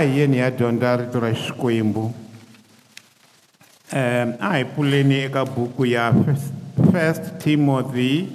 a 0.00 0.02
hi 0.02 0.08
yeni 0.18 0.36
hi 0.36 0.40
ya 0.40 0.48
dyondza 0.50 0.96
rito 0.96 1.20
ra 1.20 1.30
xikwembu 1.34 2.00
um 2.02 2.12
a 4.40 4.48
hi 4.56 4.64
pfuleni 4.64 5.14
eka 5.18 5.44
buku 5.44 5.86
ya 5.86 6.12
first, 6.92 7.24
timothy 7.38 8.28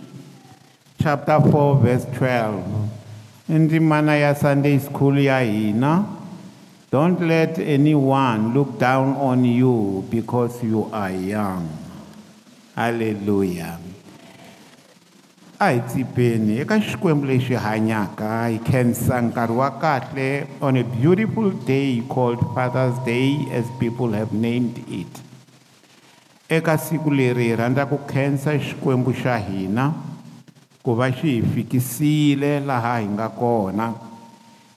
chapter 1.03 1.35
4 1.39 1.79
verse 1.81 2.05
12 2.19 2.53
i 3.49 3.53
ndzimana 3.59 4.15
ya 4.15 4.35
sunday 4.35 4.79
school 4.79 5.19
ya 5.19 5.39
hina 5.39 6.03
don't 6.91 7.19
let 7.21 7.57
anyone 7.59 8.53
look 8.53 8.79
down 8.79 9.15
on 9.21 9.45
you 9.45 10.03
because 10.11 10.63
you 10.67 10.85
are 10.93 11.15
young 11.15 11.63
halleluya 12.75 13.77
a 15.59 15.65
hi 15.71 15.79
tsipeni 15.85 16.57
eka 16.59 16.79
xikwembu 16.81 17.25
lexi 17.27 17.53
hanyaka 17.53 18.27
hi 18.47 18.57
khensa 18.69 19.21
nkarhi 19.21 19.55
wa 19.55 19.69
kahle 19.81 20.47
on 20.61 20.75
a 20.77 20.83
beautiful 20.83 21.49
day 21.67 22.01
called 22.13 22.39
father's 22.53 22.97
day 23.05 23.31
as 23.53 23.65
people 23.79 24.09
have 24.17 24.33
named 24.33 24.77
it 24.99 25.19
eka 26.49 26.77
siku 26.77 27.11
leri 27.19 27.47
hi 27.49 27.55
rhandza 27.61 27.85
ku 27.91 27.99
khensa 28.13 28.57
xikwembu 28.59 29.13
xa 29.23 29.37
hina 29.47 29.85
ku 30.83 30.95
va 31.01 31.07
xi 31.17 31.29
hi 31.37 31.41
fikisile 31.55 32.51
laha 32.71 32.97
hi 32.99 33.07
nga 33.15 33.29
kona 33.41 33.91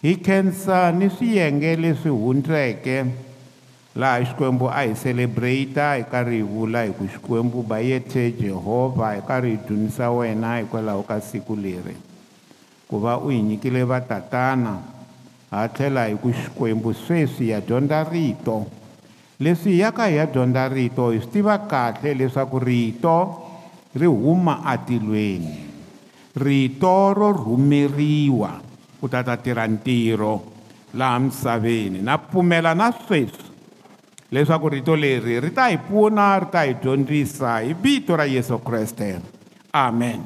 hi 0.02 0.14
khensa 0.28 0.82
ni 0.98 1.08
swiyenge 1.16 1.76
leswi 1.86 2.10
hundzeke 2.20 2.96
laha 3.98 4.22
xikwembu 4.30 4.70
a 4.70 4.82
hi 4.86 4.94
celebrata 4.94 5.86
hi 5.98 6.04
karhi 6.12 6.38
hi 6.40 6.46
vula 6.54 6.80
hi 6.86 6.92
ku 6.96 7.04
xikwembu 7.12 7.66
bayete 7.70 8.30
jehovha 8.40 9.08
hi 9.18 9.22
karhi 9.30 9.56
hi 9.56 9.62
dyunisa 9.66 10.10
wena 10.14 10.50
hikwalaho 10.62 11.02
ka 11.02 11.18
siku 11.20 11.58
leri 11.58 11.96
ku 12.88 13.02
va 13.02 13.18
u 13.18 13.26
hi 13.34 13.42
nyikile 13.42 13.82
vatatana 13.90 14.74
ha 15.50 15.62
tlhela 15.74 16.06
hi 16.06 16.14
ku 16.22 16.30
xikwembu 16.30 16.94
sweswi 16.94 17.50
ya 17.50 17.58
dyondza 17.60 18.04
rito 18.12 18.56
leswi 19.42 19.74
hi 19.74 19.82
yaka 19.82 20.06
hi 20.06 20.16
ya 20.22 20.28
dyondza 20.30 20.68
rito 20.70 21.10
hi 21.10 21.18
swi 21.24 21.30
tiva 21.34 21.58
kahle 21.74 22.14
leswaku 22.22 22.62
rito 22.70 23.16
ri 23.98 24.06
huma 24.06 24.62
atilweni 24.74 25.56
rito 26.38 26.94
ro 27.18 27.34
rhumeriwa 27.34 28.52
ku 29.02 29.10
ta 29.10 29.26
ta 29.26 29.34
tirha 29.42 29.66
ntirho 29.66 30.34
laha 30.94 31.18
misaveni 31.18 31.98
na 31.98 32.14
pfumela 32.22 32.78
na 32.78 32.94
sweswi 32.94 33.47
leswaku 34.30 34.68
rito 34.76 34.92
leri 34.92 35.40
ri 35.40 35.50
ta 35.56 35.72
hi 35.72 35.78
pfuna 35.80 36.26
ri 36.44 36.48
ta 36.52 36.62
hi 36.68 36.74
dyondzisa 36.80 37.52
hi 37.64 37.72
vito 37.72 38.12
ra 38.14 38.26
Yesu 38.28 38.60
Kreste 38.60 39.16
amen 39.72 40.20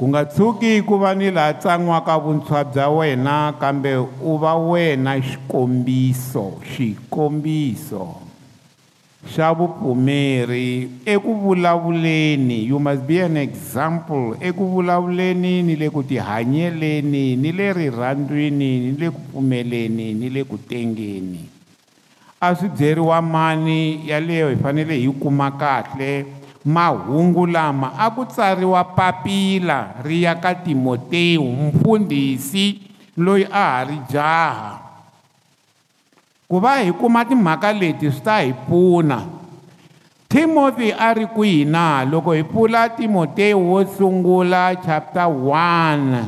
ku 0.00 0.08
nga 0.08 0.24
tshuki 0.24 0.80
ku 0.80 0.96
va 0.96 1.12
ni 1.12 1.28
laha 1.28 1.60
tsan'waka 1.60 2.16
vuntshwa 2.24 2.64
bya 2.72 2.88
wena 2.88 3.52
kambe 3.60 3.92
u 4.00 4.32
va 4.40 4.56
wena 4.56 5.12
xikombiso 5.28 6.44
xikombiso 6.72 8.04
xa 9.28 9.52
vupfumeri 9.52 11.04
eku 11.04 11.30
vulavuleni 11.36 12.64
you 12.64 12.80
must 12.80 13.04
be 13.04 13.20
an 13.28 13.36
example 13.44 14.32
eku 14.40 14.72
vulavuleni 14.72 15.60
ni 15.68 15.76
le 15.76 15.92
ku 15.92 16.00
tihanyeleni 16.00 17.36
ni 17.36 17.50
le 17.52 17.68
rirhandzwini 17.76 18.68
ni 18.88 18.90
le 18.96 19.12
ku 19.12 19.20
pfumeleni 19.28 20.16
ni 20.16 20.32
le 20.32 20.40
ku 20.48 20.56
tengeni 20.64 21.52
a 22.46 22.54
swi 22.56 22.68
byeriwa 22.68 23.22
mani 23.22 24.08
yaleyo 24.08 24.50
hi 24.50 24.56
fanele 24.56 24.96
hi 24.96 25.08
kuma 25.08 25.50
kahle 25.50 26.26
mahungu 26.64 27.46
lama 27.46 27.92
a 27.98 28.10
ku 28.10 28.24
tsariwa 28.24 28.84
papila 28.84 29.94
ri 30.04 30.22
ya 30.22 30.34
ka 30.34 30.54
timoteyo 30.54 31.42
mfundhisi 31.44 32.80
loyi 33.16 33.46
a 33.52 33.64
ha 33.64 33.84
ri 33.84 33.98
jaha 34.12 34.72
ku 36.48 36.58
va 36.60 36.78
hi 36.80 36.92
kuma 36.92 37.24
timhaka 37.24 37.72
leti 37.72 38.10
swi 38.10 38.20
ta 38.24 38.40
hi 38.40 38.52
pfuna 38.52 39.18
timothy 40.28 40.90
a 40.98 41.12
ri 41.14 41.26
kwihi 41.26 41.64
na 41.64 42.04
loko 42.04 42.32
hi 42.32 42.42
pfula 42.44 42.88
timoteyo 42.88 43.58
wo 43.60 43.84
sungula 43.98 44.76
chapter 44.84 45.26
1 45.26 46.24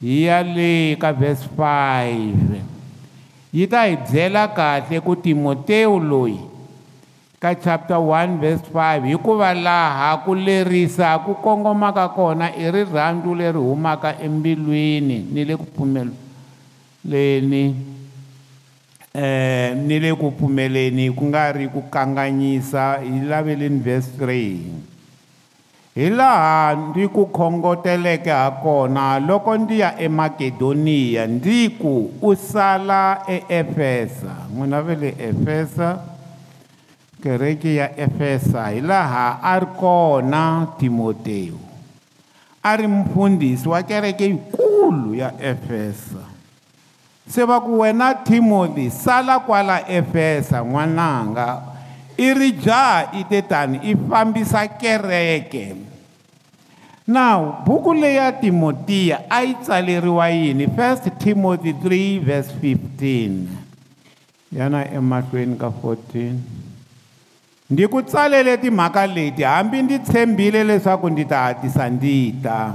hi 0.00 0.22
ya 0.24 0.42
le 0.42 0.96
ka 1.00 1.12
verse 1.12 1.48
5 1.58 2.77
yi 3.58 3.66
ta 3.66 3.80
hi 3.90 3.96
byela 4.06 4.44
kahle 4.56 5.00
ku 5.06 5.12
timoteyo 5.24 5.98
loyi 5.98 6.38
ka 7.42 7.50
chapter 7.64 7.98
1 7.98 8.38
verse 8.42 8.62
5 8.70 9.02
hikuva 9.10 9.50
laha 9.66 10.08
ku 10.22 10.30
lerisa 10.46 11.10
ku 11.26 11.32
kongomaka 11.42 12.06
kona 12.14 12.46
i 12.54 12.70
rirhandzu 12.74 13.34
leri 13.40 13.58
humaka 13.68 14.10
embilwini 14.26 15.16
ni 15.34 15.40
le 15.44 15.54
ku 15.58 15.66
pfumeleni 15.70 16.04
um 19.22 19.70
ni 19.88 19.96
le 20.04 20.10
ku 20.20 20.28
pfumeleni 20.38 21.04
ku 21.16 21.22
nga 21.30 21.50
ri 21.56 21.66
ku 21.74 21.80
kanganyisa 21.94 22.84
hi 23.02 23.26
laveleni 23.30 23.78
verse 23.86 24.10
3 24.22 24.97
hilaha 25.98 26.74
ndzi 26.76 27.08
ku 27.08 27.26
khongoteleke 27.26 28.30
hakona 28.30 29.18
loko 29.26 29.50
ndzi 29.58 29.76
ya 29.82 29.90
emakedoniya 30.06 31.26
ndi 31.26 31.68
ku 31.80 31.94
u 32.22 32.30
sala 32.50 33.02
eefesa 33.34 34.34
n'wina 34.54 34.78
ve 34.86 34.94
le 35.02 35.10
efesa 35.28 35.88
kereke 37.22 37.70
ya 37.80 37.88
efesa 38.04 38.68
hilaha 38.68 39.26
a 39.42 39.52
ri 39.60 39.66
kona 39.80 40.66
timotewu 40.78 41.58
a 42.62 42.76
ri 42.76 42.86
mfundhisi 42.86 43.68
wa 43.68 43.82
kereke 43.82 44.24
yikulu 44.24 45.14
ya 45.14 45.32
efesa 45.50 46.22
se 47.28 47.42
va 47.44 47.60
ku 47.60 47.78
wena 47.78 48.14
timothy 48.14 48.90
sala 48.90 49.38
kwala 49.40 49.82
efesa 49.90 50.62
n'wananga 50.64 51.48
i 52.18 52.34
ri 52.34 52.52
jaha 52.52 53.08
i 53.12 53.24
tetani 53.24 53.78
i 53.90 53.96
fambisa 54.10 54.66
kereke 54.68 55.74
now 57.08 57.64
buku 57.66 57.94
leya 57.96 58.30
timotiya 58.32 59.24
a 59.30 59.40
yi 59.42 59.54
tsaleriwa 59.64 60.28
yini 60.30 60.66
1 60.66 61.16
timothy 61.18 61.72
3 61.72 62.20
vs 62.20 62.52
15 62.60 63.44
yana 64.52 64.84
emahlweni 64.92 65.56
ka 65.56 65.68
14 65.72 66.36
ndi 67.70 67.84
ku 67.88 68.02
tsalele 68.02 68.56
timhaka 68.56 69.06
leti 69.06 69.42
hambi 69.42 69.82
ndzi 69.82 69.98
tshembile 69.98 70.60
leswaku 70.64 71.06
ndzi 71.10 71.24
ta 71.24 71.38
hatisa 71.48 71.88
ndzi 71.90 72.16
ta 72.44 72.74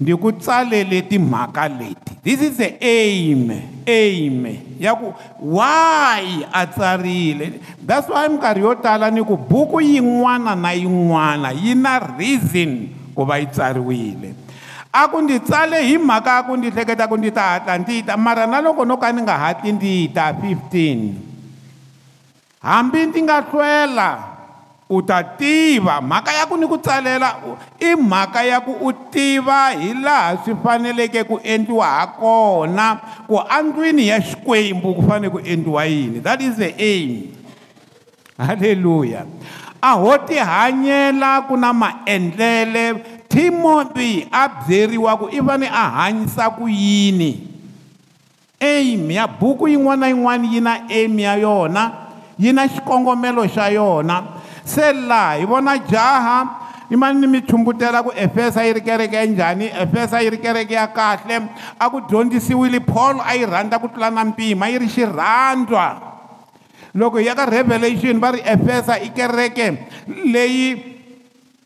ndi 0.00 0.12
ku 0.22 0.28
tsalele 0.42 1.02
timhaka 1.02 1.68
leti 1.78 2.12
this 2.26 2.42
is 2.42 2.52
the 2.58 2.70
aim 2.82 3.46
aim 3.86 4.42
ya 4.78 4.92
ku 4.94 5.14
why 5.56 6.22
a 6.60 6.66
tsarile 6.66 7.46
that's 7.86 8.10
why 8.10 8.26
minkarhi 8.28 8.60
yo 8.62 8.74
tala 8.74 9.10
ni 9.10 9.22
ku 9.22 9.36
buku 9.36 9.78
yin'wana 9.80 10.54
na 10.58 10.70
yin'wana 10.72 11.54
yi 11.62 11.74
na 11.78 11.98
reason 12.18 13.03
ku 13.14 13.22
va 13.24 13.38
yi 13.40 13.46
tsariwile 13.54 14.30
a 14.92 15.02
ku 15.10 15.16
ndzi 15.22 15.38
tsale 15.46 15.78
hi 15.88 15.96
mhaka 15.98 16.30
ya 16.36 16.42
ku 16.46 16.52
ndzi 16.58 16.68
hleketa 16.74 17.08
ku 17.10 17.16
ndzi 17.18 17.30
ta 17.38 17.44
hatla 17.54 17.72
ndzi 17.80 17.96
ta 18.06 18.14
mara 18.18 18.46
na 18.46 18.58
loko 18.60 18.82
no 18.84 18.96
ka 18.98 19.08
ni 19.14 19.22
nga 19.22 19.36
hatli 19.42 19.72
ndzi 19.72 19.94
ta 20.16 20.32
15 20.44 21.10
hambi 22.62 23.00
ndzi 23.06 23.20
nga 23.22 23.36
hlwela 23.46 24.08
u 24.90 25.00
ta 25.02 25.22
tiva 25.24 26.00
mhaka 26.00 26.30
ya 26.32 26.46
ku 26.46 26.54
ni 26.56 26.66
ku 26.66 26.78
tsalela 26.78 27.30
i 27.80 27.94
mhaka 27.94 28.42
ya 28.44 28.60
ku 28.60 28.72
u 28.88 28.92
tiva 28.92 29.70
hi 29.74 29.94
laha 30.04 30.36
swi 30.44 30.54
faneleke 30.64 31.24
ku 31.24 31.40
endliwa 31.42 31.86
ha 31.86 32.06
kona 32.06 32.86
ku 33.28 33.38
andlwini 33.56 34.08
ya 34.10 34.18
xikwembu 34.22 34.94
ku 34.94 35.02
fanele 35.02 35.30
ku 35.30 35.38
endliwa 35.40 35.86
yini 35.86 36.18
that 36.22 36.38
is 36.42 36.54
the 36.62 36.70
aim 36.78 37.32
halleluya 38.38 39.24
aho 39.84 40.16
tihanyela 40.24 41.44
ku 41.44 41.60
na 41.60 41.76
maendlele 41.76 42.96
timoti 43.28 44.24
a 44.32 44.48
byeriwaku 44.64 45.28
i 45.36 45.40
fane 45.44 45.68
a 45.68 45.84
hanyisa 46.00 46.48
ku 46.56 46.64
yini 46.64 47.30
aim 48.60 49.04
ya 49.12 49.28
buku 49.28 49.68
yin'wana 49.68 50.08
na 50.08 50.08
yin'wana 50.08 50.44
yi 50.52 50.60
na 50.64 50.72
aim 50.88 51.12
ya 51.20 51.34
yona 51.36 51.82
yi 52.40 52.50
na 52.56 52.64
xikongomelo 52.68 53.44
xa 53.44 53.68
yona 53.76 54.16
se 54.64 54.88
laha 54.92 55.36
hi 55.36 55.44
vona 55.52 55.76
jaha 55.92 56.36
i 56.92 56.96
mani 56.96 57.20
ni 57.20 57.26
mi 57.28 57.40
tshumbutela 57.44 58.00
ku 58.00 58.10
efesa 58.24 58.64
yi 58.64 58.72
ri 58.80 58.82
kereke 58.88 59.16
ya 59.20 59.26
njhani 59.26 59.66
efesa 59.84 60.20
yi 60.24 60.32
ri 60.32 60.38
kereke 60.40 60.74
ya 60.80 60.86
kahle 60.96 61.36
a 61.78 61.84
ku 61.92 62.00
dyondzisiwile 62.08 62.80
paul 62.80 63.20
a 63.20 63.36
yi 63.36 63.44
rhandza 63.52 63.78
ku 63.78 63.88
tlula 63.92 64.08
na 64.10 64.24
mpima 64.32 64.68
yi 64.72 64.78
ri 64.80 64.88
xirhandzwa 64.88 66.13
loko 66.94 67.18
ya 67.18 67.34
ka 67.34 67.44
revelation 67.50 68.22
va 68.22 68.38
ri 68.38 68.40
efesa 68.46 69.02
i 69.02 69.10
kereke 69.10 69.90
leyi 70.30 70.94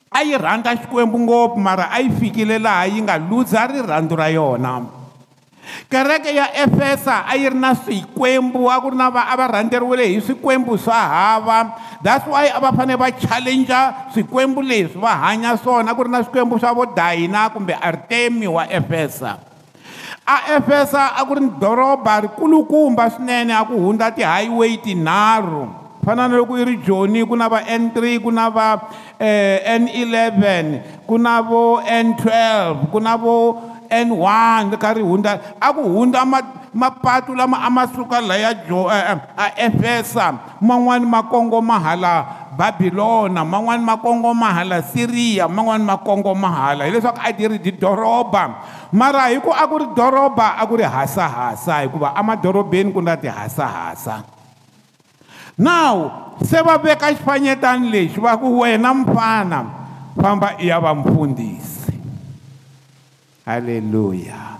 a 0.08 0.24
yi 0.24 0.34
rhandza 0.40 0.72
xikwembu 0.80 1.20
ngopfu 1.28 1.60
mara 1.60 1.92
a 1.92 2.00
yi 2.00 2.08
fikile 2.16 2.56
laha 2.56 2.88
yi 2.88 3.04
nga 3.04 3.20
luza 3.20 3.68
rirhandzu 3.68 4.16
ra 4.16 4.32
yona 4.32 4.88
kereke 5.92 6.32
ya 6.32 6.48
efesa 6.56 7.28
a 7.28 7.36
yi 7.36 7.52
ri 7.52 7.58
na 7.60 7.76
swikwembu 7.76 8.72
a 8.72 8.80
ku 8.80 8.88
ri 8.96 8.96
na 8.96 9.12
va 9.12 9.28
a 9.28 9.36
va 9.36 9.52
rhandzeriwile 9.52 10.08
hi 10.08 10.18
swikwembu 10.24 10.80
swa 10.80 10.96
hava 10.96 11.76
that's 12.00 12.24
why 12.24 12.48
a 12.48 12.56
va 12.56 12.72
fanele 12.72 12.96
va 12.96 13.12
challenger 13.12 13.84
swikwembu 14.16 14.64
leswi 14.64 14.96
va 14.96 15.12
hanya 15.28 15.60
swona 15.60 15.92
a 15.92 15.94
ku 15.94 16.08
ri 16.08 16.10
na 16.10 16.24
swikwembu 16.24 16.56
swa 16.56 16.72
vo 16.72 16.88
dayina 16.88 17.52
kumbe 17.52 17.76
artemi 17.76 18.48
wa 18.48 18.64
efesa 18.64 19.36
a 20.28 20.36
efesa 20.60 21.16
a 21.16 21.24
ku 21.24 21.32
ri 21.34 21.48
doroba 21.60 22.20
rikulukumba 22.28 23.08
swinene 23.16 23.52
a 23.56 23.64
ku 23.64 23.80
hundza 23.80 24.12
ti-highway 24.12 24.76
tinharhu 24.76 25.62
fana 26.04 26.28
na 26.28 26.36
loko 26.36 26.60
i 26.60 26.64
ri 26.68 26.76
joni 26.84 27.24
ku 27.30 27.32
na 27.32 27.48
va 27.48 27.64
n3 27.80 27.96
ku 28.24 28.28
na 28.38 28.50
va 28.56 28.66
eh, 29.16 29.56
n11 29.80 31.08
ku 31.08 31.16
na 31.16 31.40
vo 31.40 31.80
n12 31.80 32.92
ku 32.92 32.98
na 33.00 33.16
vo 33.16 33.36
n1 33.88 34.68
ka 34.76 34.88
ri 35.00 35.02
hundza 35.04 35.32
a 35.56 35.68
ku 35.72 35.80
hundza 35.96 36.24
mapatu 36.76 37.32
lama 37.32 37.64
a 37.64 37.72
ma 37.72 37.88
suka 37.88 38.20
laya 38.20 38.52
jo 38.68 38.84
eh, 38.92 39.00
eh, 39.00 39.16
a 39.36 39.46
efesa 39.56 40.60
man'wani 40.60 41.08
ma 41.08 41.24
kongomahala 41.24 42.14
babilona 42.58 43.46
man'wani 43.46 43.86
ma 43.86 43.94
kongomahala 44.02 44.82
siriya 44.82 45.46
man'wani 45.46 45.86
ma 45.86 46.02
kongomahala 46.02 46.90
hileswaku 46.90 47.22
a 47.22 47.30
ti 47.30 47.46
ri 47.46 47.62
didoroba 47.62 48.66
mara 48.90 49.30
hi 49.30 49.38
ku 49.38 49.54
a 49.54 49.62
ku 49.70 49.78
ri 49.78 49.86
doroba 49.94 50.58
a 50.58 50.62
ku 50.66 50.74
ri 50.74 50.82
hasahasa 50.82 51.86
hikuva 51.86 52.18
amadorobeni 52.18 52.90
ku 52.90 52.98
na 52.98 53.14
tihasahasa 53.14 54.26
now 55.54 56.34
se 56.42 56.58
va 56.58 56.74
veka 56.82 57.14
xifanyetani 57.14 57.86
lexi 57.94 58.18
va 58.18 58.34
ku 58.34 58.66
wena 58.66 58.90
mfana 58.90 59.58
famba 60.18 60.58
i 60.58 60.66
ya 60.66 60.82
va 60.82 60.90
mfundhisi 60.98 61.94
halleluya 63.46 64.57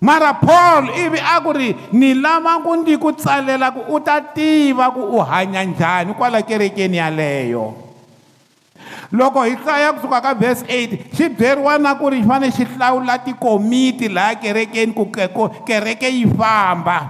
mara 0.00 0.32
paul 0.34 0.88
ivi 0.96 1.20
a 1.20 1.36
ku 1.44 1.52
ri 1.52 1.76
ni 1.92 2.14
lava 2.16 2.56
ku 2.64 2.72
ndi 2.76 2.96
ku 2.96 3.12
tsalela 3.12 3.68
ku 3.76 3.84
u 3.94 4.00
ta 4.00 4.20
tiva 4.32 4.88
ku 4.96 5.04
u 5.16 5.20
hanya 5.20 5.60
njhani 5.64 6.14
kwala 6.16 6.40
kerekeni 6.42 6.96
yaleyo 6.96 7.74
loko 9.12 9.44
hi 9.44 9.52
hlaya 9.64 9.92
kusuka 9.92 10.20
ka 10.24 10.32
verse 10.34 10.64
8 10.64 10.98
xi 11.16 11.28
byeriwa 11.36 11.76
na 11.78 11.94
ku 12.00 12.08
ri 12.08 12.20
xi 12.24 12.28
fanele 12.28 12.52
xi 12.56 12.64
hlawula 12.64 13.18
tikomiti 13.20 14.08
laya 14.08 14.34
kerekeni 14.40 14.92
ku 14.96 15.12
kereke 15.68 16.08
yi 16.08 16.24
famba 16.38 17.00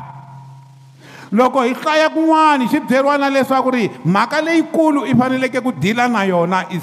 loko 1.33 1.63
hi 1.63 1.71
hlaya 1.75 2.11
kun'wana 2.11 2.67
xi 2.69 2.79
byeriwa 2.91 3.19
na 3.23 3.31
leswaku 3.31 3.71
ri 3.71 3.87
mhaka 4.05 4.43
leyikulu 4.43 5.07
i 5.07 5.15
faneleke 5.15 5.61
ku 5.63 5.71
dila 5.73 6.09
na 6.11 6.25
yona 6.27 6.67
is 6.75 6.83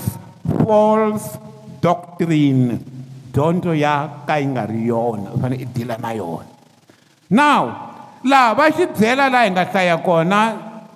false 0.63 1.35
doctrine 1.83 2.79
dyondzo 3.37 3.71
ya 3.85 4.25
ka 4.25 4.41
yi 4.41 4.45
nga 4.49 4.65
ri 4.65 4.89
yona 4.89 5.29
u 5.37 5.37
fanele 5.37 5.61
i 5.61 5.65
deal-a 5.69 5.95
na 6.01 6.09
yona 6.17 6.45
now 7.29 7.61
laha 8.25 8.53
va 8.57 8.65
xi 8.75 8.85
byela 8.97 9.29
laha 9.29 9.45
hi 9.45 9.51
nga 9.53 9.63
hlaya 9.71 9.97
kona 10.07 10.39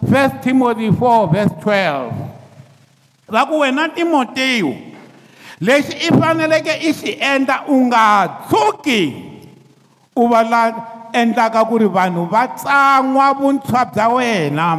first 0.10 0.36
timothy 0.42 0.90
4 0.90 1.32
vers 1.34 1.54
12 3.30 3.30
va 3.30 3.42
ku 3.46 3.62
wena 3.62 3.94
timoteyo 3.94 4.74
lexi 5.62 5.94
i 6.10 6.10
faneleke 6.20 6.74
i 6.82 6.90
xi 6.92 7.12
endla 7.32 7.58
u 7.70 7.78
nga 7.86 8.06
tshuki 8.50 9.02
u 10.18 10.26
va 10.32 10.42
la 10.44 10.62
endlaka 11.22 11.62
ku 11.70 11.78
ri 11.78 11.90
vanhu 11.98 12.26
va 12.34 12.44
tsan'wa 12.58 13.38
vuntshwa 13.40 13.82
bya 13.94 14.08
wena 14.18 14.70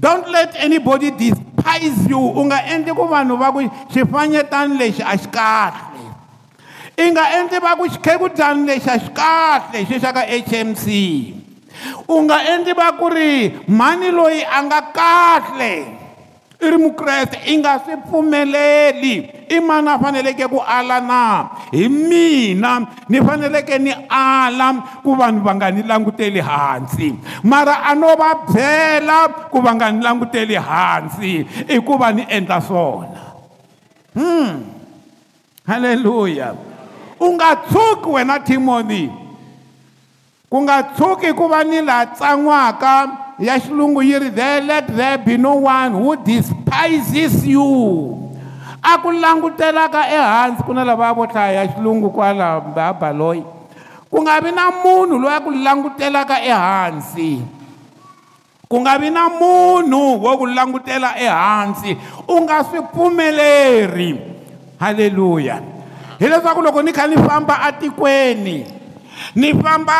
don't 0.00 0.26
let 0.32 0.56
anybody 0.56 1.10
despise 1.12 2.00
you 2.08 2.22
u 2.40 2.40
nga 2.48 2.58
endli 2.72 2.88
ku 2.96 3.04
vanhu 3.16 3.36
va 3.36 3.52
ku 3.52 3.60
xifanyetani 3.92 4.78
lexi 4.80 5.02
a 5.04 5.14
xi 5.22 5.28
kahle 5.28 5.92
i 6.96 7.10
nga 7.10 7.24
endli 7.38 7.58
va 7.58 7.74
ku 7.78 7.84
xikhegubyani 7.90 8.62
lexa 8.70 8.94
xi 9.02 9.10
kahle 9.16 9.78
xi 9.88 9.96
xa 10.02 10.10
ka 10.14 10.22
hmc 10.22 10.84
u 12.06 12.16
nga 12.26 12.38
endli 12.54 12.72
va 12.72 12.94
ku 12.98 13.08
ri 13.10 13.50
mhani 13.66 14.08
loyi 14.14 14.40
a 14.46 14.58
nga 14.62 14.80
kahle 14.94 15.74
i 16.54 16.66
ri 16.70 16.78
mukreste 16.78 17.36
i 17.50 17.58
nga 17.58 17.82
swi 17.82 17.94
pfumeleli 18.06 19.14
i 19.54 19.58
mani 19.60 19.88
a 19.90 19.98
faneleke 19.98 20.46
ku 20.46 20.62
ala 20.62 21.02
na 21.02 21.22
hi 21.74 21.88
mina 21.90 22.86
ni 23.10 23.18
faneleke 23.18 23.74
ni 23.82 23.90
ala 24.06 25.02
ku 25.02 25.18
vanhu 25.18 25.42
va 25.42 25.50
nga 25.58 25.68
ni 25.74 25.82
languteli 25.82 26.38
hansi 26.38 27.10
mara 27.42 27.82
a 27.82 27.90
no 27.98 28.14
va 28.14 28.46
byela 28.46 29.50
ku 29.50 29.58
va 29.60 29.74
nga 29.74 29.90
ni 29.90 29.98
languteli 30.00 30.54
hansi 30.54 31.32
i 31.74 31.76
ku 31.82 31.98
va 31.98 32.14
ni 32.14 32.22
endla 32.30 32.62
swona 32.62 33.20
hmm 34.14 34.54
halleluya 35.66 36.54
ungatshuki 37.20 38.08
wena 38.08 38.40
timoni 38.40 39.12
kungatshuki 40.50 41.32
kuva 41.32 41.64
ni 41.64 41.82
la 41.82 42.06
tsan'waka 42.06 43.08
ya 43.38 43.58
xilungu 43.60 44.02
yi 44.02 44.18
ri 44.18 44.30
there 44.30 44.60
let 44.64 44.86
there 44.96 45.18
be 45.18 45.36
no 45.38 45.54
one 45.54 45.90
who 45.92 46.16
despises 46.16 47.46
you 47.46 47.62
a 48.82 48.98
ku 48.98 49.08
langutelaka 49.08 50.06
ehansi 50.10 50.62
ku 50.62 50.72
na 50.74 50.84
lava 50.84 51.14
vo 51.14 51.26
hlaya 51.26 51.52
ya 51.62 51.68
xilungu 51.74 52.10
kwala 52.10 52.60
babaloyi 52.60 53.42
ku 54.10 54.22
nga 54.22 54.40
vi 54.40 54.50
na 54.52 54.70
munhu 54.70 55.18
loyi 55.18 55.34
a 55.34 55.40
ku 55.40 55.50
langutelaka 55.50 56.38
ehansi 56.44 57.42
ku 58.70 58.76
nga 58.82 58.98
vi 58.98 59.10
na 59.10 59.26
munhu 59.28 60.22
wo 60.22 60.30
ku 60.38 60.46
langutela 60.46 61.18
ehansi 61.18 61.96
u 62.28 62.34
nga 62.42 62.62
swi 62.64 62.80
pfumeleri 62.92 64.10
halleluya 64.80 65.73
hileswaku 66.20 66.62
loko 66.62 66.82
ni 66.82 66.92
kha 66.92 67.06
ni 67.06 67.16
famba 67.16 67.62
atikweni 67.62 68.66
ni 69.34 69.54
famba 69.54 69.94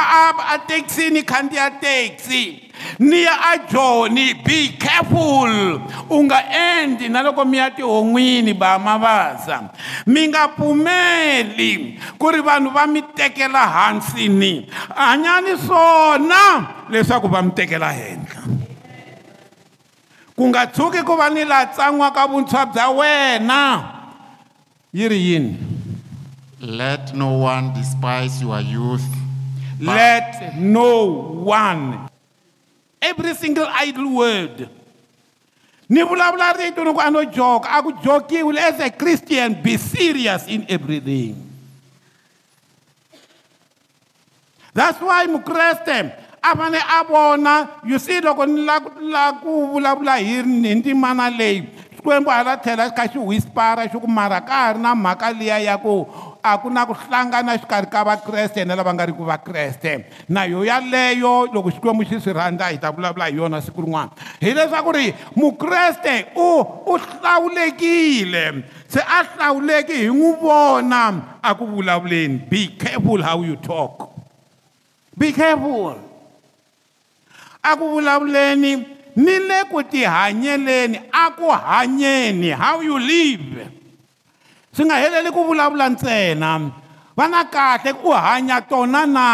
a 0.48 0.58
taxi 0.66 1.10
ni 1.10 1.22
kha 1.22 1.42
ndi 1.42 1.56
ya 1.56 1.70
taxi 1.70 2.60
ni 2.98 3.22
ya 3.22 3.44
ajoni 3.50 4.34
be 4.34 4.68
careful 4.78 5.80
u 6.10 6.24
nga 6.24 6.44
endli 6.80 7.08
na 7.08 7.22
loko 7.22 7.44
mi 7.44 7.58
ya 7.58 7.70
tihon'wini 7.70 8.54
ba 8.58 8.78
mavasa 8.78 9.62
mi 10.06 10.28
nga 10.28 10.48
pfumeli 10.48 11.98
ku 12.18 12.30
ri 12.30 12.40
vanhu 12.40 12.70
va 12.70 12.86
mi 12.86 13.02
tekela 13.02 13.66
hansini 13.68 14.66
hanyani 14.94 15.58
swona 15.66 16.42
leswaku 16.90 17.28
va 17.28 17.42
mi 17.42 17.50
tekela 17.50 17.90
henhla 17.92 18.42
ku 20.36 20.48
nga 20.50 20.66
tshuki 20.66 21.02
ku 21.02 21.14
va 21.16 21.30
ni 21.30 21.44
la 21.44 21.66
tsan'wa 21.66 22.10
ka 22.12 22.26
vuntshwa 22.26 22.66
bya 22.66 22.88
wena 22.90 23.60
yi 24.92 25.08
ri 25.08 25.20
yini 25.30 25.73
Let 26.66 27.14
no 27.14 27.38
one 27.44 27.74
despise 27.76 28.40
your 28.42 28.58
youth. 28.60 29.04
Let 29.80 30.56
no 30.56 31.04
one. 31.44 32.08
Every 33.02 33.34
single 33.34 33.66
idle 33.68 34.14
word. 34.16 34.68
Ni 35.88 36.00
vulavula 36.02 36.52
rito 36.56 36.80
ni 36.84 36.92
ku 36.96 36.98
a 37.00 37.10
no 37.10 37.20
joke. 37.28 37.66
A 37.68 37.82
ku 37.82 37.92
jokiwile 38.00 38.56
as 38.58 38.80
a 38.80 38.88
Christian 38.90 39.60
be 39.62 39.76
serious 39.76 40.46
in 40.48 40.64
everything. 40.72 41.36
That's 44.72 44.96
why 45.04 45.26
mukreste 45.28 46.16
a 46.42 46.50
fane 46.56 46.80
a 46.80 46.98
vona 47.04 47.84
you 47.86 47.98
see 48.00 48.22
loko 48.24 48.48
ni 48.48 48.64
lala 48.64 49.36
ku 49.44 49.68
vulavula 49.76 50.16
hi 50.18 50.40
ndzimana 50.42 51.28
leyi 51.30 51.68
xikwembu 51.96 52.30
hala 52.30 52.56
tlhela 52.56 52.88
xi 52.88 52.94
kha 52.96 53.04
xi 53.12 53.18
whispera 53.18 53.84
xi 53.92 53.98
ku 54.00 54.06
mara 54.08 54.40
ka 54.40 54.52
ha 54.52 54.72
ri 54.72 54.78
na 54.80 54.94
mhaka 54.96 55.28
liya 55.30 55.58
ya 55.60 55.76
ku 55.76 56.08
a 56.44 56.58
ku 56.60 56.68
na 56.68 56.84
ku 56.84 56.92
hlangana 56.92 57.56
xikarhi 57.56 57.88
ka 57.88 58.04
vakreste 58.04 58.66
na 58.68 58.76
lava 58.76 58.92
nga 58.92 59.08
ri 59.08 59.16
ku 59.16 59.24
vakreste 59.24 60.04
na 60.28 60.44
yo 60.44 60.60
yaleyo 60.60 61.48
loko 61.48 61.72
xikwembu 61.72 62.04
xi 62.04 62.20
swi 62.20 62.36
rhandza 62.36 62.68
hi 62.68 62.76
ta 62.76 62.92
vulavula 62.92 63.32
hi 63.32 63.40
yona 63.40 63.64
siku 63.64 63.80
rin'wana 63.88 64.12
hileswaku 64.44 64.90
ri 64.92 65.06
mukreste 65.40 66.28
u 66.36 66.50
u 66.92 66.94
hlawulekile 67.00 68.44
se 68.92 69.00
a 69.00 69.24
hlawuleki 69.24 70.04
hi 70.04 70.08
n'wi 70.12 70.32
vona 70.36 71.02
a 71.40 71.48
ku 71.56 71.64
vulavuleni 71.64 72.36
be 72.44 72.76
careful 72.76 73.24
how 73.24 73.40
you 73.40 73.56
talk 73.64 74.12
be 75.16 75.32
careful 75.32 75.96
a 77.64 77.72
ku 77.72 77.88
vulavuleni 77.88 78.84
ni 79.16 79.34
le 79.48 79.64
ku 79.72 79.80
tihanyeleni 79.80 81.08
a 81.08 81.24
ku 81.32 81.48
hanyeni 81.48 82.52
how 82.52 82.84
you 82.84 83.00
live 83.00 83.72
swi 84.76 84.82
nga 84.86 84.96
heleli 85.02 85.30
ku 85.30 85.44
vulavula 85.48 85.86
ntsena 85.90 86.50
va 87.18 87.24
na 87.30 87.40
kahle 87.54 87.90
u 88.08 88.10
hanya 88.26 88.58
tona 88.70 89.00
na 89.06 89.28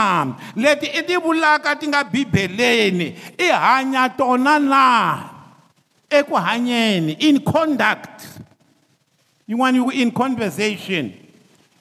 leti 0.63 0.87
i 1.01 1.01
ti 1.09 1.17
vulaka 1.27 1.73
ti 1.81 1.87
nga 1.89 2.05
bibeleni 2.05 3.07
i 3.41 3.47
hanya 3.49 4.05
tona 4.19 4.55
na 4.61 4.87
eku 6.17 6.37
hanyeni 6.37 7.13
in 7.29 7.41
conduct 7.41 8.13
yin'wana 9.49 9.79
yi 9.81 9.83
ku 9.89 9.93
in 9.97 10.11
conversation 10.13 11.05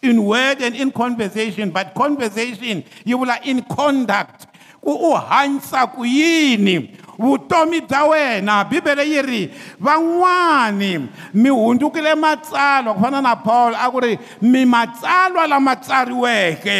in 0.08 0.16
word 0.24 0.62
and 0.64 0.76
in 0.80 0.88
conversation 0.92 1.68
but 1.76 1.92
conversation 1.94 2.80
yi 3.04 3.14
vula 3.20 3.36
in 3.44 3.60
conduct 3.76 4.48
ku 4.80 4.96
u 5.12 5.12
hanyisa 5.28 5.84
ku 5.92 6.06
yini 6.08 6.96
vutomi 7.20 7.82
bya 7.84 8.04
wena 8.08 8.64
bibele 8.64 9.04
yi 9.12 9.20
ri 9.22 9.44
van'wani 9.80 11.10
mi 11.36 11.50
hundzukile 11.52 12.16
matsalwa 12.16 12.96
ku 12.96 13.00
fana 13.04 13.20
na 13.22 13.36
paulo 13.36 13.76
a 13.76 13.92
ku 13.92 14.00
ri 14.00 14.14
mi 14.42 14.64
matsalwa 14.64 15.44
lama 15.52 15.76
tsariweke 15.76 16.80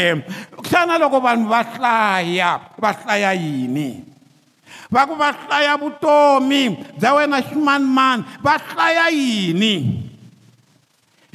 xana 0.64 0.96
loko 0.98 1.20
vanhu 1.20 1.44
va 1.52 1.60
hlaya 1.76 2.72
va 2.82 2.90
hlaya 3.04 3.36
yini 3.36 4.08
va 4.88 5.02
ku 5.06 5.16
va 5.20 5.36
hlaya 5.44 5.76
vutomi 5.76 6.72
bya 7.00 7.14
wena 7.20 7.44
ximanimani 7.44 8.24
va 8.40 8.56
hlaya 8.58 9.12
yini 9.12 9.76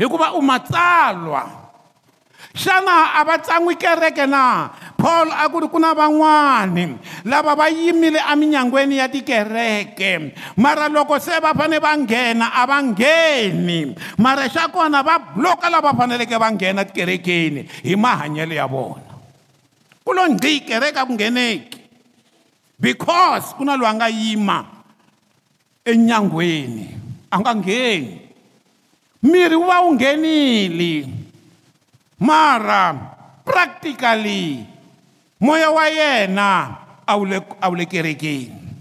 hikuva 0.01 0.33
u 0.33 0.41
matsalwa 0.41 1.45
xana 2.57 2.95
a 3.21 3.21
va 3.29 3.37
tsan'wi 3.37 3.77
kereke 3.77 4.25
na 4.27 4.45
paul 5.05 5.29
a 5.29 5.45
ku 5.53 5.61
ri 5.61 5.69
ku 5.69 5.77
na 5.77 5.93
van'wani 5.93 6.97
lava 7.29 7.53
va 7.53 7.69
yimile 7.69 8.17
eminyangweni 8.25 8.97
ya 9.05 9.07
tikereke 9.13 10.33
mara 10.65 10.89
loko 10.89 11.21
se 11.21 11.37
va 11.45 11.53
fanele 11.53 11.79
va 11.85 11.93
nghena 12.01 12.57
a 12.57 12.65
va 12.65 12.79
ngheni 12.81 13.93
mara 14.25 14.49
xa 14.49 14.73
kona 14.73 15.05
va 15.05 15.21
bloka 15.37 15.69
lava 15.69 15.93
faneleke 15.93 16.37
va 16.41 16.49
nghena 16.57 16.89
tikerekeni 16.89 17.61
hi 17.85 17.93
mahanyelo 18.01 18.55
ya 18.57 18.65
vona 18.65 19.13
ku 20.01 20.11
lo 20.17 20.25
ndzi 20.25 20.65
kereke 20.65 20.97
a 20.97 21.05
ku 21.05 21.13
ngheneki 21.13 21.79
because 22.81 23.53
ku 23.61 23.63
na 23.69 23.77
loyi 23.77 23.93
a 23.93 23.93
nga 24.01 24.09
yima 24.09 24.59
enyangweni 25.85 26.87
a 27.29 27.35
nga 27.45 27.53
ngheni 27.53 28.09
miri 29.29 29.53
wu 29.57 29.69
va 29.69 29.85
wu 29.85 29.89
nghenile 29.93 31.05
mara 32.25 32.85
practically 33.45 34.73
moya 35.45 35.69
wa 35.69 35.85
yena 35.93 36.51
a 37.61 37.69
wu 37.69 37.77
le 37.77 37.85
kerekeni 37.85 38.73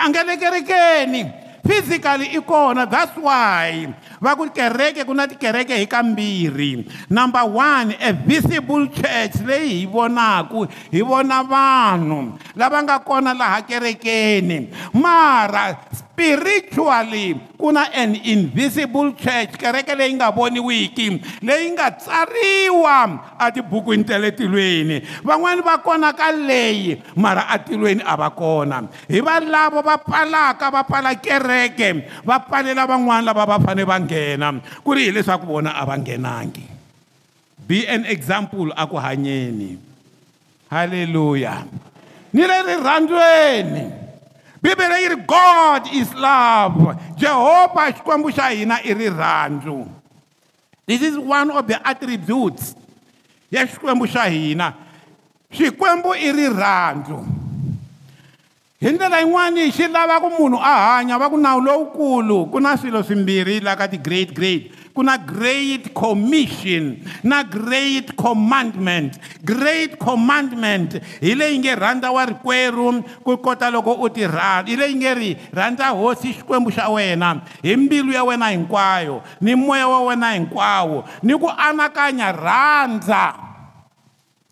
a 0.00 0.08
nge 0.08 0.20
le 0.24 0.34
kerekeni 0.40 1.20
physically 1.68 2.26
i 2.32 2.40
kona 2.40 2.86
that's 2.88 3.12
why 3.20 3.84
va 4.20 4.32
ku 4.32 4.48
kereke 4.48 5.04
ku 5.04 5.12
na 5.12 5.28
tikereke 5.28 5.76
hi 5.76 5.84
kambirhi 5.84 6.88
number 7.12 7.44
one 7.44 7.92
a 8.00 8.16
visible 8.16 8.88
church 8.88 9.44
leyi 9.44 9.84
hi 9.84 9.84
vonaku 9.86 10.64
hi 10.88 11.00
vona 11.04 11.44
vanhu 11.52 12.32
lava 12.56 12.78
nga 12.82 12.96
kona 13.04 13.36
laha 13.36 13.60
kerekeni 13.68 14.58
mara 14.96 15.76
spiritually 16.14 17.34
kuna 17.58 17.90
an 17.90 18.14
invisible 18.14 19.10
church 19.18 19.58
kereke 19.58 19.98
leyi 19.98 20.14
nga 20.14 20.30
voniwiki 20.30 21.18
leyi 21.42 21.74
nga 21.74 21.90
tsariwa 21.90 23.34
atibukwini 23.34 24.06
ta 24.06 24.14
le 24.14 24.30
tilweni 24.30 25.02
van'wani 25.26 25.58
va 25.66 25.82
kona 25.82 26.14
ka 26.14 26.30
leyi 26.30 27.02
mara 27.18 27.50
atilweni 27.50 27.98
a 28.06 28.14
va 28.14 28.30
kona 28.30 28.86
hi 29.10 29.18
valavo 29.18 29.82
va 29.82 29.98
pfalaka 29.98 30.70
va 30.70 30.86
pfala 30.86 31.10
kereke 31.18 32.06
va 32.22 32.38
pfalela 32.46 32.86
van'wana 32.86 33.26
lava 33.34 33.42
va 33.42 33.58
fane 33.58 33.82
va 33.82 33.98
nghena 33.98 34.54
ku 34.86 34.94
ri 34.94 35.10
hileswaku 35.10 35.50
vona 35.50 35.74
a 35.74 35.82
va 35.82 35.98
nghenangi 35.98 36.62
be 37.66 37.90
an 37.90 38.06
example 38.06 38.70
aku 38.78 39.02
hanyeni 39.02 39.82
halleluya 40.70 41.66
ni 42.30 42.42
le 42.46 42.58
rirhandzweni 42.70 44.03
bibele 44.64 44.96
yi 45.02 45.08
ri 45.12 45.16
god 45.28 45.84
is 45.92 46.08
love 46.16 46.96
jehovha 47.20 47.92
xikwembu 47.92 48.32
xa 48.32 48.48
hina 48.48 48.80
i 48.80 48.96
rirhandzu 48.96 49.84
this 50.88 51.02
is 51.04 51.18
one 51.20 51.52
of 51.52 51.60
the 51.68 51.76
attributes 51.84 52.72
ya 53.52 53.68
xikwembu 53.68 54.08
xa 54.08 54.24
hina 54.32 54.72
xikwembu 55.52 56.16
i 56.16 56.32
rirhandzu 56.32 57.18
hi 58.80 58.92
ndlela 58.96 59.20
yin'wani 59.20 59.68
xi 59.70 59.84
lava 59.86 60.16
ku 60.20 60.32
munhu 60.32 60.56
a 60.56 60.96
hanya 60.96 61.18
va 61.20 61.28
ku 61.28 61.36
nawu 61.36 61.60
lowukulu 61.60 62.48
ku 62.48 62.56
na 62.60 62.76
swilo 62.80 63.04
swimbirhi 63.04 63.60
la 63.60 63.76
ka 63.76 63.84
ti-great 63.86 64.32
great 64.32 64.72
kuna 64.94 65.18
great 65.18 65.90
commission 65.92 67.02
na 67.26 67.42
great 67.42 68.14
commandment 68.14 69.18
great 69.42 69.98
commandment 69.98 70.96
hi 71.20 71.34
leyi 71.34 71.58
nge 71.58 71.74
rhandza 71.74 72.14
wa 72.14 72.22
rikwerhu 72.24 73.02
ku 73.26 73.34
kota 73.42 73.68
loko 73.74 73.98
u 73.98 74.06
ti 74.08 74.22
rhandza 74.24 74.70
hi 74.70 74.78
leyi 74.78 74.94
nge 74.94 75.12
ri 75.18 75.30
rhandza 75.50 75.90
hosi 75.90 76.30
xikwembu 76.38 76.70
xa 76.70 76.86
wena 76.94 77.42
hi 77.66 77.74
mbilu 77.76 78.14
ya 78.14 78.22
wena 78.24 78.54
hinkwayo 78.54 79.18
ni 79.42 79.58
moya 79.58 79.90
wa 79.90 80.00
wena 80.14 80.38
hinkwawo 80.38 81.02
ni 81.26 81.34
ku 81.34 81.50
anakanya 81.50 82.30
rhandza 82.30 83.53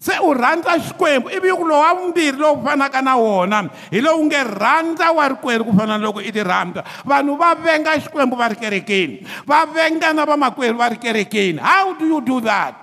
se 0.03 0.19
u 0.19 0.35
rhandza 0.35 0.75
xikwembu 0.83 1.31
ivi 1.31 1.55
ku 1.55 1.63
lowa 1.63 1.95
vumbirhi 1.95 2.35
lowu 2.35 2.59
fanaka 2.67 2.99
na 2.99 3.15
wona 3.15 3.71
hi 3.95 4.03
lowu 4.03 4.27
nge 4.27 4.43
rhandza 4.59 5.15
wa 5.15 5.31
rikwerhu 5.31 5.71
ku 5.71 5.73
fana 5.79 5.95
loko 5.95 6.19
i 6.19 6.35
ti 6.35 6.43
rhandza 6.43 6.83
vanhu 7.07 7.39
va 7.39 7.55
venga 7.55 7.95
xikwembu 8.03 8.35
va 8.35 8.51
ri 8.51 8.59
kerekeni 8.59 9.23
va 9.47 9.63
venga 9.71 10.11
na 10.11 10.27
vamakwerhu 10.27 10.75
va 10.75 10.91
ri 10.91 10.99
kerekeni 10.99 11.63
how 11.63 11.95
do 11.95 12.03
you 12.11 12.19
do 12.19 12.43
that 12.43 12.75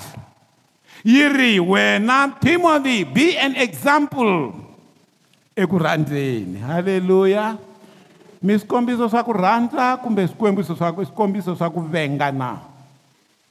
yi 1.03 1.27
ri 1.27 1.53
wena 1.59 2.31
timothy 2.39 3.03
be 3.03 3.35
an 3.35 3.51
example 3.59 4.55
eku 5.59 5.75
rhandzeni 5.75 6.55
halleluya 6.63 7.59
mi 8.39 8.55
swikombiso 8.55 9.11
swa 9.11 9.27
ku 9.27 9.35
rhandza 9.35 9.99
kumbe 9.99 10.23
swikwembuso 10.23 10.71
swa 10.71 10.95
swikombiso 10.95 11.51
swa 11.51 11.67
ku 11.67 11.83
venga 11.83 12.31
na 12.31 12.63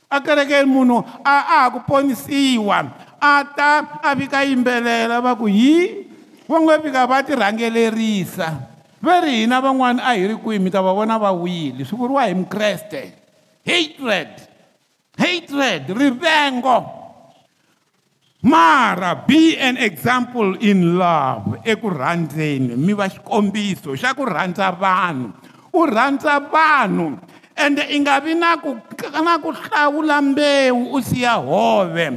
a 0.09 0.25
kerekeni 0.25 0.65
munhu 0.65 1.05
a 1.21 1.69
a 1.69 1.69
ha 1.69 1.69
ku 1.69 1.85
ponisiwa 1.85 3.08
ata 3.23 4.03
avika 4.07 4.47
yimbelela 4.47 5.19
va 5.19 5.35
ku 5.35 5.51
hi 5.51 6.07
van'we 6.47 6.75
vika 6.87 7.03
va 7.05 7.21
tirhangelerisa 7.27 8.51
ve 9.03 9.15
ri 9.27 9.33
hina 9.45 9.59
van'wana 9.59 10.07
a 10.07 10.15
hi 10.15 10.31
ri 10.33 10.35
kwihi 10.39 10.63
mi 10.63 10.71
ta 10.71 10.81
va 10.81 10.95
vona 10.95 11.19
va 11.19 11.35
wile 11.35 11.83
swi 11.85 11.99
vuriwa 11.99 12.31
hi 12.31 12.35
mukreste 12.39 13.03
hatred 13.67 14.31
hatred 15.19 15.83
rivengo 15.91 16.79
mara 18.47 19.19
be 19.27 19.59
an 19.59 19.75
example 19.83 20.55
in 20.63 20.95
love 20.95 21.59
eku 21.67 21.91
rhandzeni 21.91 22.79
mi 22.79 22.95
va 22.95 23.11
xikombiso 23.11 23.99
xa 23.99 24.15
ku 24.15 24.23
rhandza 24.25 24.71
vanhu 24.79 25.35
u 25.75 25.81
rhandza 25.87 26.39
vanhu 26.39 27.19
ende 27.65 27.83
i 27.83 27.99
nga 28.01 28.15
vi 28.25 28.33
na 28.43 28.53
ku 28.63 28.71
na 29.27 29.35
ku 29.45 29.51
hlawula 29.61 30.17
mbewu 30.23 30.83
u 30.97 30.99
siya 31.09 31.35
hove 31.49 32.09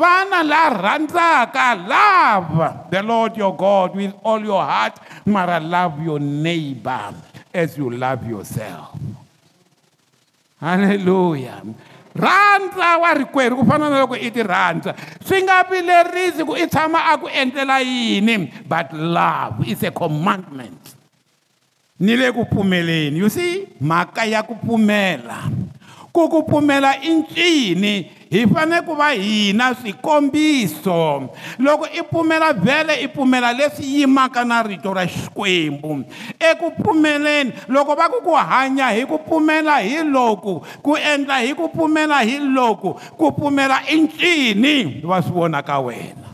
vana 0.00 0.38
la 0.52 0.62
rhandzaka 0.82 1.66
love 1.92 2.88
the 2.92 3.02
lord 3.02 3.32
your 3.36 3.54
god 3.56 3.96
with 3.96 4.12
all 4.24 4.40
your 4.50 4.62
heart 4.62 4.94
mara 5.24 5.58
love 5.60 5.94
your 6.04 6.20
neighbor 6.20 7.06
as 7.54 7.78
you 7.80 7.88
love 7.90 8.20
yourself 8.28 8.92
halleluya 10.60 11.56
rhandza 12.16 12.88
wa 13.00 13.10
rikwerhu 13.14 13.56
ku 13.64 13.64
fana 13.64 13.88
na 13.88 14.04
loko 14.04 14.18
i 14.18 14.28
ti 14.28 14.42
rhandza 14.42 14.92
swi 15.24 15.38
nga 15.46 15.64
vilerisi 15.64 16.44
ku 16.44 16.52
i 16.58 16.66
tshama 16.68 17.00
a 17.12 17.16
ku 17.16 17.26
endlela 17.26 17.80
yini 17.80 18.52
but 18.68 18.92
love 18.92 19.64
is 19.64 19.80
a 19.82 19.90
commandment 19.90 20.99
ni 22.00 22.16
le 22.16 22.32
ku 22.32 22.44
pfumeleni 22.46 23.18
you 23.18 23.28
see 23.28 23.68
mhaka 23.80 24.24
ya 24.24 24.42
ku 24.42 24.54
pfumela 24.56 25.52
ku 26.12 26.28
ku 26.32 26.42
pfumela 26.48 26.96
i 26.96 27.12
ncini 27.14 28.08
hi 28.32 28.46
fanele 28.48 28.80
ku 28.88 28.94
va 28.96 29.10
hina 29.12 29.74
swikombiso 29.76 31.28
loko 31.60 31.84
i 31.92 32.00
pfumela 32.02 32.52
vhele 32.56 32.94
i 33.04 33.08
pfumela 33.08 33.52
leswi 33.52 33.84
yimaka 34.00 34.44
na 34.48 34.62
rito 34.64 34.88
ra 34.94 35.04
xikwembu 35.06 36.04
eku 36.40 36.70
pfumeleni 36.80 37.52
loko 37.68 37.92
va 37.94 38.08
ku 38.08 38.24
ku 38.24 38.32
hanya 38.32 38.88
hi 38.96 39.04
ku 39.06 39.18
pfumela 39.20 39.76
hi 39.84 40.00
loku 40.04 40.60
ku 40.82 40.96
endla 40.96 41.38
hi 41.44 41.52
ku 41.54 41.68
pfumela 41.68 42.20
hi 42.24 42.38
loku 42.40 42.94
ku 43.16 43.28
pfumela 43.32 43.80
i 43.92 44.00
ncini 44.08 44.84
va 45.04 45.20
swi 45.22 45.32
vona 45.32 45.62
ka 45.62 45.78
wena 45.84 46.29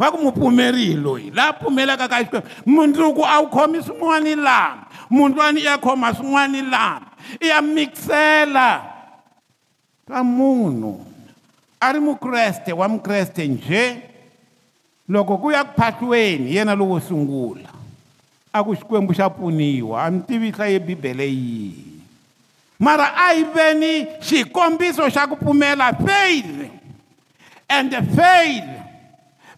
va 0.00 0.08
ku 0.10 0.16
mupfumeri 0.18 0.84
hi 0.90 0.96
loyi 0.96 1.30
laha 1.34 1.52
pfumelaka 1.52 2.08
ka 2.08 2.16
xikwembu 2.24 2.48
mundzuku 2.72 3.22
a 3.34 3.38
wu 3.40 3.46
khomi 3.54 3.78
swin'wani 3.82 4.34
lama 4.36 4.86
mundlwani 5.10 5.60
i 5.60 5.64
ya 5.64 5.76
khoma 5.78 6.08
swin'wani 6.14 6.62
lama 6.62 7.06
i 7.40 7.46
ya 7.48 7.60
mikisela 7.62 8.68
ka 10.08 10.22
munhu 10.24 11.04
a 11.80 11.92
ri 11.92 12.00
mukreste 12.00 12.72
wa 12.72 12.88
mukreste 12.88 13.48
njhe 13.48 14.02
loko 15.08 15.36
ku 15.36 15.50
ya 15.52 15.64
ku 15.64 15.74
phahliweni 15.76 16.54
yena 16.56 16.74
lowo 16.74 17.00
sungula 17.00 17.68
a 18.52 18.64
ku 18.64 18.72
xikwembu 18.76 19.12
xa 19.12 19.28
pfuniwa 19.30 20.00
a 20.04 20.10
mi 20.10 20.20
tivisa 20.20 20.66
ye 20.66 20.78
bibele 20.78 21.28
yihi 21.28 21.92
mara 22.78 23.04
a 23.16 23.32
yi 23.36 23.44
veni 23.54 24.06
xikombiso 24.22 25.10
xa 25.12 25.28
ku 25.28 25.36
pfumela 25.36 25.92
faith 25.92 26.72
and 27.68 27.92
faith 28.16 28.88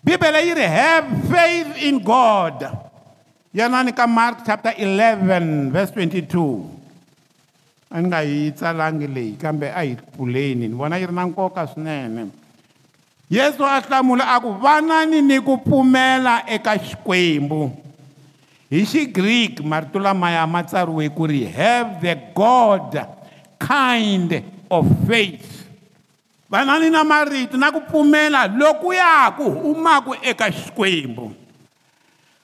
bibele 0.03 0.43
yi 0.47 0.53
ri 0.59 0.67
have 0.67 1.07
faith 1.31 1.79
in 1.83 2.03
god 2.03 2.67
yanani 3.55 3.95
ka 3.95 4.03
mark 4.07 4.43
chapter 4.45 4.75
11 4.77 5.71
verse 5.71 5.93
22 5.95 6.27
a 7.91 8.01
ni 8.03 8.09
nga 8.11 8.21
yi 8.27 8.51
tsalangi 8.51 9.07
leyi 9.07 9.37
kambe 9.39 9.71
a 9.71 9.85
hi 9.87 9.95
pfuleni 9.95 10.67
ni 10.69 10.75
vona 10.75 10.99
yi 10.99 11.07
ri 11.07 11.15
na 11.15 11.25
nkoka 11.31 11.67
swinene 11.71 12.27
yesu 13.31 13.63
a 13.65 13.79
hlamula 13.81 14.25
a 14.27 14.41
ku 14.43 14.51
vanani 14.59 15.23
ni 15.23 15.39
ku 15.39 15.55
pfumela 15.63 16.43
eka 16.55 16.75
xikwembu 16.85 17.63
hi 18.71 18.81
xigreek 18.91 19.63
marito 19.63 19.99
lamaya 20.03 20.43
ma 20.53 20.63
tsariwe 20.67 21.07
ku 21.15 21.25
ri 21.31 21.45
have 21.47 22.01
the 22.03 22.15
god 22.35 23.07
kind 23.63 24.43
of 24.69 24.83
faith 25.07 25.52
vanani 26.53 26.91
na 26.93 27.01
marito 27.05 27.57
na 27.57 27.73
ku 27.73 27.81
pfumela 27.81 28.45
lokuya 28.47 29.33
ku 29.41 29.49
humaku 29.57 30.13
eka 30.21 30.53
xikwembu 30.53 31.33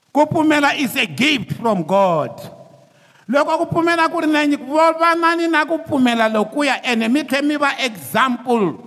ku 0.08 0.24
pfumela 0.24 0.72
is 0.80 0.96
a 0.96 1.04
gift 1.04 1.52
from 1.60 1.84
god 1.84 2.32
loko 3.28 3.52
ku 3.60 3.66
pfumela 3.68 4.08
ku 4.08 4.24
ri 4.24 4.28
na 4.32 4.48
nyiko 4.48 4.64
vanani 4.96 5.44
na 5.52 5.68
ku 5.68 5.76
pfumela 5.84 6.24
lokuya 6.32 6.80
ene 6.88 7.04
mi 7.12 7.20
tlhe 7.20 7.44
mi 7.44 7.60
va 7.60 7.76
example 7.84 8.80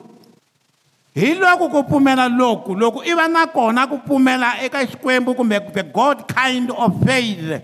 hi 1.14 1.38
loko 1.38 1.70
ku 1.70 1.80
pfumela 1.86 2.26
loku 2.26 2.74
loko 2.74 3.06
i 3.06 3.14
va 3.14 3.30
na 3.30 3.46
kona 3.46 3.86
ku 3.86 4.02
pfumela 4.02 4.58
eka 4.66 4.82
xikwembu 4.90 5.38
kumbe 5.38 5.62
the 5.78 5.84
god 5.86 6.26
kind 6.26 6.66
of 6.74 6.90
faith 7.06 7.62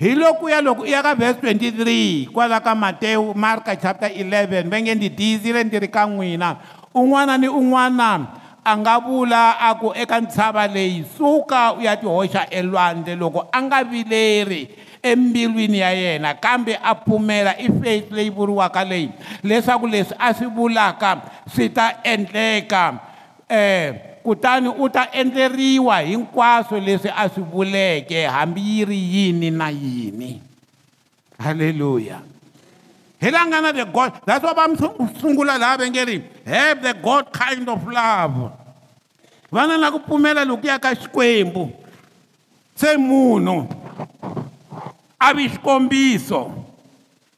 hi 0.00 0.12
lokuya 0.16 0.64
loko 0.64 0.84
i 0.88 0.96
ya 0.96 1.02
ka 1.04 1.12
verse 1.14 1.36
23 1.44 2.32
kwala 2.32 2.56
ka 2.60 2.72
matewu 2.74 3.34
marka 3.36 3.76
chapter 3.76 4.08
11 4.08 4.64
va 4.72 4.80
nge 4.80 4.94
ndi 4.96 5.08
diyizile 5.12 5.60
ndi 5.64 5.76
ri 5.78 5.88
ka 5.92 6.06
n'wina 6.08 6.56
un'wana 6.96 7.36
ni 7.38 7.46
un'wana 7.46 8.12
a 8.64 8.72
nga 8.82 8.96
vula 9.04 9.44
a 9.60 9.74
ku 9.80 9.88
eka 10.02 10.16
ntshava 10.24 10.64
leyi 10.74 11.04
suka 11.16 11.76
u 11.78 11.80
ya 11.86 11.94
ti 12.00 12.06
hoxa 12.06 12.42
elwandle 12.58 13.14
loko 13.22 13.40
a 13.56 13.62
nga 13.62 13.78
vileri 13.92 14.62
embilwini 15.12 15.78
ya 15.84 15.90
yena 16.02 16.30
kambe 16.44 16.74
a 16.82 16.92
pfumela 16.94 17.52
i 17.58 17.68
faith 17.80 18.10
leyi 18.16 18.30
vuriwaka 18.36 18.82
leyi 18.90 19.08
leswaku 19.46 19.86
leswi 19.94 20.16
a 20.18 20.28
swi 20.36 20.46
vulaka 20.56 21.10
swi 21.54 21.66
ta 21.76 21.86
endleka 22.12 22.82
um 23.58 23.90
kutani 24.24 24.68
u 24.68 24.84
ta 24.94 25.02
endleriwa 25.20 25.96
hinkwaswo 26.08 26.76
leswi 26.80 27.10
a 27.16 27.24
swi 27.28 27.42
vuleke 27.52 28.20
hambi 28.34 28.60
yi 28.70 28.84
ri 28.84 28.98
yini 29.14 29.50
na 29.50 29.68
yini 29.70 30.42
halleluya 31.38 32.18
hi 33.20 33.30
langana 33.30 33.74
the 33.74 33.84
god 33.84 34.20
that's 34.26 34.44
why 34.44 34.52
va 34.52 34.68
mi 34.68 34.76
sungula 35.20 35.56
laha 35.58 35.76
va 35.78 35.86
nge 35.90 36.04
ri 36.08 36.16
have 36.46 36.82
the 36.82 36.92
god 36.94 37.24
kind 37.32 37.68
of 37.68 37.80
love 37.88 38.50
va 39.52 39.66
na 39.66 39.76
na 39.76 39.90
ku 39.90 39.98
pfumela 40.00 40.44
lokuya 40.44 40.78
ka 40.78 40.94
xikwembu 40.94 41.72
se 42.74 42.96
munhu 42.96 43.68
a 45.18 45.32
vi 45.34 45.48
xikombiso 45.48 46.42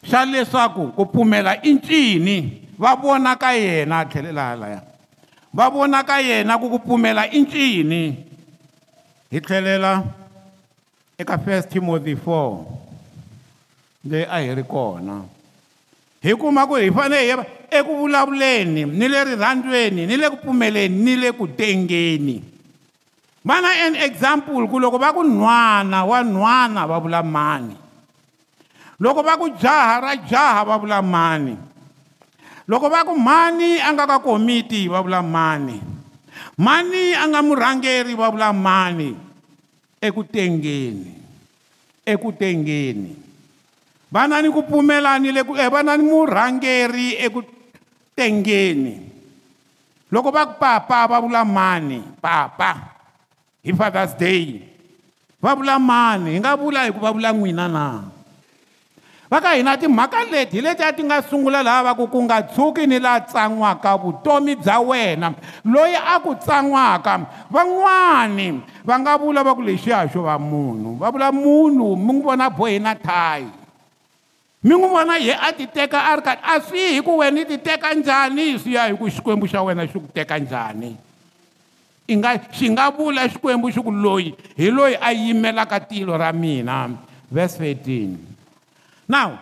xa 0.07 0.25
leswaku 0.25 0.93
ku 0.97 1.07
pfumela 1.07 1.57
i 1.63 1.75
ncini 1.75 2.37
va 2.79 2.95
vona 2.97 3.37
ka 3.39 3.51
yena 3.55 4.03
a 4.03 4.05
tlhelela 4.05 4.43
halaya 4.51 4.81
va 5.55 5.69
vona 5.71 6.03
ka 6.03 6.17
yena 6.19 6.59
ku 6.59 6.71
ku 6.71 6.79
pfumela 6.83 7.23
i 7.31 7.39
ncini 7.41 8.03
hi 9.31 9.39
tlhelela 9.41 10.03
eka 11.19 11.37
1 11.37 11.63
timothy 11.71 12.15
4 12.15 12.65
leyi 14.11 14.27
a 14.27 14.39
hi 14.43 14.55
ri 14.55 14.63
kona 14.65 15.38
hi 16.19 16.35
kuma 16.35 16.67
ku 16.67 16.75
hi 16.75 16.91
fanele 16.91 17.31
hi 17.31 17.35
va 17.39 17.45
eku 17.71 17.93
vulavuleni 18.03 18.83
ni 18.87 19.07
le 19.07 19.19
rirhandzweni 19.25 20.03
ni 20.07 20.15
le 20.19 20.27
ku 20.35 20.37
pfumeleni 20.43 20.97
ni 21.07 21.15
le 21.15 21.29
ku 21.35 21.47
tengeni 21.55 22.37
mana 23.47 23.71
an 23.87 23.95
example 23.95 24.67
ku 24.67 24.77
loko 24.83 24.99
va 24.99 25.15
ku 25.15 25.23
nhwana 25.23 26.03
wa 26.03 26.19
nhwana 26.27 26.81
va 26.91 26.97
vula 26.99 27.23
mani 27.23 27.77
loko 28.99 29.23
va 29.23 29.39
ku 29.39 29.47
jaha 29.63 29.95
ra 30.03 30.13
jaha 30.27 30.61
va 30.67 30.75
vula 30.83 30.99
mani 31.03 31.55
loko 32.67 32.89
va 32.91 33.07
ku 33.07 33.15
mhani 33.15 33.79
a 33.79 33.89
nga 33.95 34.05
ka 34.11 34.19
komiti 34.19 34.91
va 34.91 34.99
vula 35.07 35.23
mani 35.23 35.79
mhani 36.59 37.15
a 37.15 37.25
nga 37.31 37.41
murhangeri 37.47 38.13
va 38.19 38.27
vula 38.35 38.51
mani 38.53 39.15
eku 40.03 40.27
tengeni 40.27 41.15
eku 42.03 42.35
tengeni 42.35 43.13
va 44.11 44.27
na 44.29 44.41
ni 44.43 44.49
ku 44.49 44.63
pfumelanile 44.65 45.45
ku 45.45 45.53
va 45.55 45.69
eh, 45.81 45.85
na 45.85 45.97
ni 46.01 46.05
murhangeri 46.09 47.21
eku 47.21 47.45
tengeni 48.17 48.97
loko 50.11 50.33
va 50.33 50.47
ku 50.49 50.55
papa 50.57 51.05
va 51.07 51.21
vula 51.21 51.45
mani 51.45 52.01
papa 52.17 52.97
hi 53.65 53.73
fathers 53.77 54.17
day 54.17 54.65
va 55.45 55.53
vula 55.55 55.77
mani 55.79 56.37
hi 56.37 56.41
nga 56.41 56.57
vula 56.57 56.89
hi 56.89 56.93
ku 56.93 57.01
va 57.05 57.13
vula 57.13 57.35
n'wina 57.37 57.69
na 57.69 57.85
va 59.29 59.39
ka 59.45 59.53
hina 59.61 59.77
timhaka 59.77 60.25
leti 60.25 60.57
hi 60.57 60.65
letiya 60.65 60.97
ti 60.97 61.05
nga 61.05 61.21
sungula 61.21 61.61
laha 61.61 61.93
va 61.93 61.93
ku 61.93 62.09
ku 62.09 62.25
nga 62.25 62.41
tshuki 62.49 62.89
ni 62.89 62.97
laha 62.97 63.29
tsan'waka 63.29 63.93
vutomi 64.01 64.57
bya 64.57 64.81
wena 64.81 65.37
loyi 65.69 65.93
a 66.01 66.17
ku 66.25 66.33
tsan'waka 66.33 67.29
van'wani 67.53 68.49
va 68.89 68.95
nga 69.05 69.13
vula 69.21 69.45
va 69.45 69.53
ku 69.53 69.61
lexiya 69.61 70.09
xo 70.09 70.25
va 70.25 70.41
munhu 70.41 70.97
va 70.97 71.13
vula 71.13 71.29
munhu 71.29 71.93
mi 71.93 72.09
n'wi 72.17 72.25
vona 72.25 72.49
bohe 72.49 72.81
na 72.81 72.97
thayi 72.97 73.68
mi 74.61 74.75
n'wi 74.75 74.89
vona 74.91 75.19
yhe 75.23 75.31
a 75.35 75.53
ti 75.55 75.67
teka 75.71 76.01
a 76.11 76.17
ri 76.19 76.23
kahle 76.23 76.43
a 76.43 76.55
swi 76.61 76.99
hi 76.99 77.01
ku 77.03 77.19
wena 77.23 77.41
i 77.47 77.47
ti 77.47 77.59
teka 77.63 77.95
njhani 77.95 78.59
swi 78.59 78.75
ya 78.75 78.91
hi 78.91 78.95
ku 78.99 79.07
xikwembu 79.07 79.47
xa 79.47 79.63
wena 79.63 79.87
xi 79.87 79.95
ku 80.03 80.09
teka 80.11 80.35
njhani 80.43 80.99
i 82.11 82.15
nga 82.19 82.31
xi 82.51 82.67
nga 82.75 82.91
vula 82.91 83.23
xikwembu 83.31 83.71
xi 83.71 83.79
ku 83.81 83.93
loyi 83.95 84.35
hi 84.59 84.67
loyi 84.71 84.99
a 84.99 85.13
yimelaka 85.15 85.79
tilo 85.87 86.11
ra 86.19 86.33
mina 86.35 86.91
verse 87.31 87.63
13 87.71 88.19
now 89.07 89.39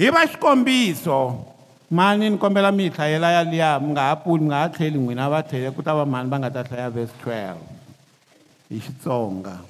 hi 0.00 0.08
va 0.08 0.24
xikombiso 0.24 1.44
mani 1.92 2.32
ni 2.32 2.40
kombela 2.40 2.72
mi 2.72 2.88
hi 2.88 2.88
hlayela 2.96 3.28
ya 3.36 3.42
liya 3.44 3.70
mi 3.84 3.92
nga 3.92 4.08
ha 4.16 4.16
pfuni 4.16 4.48
mi 4.48 4.48
nga 4.48 4.64
ha 4.64 4.68
tlheli 4.72 4.96
n'wina 4.98 5.28
va 5.28 5.44
tlhele 5.44 5.76
ku 5.76 5.84
ta 5.84 5.92
va 5.92 6.08
mani 6.08 6.32
va 6.32 6.40
nga 6.40 6.48
ta 6.48 6.64
hlaya 6.64 6.88
verse 6.88 7.12
12 7.20 8.72
hi 8.72 8.80
xitsonga 8.80 9.60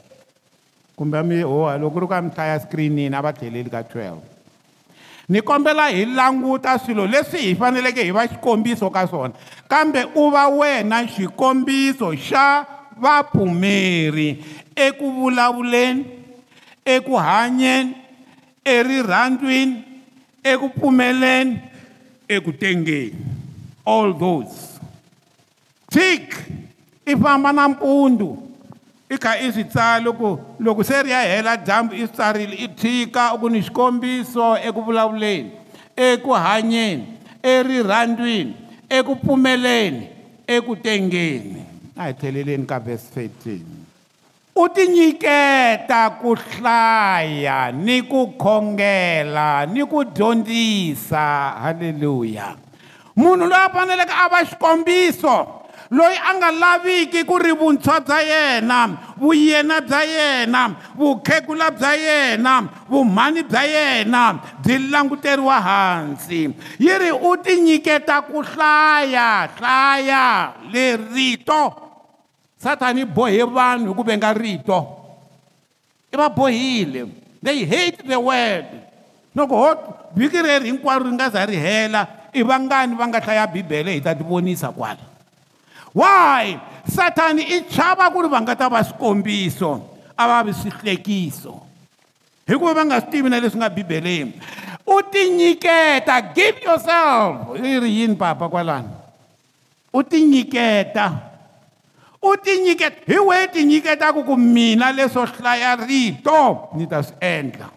kumbe 0.94 1.18
mi 1.26 1.42
hoha 1.42 1.74
loko 1.82 1.98
ku 1.98 2.06
ri 2.06 2.06
ka 2.06 2.22
mi 2.22 2.30
hlaya 2.30 2.62
screenini 2.62 3.10
a 3.10 3.18
va 3.18 3.34
tlheleli 3.34 3.66
ka 3.66 3.82
12 3.82 4.33
ni 5.28 5.40
kombela 5.42 5.88
hi 5.88 6.04
languta 6.04 6.78
swilo 6.78 7.06
leswi 7.06 7.38
hi 7.40 7.54
faneleke 7.54 8.02
hi 8.04 8.10
va 8.10 8.26
xikombiso 8.28 8.90
ka 8.90 9.06
swona 9.06 9.34
kambe 9.68 10.04
u 10.14 10.30
va 10.30 10.48
wena 10.48 11.06
xikombiso 11.06 12.12
xa 12.16 12.66
vapfumeri 13.00 14.44
eku 14.76 15.10
vulavuleni 15.12 16.04
eku 16.84 17.16
hanyeni 17.16 17.94
erirhandzwini 18.64 19.84
eku 20.42 20.68
pfumeleni 20.68 21.58
eku 22.28 22.52
tengeni 22.52 23.14
all 23.86 24.14
those 24.18 24.78
tick 25.90 26.34
i 27.06 27.16
famba 27.16 27.52
nampundzu 27.52 28.43
i 29.14 29.18
kha 29.24 29.32
i 29.38 29.48
swi 29.52 29.64
tsala 29.72 30.00
loko 30.06 30.30
loko 30.66 30.82
se 30.88 30.98
ri 31.06 31.10
ya 31.14 31.20
hela 31.30 31.52
dyambu 31.66 31.94
i 31.94 32.02
swi 32.06 32.12
tsarile 32.16 32.56
i 32.66 32.68
thika 32.80 33.24
ku 33.40 33.46
ni 33.54 33.60
xikombiso 33.66 34.46
eku 34.68 34.80
vulavuleni 34.86 35.50
eku 36.10 36.30
hanyeni 36.44 37.04
erirhandzwini 37.52 38.52
eku 38.98 39.12
pfumeleni 39.22 40.02
eku 40.56 40.72
tengeni 40.86 41.62
a 41.96 42.08
hi 42.10 42.18
tlheleleni 42.20 42.66
ka 42.70 42.78
verse 42.86 43.08
13 43.16 44.58
u 44.62 44.66
tinyiketa 44.76 46.02
ku 46.20 46.34
hlaya 46.44 47.72
ni 47.74 48.02
ku 48.10 48.20
khongela 48.42 49.66
ni 49.72 49.82
ku 49.92 50.04
dyondzisa 50.16 51.26
halleluya 51.64 52.48
munhu 53.20 53.46
loyi 53.50 53.62
a 53.68 53.74
faneleke 53.74 54.14
a 54.14 54.26
va 54.32 54.40
xikombiso 54.50 55.63
loyi 55.92 56.16
a 56.16 56.30
nga 56.38 56.50
laviki 56.54 57.24
ku 57.28 57.36
ri 57.36 57.52
vuntshwa 57.52 58.00
bya 58.00 58.18
yena 58.22 58.80
vuyena 59.20 59.80
bya 59.84 60.00
yena 60.04 60.62
vukhegula 60.96 61.68
bya 61.74 61.92
yena 61.92 62.54
vumhani 62.88 63.42
bya 63.44 63.62
yena 63.68 64.24
byi 64.64 64.88
languteriwa 64.88 65.56
hansi 65.60 66.48
yi 66.80 66.92
ri 67.02 67.10
u 67.12 67.36
tinyiketa 67.36 68.24
ku 68.30 68.40
hlaya 68.40 69.50
hlaya 69.58 70.24
leri 70.72 71.36
rito 71.36 71.62
satani 72.56 73.04
bohe 73.04 73.44
vanhu 73.44 73.92
hi 73.92 73.96
ku 73.96 74.02
venga 74.04 74.32
rito 74.32 74.78
i 76.12 76.16
va 76.16 76.28
bohile 76.32 77.04
they 77.44 77.60
hate 77.68 78.00
the 78.08 78.16
word 78.16 78.64
loko 79.36 79.52
ho 79.56 79.70
vhiki 80.16 80.40
reri 80.40 80.70
hinkwaro 80.72 81.04
ri 81.04 81.12
nga 81.12 81.28
za 81.28 81.44
ri 81.44 81.56
hela 81.60 82.30
i 82.32 82.40
vangani 82.42 82.96
va 82.96 83.04
nga 83.06 83.20
hlaya 83.20 83.44
bibele 83.46 83.92
hi 83.92 84.00
ta 84.00 84.14
ti 84.16 84.24
vonisa 84.24 84.72
kwala 84.72 85.12
why 85.94 86.58
satani 86.90 87.46
i 87.46 87.58
chava 87.70 88.10
ku 88.12 88.26
ri 88.26 88.28
va 88.28 88.42
nga 88.42 88.58
ta 88.58 88.68
va 88.68 88.82
swikombiso 88.82 89.78
a 90.18 90.22
va 90.28 90.38
vi 90.44 90.52
swihlekiso 90.52 91.54
hikuva 92.44 92.74
va 92.74 92.82
nga 92.84 92.98
swi 93.00 93.10
tivi 93.14 93.28
na 93.30 93.38
leswi 93.38 93.58
nga 93.62 93.70
bibeleni 93.70 94.34
u 94.84 94.96
tinyiketa 95.14 96.18
give 96.34 96.58
yourself 96.66 97.54
i 97.56 97.78
ri 97.78 97.90
yini 98.02 98.18
papa 98.18 98.50
kwalani 98.50 98.90
u 99.94 100.02
tinyiketa 100.02 101.06
u 102.18 102.34
tinyiketa 102.42 102.98
hi 103.06 103.18
wehe 103.28 103.46
tinyiketaku 103.54 104.26
ku 104.26 104.34
mina 104.36 104.90
leswo 104.90 105.22
hlaya 105.38 105.78
rito 105.78 106.68
ni 106.74 106.90
ta 106.90 107.06
swi 107.06 107.14
endla 107.22 107.70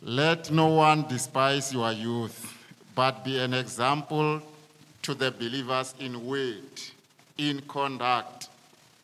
let 0.00 0.48
no 0.50 0.80
one 0.80 1.04
despise 1.12 1.68
your 1.76 1.92
youth 1.92 2.48
but 2.96 3.20
be 3.28 3.36
an 3.44 3.52
example 3.52 4.40
to 5.04 5.12
the 5.12 5.28
believers 5.36 5.92
in 6.00 6.16
wait 6.24 6.96
in 7.40 7.60
conduct, 7.62 8.48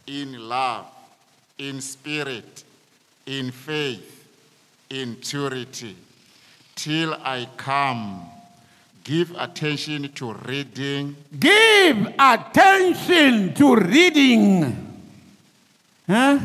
in 0.06 0.46
love, 0.48 0.86
in 1.56 1.80
spirit, 1.80 2.64
in 3.24 3.50
faith, 3.50 4.26
in 4.90 5.16
purity, 5.16 5.96
till 6.74 7.14
I 7.14 7.48
come. 7.56 8.26
Give 9.04 9.30
attention 9.38 10.12
to 10.16 10.34
reading. 10.44 11.16
Give 11.38 12.12
attention 12.18 13.54
to 13.54 13.76
reading. 13.76 14.98
Huh? 16.08 16.38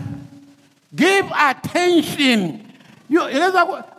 Give 0.96 1.26
attention. 1.38 2.72
You, 3.10 3.28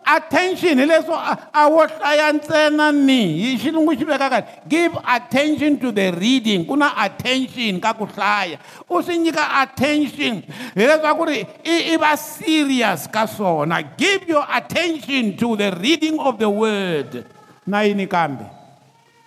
attention 0.06 0.78
hi 0.78 0.84
leswo 0.86 1.14
a 1.54 1.68
wo 1.70 1.86
hlaya 1.86 2.32
ntsena 2.32 2.92
ni 2.92 3.22
hi 3.42 3.50
xilungu 3.58 3.94
xi 3.98 4.04
veka 4.04 4.28
kahle 4.32 4.40
give 4.68 4.96
attention 5.16 5.78
to 5.84 5.90
the 5.92 6.10
reading 6.18 6.64
ku 6.70 6.76
na 6.82 6.90
attention 7.04 7.80
ka 7.84 7.92
ku 8.00 8.06
hlaya 8.14 8.58
u 8.90 9.02
swi 9.04 9.18
nyika 9.26 9.46
attention 9.62 10.42
hileswaku 10.74 11.22
ri 11.32 11.38
i 11.74 11.76
i 11.94 11.96
va 12.04 12.14
serious 12.24 13.06
ka 13.18 13.26
swona 13.36 13.82
give 14.04 14.26
your 14.34 14.44
attention 14.60 15.36
to 15.44 15.54
the 15.62 15.70
reading 15.80 16.18
of 16.18 16.38
the 16.42 16.50
word 16.64 17.22
na 17.66 17.80
yini 17.86 18.06
kambe 18.16 18.44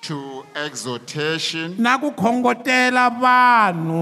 to 0.07 0.19
exhortation 0.67 1.75
na 1.88 1.97
ku 2.03 2.11
khongotela 2.23 3.05
vanhu 3.25 4.01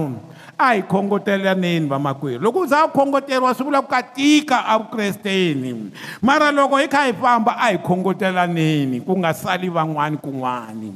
a 0.58 0.64
hi 0.74 0.82
khongotelaneni 0.82 1.88
vamakwerhu 1.88 2.42
loko 2.42 2.60
u 2.60 2.66
za 2.66 2.82
a 2.84 2.88
khongoteriwa 2.88 3.54
swi 3.54 3.64
vula 3.64 3.82
ku 3.82 3.88
ka 3.88 4.02
tika 4.02 4.56
avukresteni 4.66 5.90
mara 6.22 6.52
loko 6.52 6.76
hi 6.76 6.86
kha 6.88 6.98
hi 7.04 7.12
famba 7.12 7.56
a 7.58 7.70
hi 7.72 7.78
khongotelaneni 7.78 9.00
ku 9.04 9.18
nga 9.18 9.34
sali 9.34 9.68
van'wani 9.68 10.16
kun'wani 10.16 10.90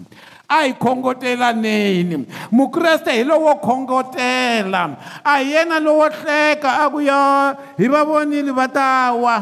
a 0.48 0.54
hi 0.62 0.72
khongotelaneni 0.72 2.26
mukreste 2.52 3.10
hi 3.12 3.24
lowo 3.24 3.54
khongotela 3.56 4.96
a 5.24 5.34
hi 5.38 5.52
yena 5.52 5.80
lowo 5.80 6.08
hleka 6.08 6.70
a 6.84 6.90
ku 6.90 7.00
ya 7.00 7.54
hi 7.78 7.86
va 7.88 8.04
vonile 8.04 8.50
va 8.52 8.68
ta 8.68 9.12
wa 9.12 9.36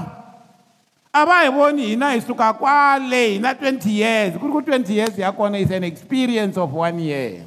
a 1.12 1.26
va 1.26 1.40
hi 1.44 1.50
voni 1.50 1.83
hina 1.87 2.11
hi 2.11 2.20
suka 2.20 2.52
kwale 2.52 3.26
hi 3.29 3.38
na 3.38 3.52
20 3.52 3.85
years 3.90 4.33
ku 4.40 4.46
ri 4.46 4.52
ku 4.52 4.61
20 4.61 4.90
years 4.94 5.18
ya 5.18 5.33
kona 5.33 5.59
is 5.59 5.70
an 5.70 5.85
experience 5.85 6.57
of 6.57 6.72
one 6.72 6.98
year 7.00 7.44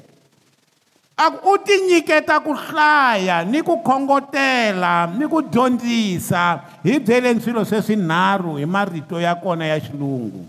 u 1.27 1.55
ti 1.59 1.71
nyiketa 1.89 2.39
ku 2.39 2.55
hlaya 2.55 3.43
ni 3.43 3.59
ku 3.61 3.83
khongotela 3.83 5.07
ni 5.11 5.27
ku 5.27 5.41
dyondzisa 5.41 6.63
hi 6.83 6.99
byeleni 6.99 7.41
swilo 7.41 7.65
sweswinharhu 7.65 8.55
hi 8.55 8.65
marito 8.65 9.19
ya 9.19 9.35
kona 9.35 9.65
ya 9.67 9.77
xilungu 9.83 10.47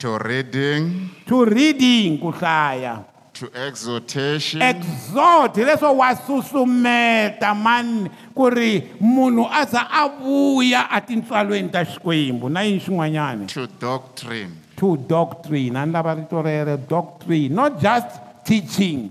to 0.00 0.18
reading 0.18 1.08
to 1.24 1.44
reading 1.44 2.20
ku 2.20 2.28
hlaya 2.30 3.00
to 3.32 3.48
exhortation 3.66 4.60
exhort 4.60 5.56
hileswo 5.56 5.96
wa 6.04 6.12
susumeta 6.12 7.54
mani 7.56 8.10
ku 8.36 8.48
ri 8.52 8.92
munhu 9.00 9.48
a 9.48 9.64
za 9.66 9.88
a 9.88 10.04
vuya 10.08 10.90
atintswalweni 10.92 11.72
ta 11.72 11.84
xikwembu 11.88 12.48
na 12.52 12.60
yini 12.60 12.80
xin'wanyana 12.84 13.48
to 13.48 13.64
doctrine 13.80 14.52
to 14.76 14.96
doctrine 15.08 15.76
a 15.80 15.86
ni 15.88 15.92
lava 15.96 16.12
rito 16.14 16.42
rere 16.44 16.76
doctrine 16.76 17.54
not 17.56 17.80
just 17.80 18.20
teaching 18.44 19.08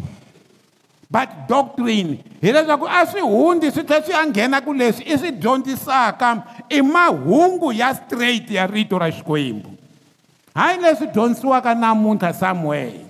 but 1.10 1.48
doctrine 1.48 2.20
hileswaku 2.42 2.84
a 2.90 3.06
swi 3.08 3.22
hundzi 3.24 3.72
swi 3.72 3.84
tlhela 3.84 4.04
swi 4.04 4.14
ya 4.14 4.26
nghena 4.28 4.60
ku 4.62 4.74
leswi 4.74 5.04
i 5.08 5.18
swi 5.18 5.32
dyondzisaka 5.32 6.44
i 6.70 6.82
mahungu 6.82 7.72
ya 7.74 7.94
straight 7.96 8.50
ya 8.52 8.68
rito 8.68 9.00
ra 9.00 9.10
xikwembu 9.12 9.72
hayi 10.56 10.82
leswi 10.82 11.08
dyondzisiwaka 11.08 11.76
namuntlha 11.76 12.34
samuwele 12.34 13.06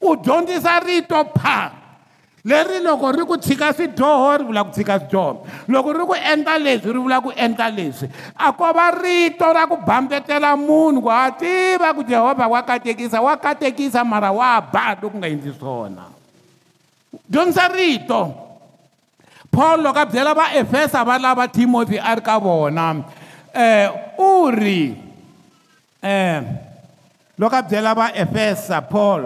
u 0.00 0.16
dyondzisa 0.16 0.80
rito 0.80 1.24
pa 1.36 1.70
leri 2.44 2.80
loko 2.82 3.12
ri 3.12 3.24
ku 3.28 3.36
tshika 3.36 3.74
swidyoho 3.76 4.36
ri 4.36 4.44
vula 4.48 4.64
ku 4.64 4.70
tshika 4.72 4.96
swidyoho 4.98 5.44
loko 5.68 5.92
ri 5.92 6.04
ku 6.08 6.14
endla 6.16 6.56
leswi 6.58 6.92
ri 6.92 6.98
vula 6.98 7.20
ku 7.20 7.30
endla 7.36 7.68
leswi 7.70 8.08
a 8.40 8.56
ko 8.56 8.72
va 8.72 8.88
rito 8.96 9.52
ra 9.52 9.68
ku 9.68 9.76
bambetela 9.84 10.56
munhu 10.56 11.04
ku 11.04 11.10
ha 11.12 11.28
tiva 11.28 11.92
ku 11.92 12.00
jehovha 12.08 12.48
wa 12.48 12.62
katekisa 12.64 13.20
wa 13.20 13.36
katekisa 13.36 14.00
mara 14.00 14.32
wa 14.32 14.56
ba 14.64 14.96
loku 14.96 15.20
nga 15.20 15.28
endli 15.28 15.52
swona 15.60 16.21
dyondzisa 17.28 17.68
rito 17.72 18.32
paul 19.52 19.80
loko 19.84 19.98
a 20.00 20.06
byela 20.08 20.32
vaefesa 20.34 21.04
va 21.04 21.18
lava 21.20 21.44
timothy 21.48 21.96
a 22.00 22.14
ri 22.16 22.20
ka 22.24 22.38
vona 22.40 22.88
um 22.90 22.98
eh, 23.52 23.86
u 24.18 24.48
ri 24.50 24.92
um 26.00 26.08
eh, 26.08 26.40
loko 27.36 27.54
a 27.60 27.62
byela 27.62 27.92
vaefesa 27.94 28.80
paul 28.82 29.24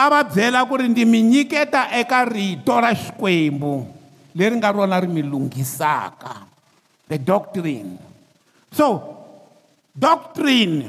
a 0.00 0.04
va 0.08 0.24
byela 0.24 0.64
ku 0.66 0.76
ri 0.80 0.88
ndzi 0.88 1.04
mi 1.04 1.20
nyiketa 1.22 1.90
eka 2.00 2.24
rito 2.24 2.72
ra 2.80 2.94
xikwembu 2.96 3.84
leri 4.32 4.56
nga 4.56 4.70
rona 4.72 4.98
ri 5.00 5.06
mi 5.08 5.20
lunghisaka 5.22 6.46
the 7.12 7.18
doctrine 7.20 7.98
so 8.72 9.16
doctrine 9.92 10.88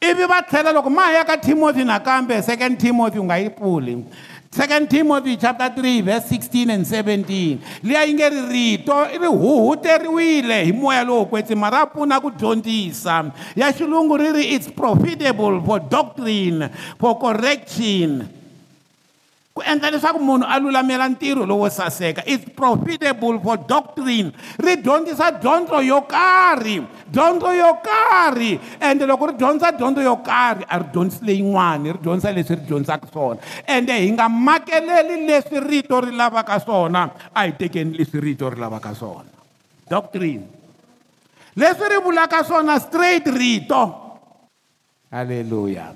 ivi 0.00 0.24
va 0.24 0.40
tlhela 0.48 0.72
loko 0.72 0.88
ma 0.88 1.12
ya 1.12 1.24
ka 1.28 1.36
timothy 1.36 1.84
nakambe 1.84 2.40
second 2.42 2.78
timothy 2.80 3.18
u 3.20 3.24
nga 3.28 3.36
yi 3.36 3.50
pfuli 3.52 4.00
2nd 4.50 4.88
timothy 4.90 5.36
chapter 5.38 5.68
3 5.78 6.00
verse 6.02 6.26
16 6.26 6.74
and 6.74 6.82
17 6.84 7.62
liya 7.86 8.02
yi 8.02 8.12
nge 8.18 8.28
ri 8.30 8.38
rito 8.50 8.98
ri 9.06 9.26
huhuteriwile 9.42 10.58
hi 10.64 10.72
moya 10.74 11.04
lowo 11.06 11.24
kwetsi 11.30 11.54
mara 11.54 11.86
pfuna 11.86 12.18
ku 12.18 12.34
dyondzisa 12.34 13.30
ya 13.54 13.70
xilungu 13.70 14.18
ri 14.18 14.34
ri 14.34 14.44
it's 14.58 14.66
profitable 14.66 15.62
for 15.62 15.78
doctrine 15.78 16.66
for 16.98 17.14
correction 17.22 18.26
ku 19.60 19.60
endla 19.68 19.90
leswaku 19.92 20.16
munhu 20.18 20.44
a 20.48 20.56
lulamela 20.58 21.04
ntirho 21.08 21.44
lowo 21.46 21.68
saseka 21.68 22.22
its 22.26 22.44
profitable 22.56 23.36
for 23.44 23.58
doctrine 23.60 24.32
ri 24.58 24.76
dyondzisa 24.80 25.36
dyondzo 25.40 25.84
yo 25.84 26.00
karhi 26.08 26.80
dyondzo 27.12 27.52
yo 27.52 27.80
karhi 27.84 28.56
ende 28.80 29.04
loko 29.06 29.26
ri 29.28 29.34
dyondzisa 29.36 29.72
dyondzo 29.76 30.00
yo 30.00 30.16
karhi 30.24 30.64
a 30.66 30.78
ri 30.80 30.84
dyondzisi 30.92 31.20
leyin'wani 31.24 31.92
ri 31.92 31.98
dyondzisa 32.00 32.32
leswi 32.32 32.54
ri 32.56 32.64
dyondzisaka 32.66 33.06
swona 33.12 33.38
ende 33.68 33.92
hi 34.00 34.08
nga 34.16 34.28
makeleli 34.32 35.26
leswi 35.28 35.60
rito 35.60 36.00
ri 36.00 36.12
lavaka 36.16 36.56
swona 36.64 37.04
a 37.34 37.40
hi 37.44 37.52
tekeni 37.52 37.98
leswi 38.00 38.18
rito 38.24 38.48
ri 38.48 38.56
lavaka 38.56 38.94
swona 38.96 39.28
doctrine 39.88 40.44
leswi 41.52 41.84
ri 41.88 41.98
vulaka 42.00 42.40
swona 42.48 42.80
straight 42.80 43.28
rito 43.28 43.82
halleluya 45.12 45.92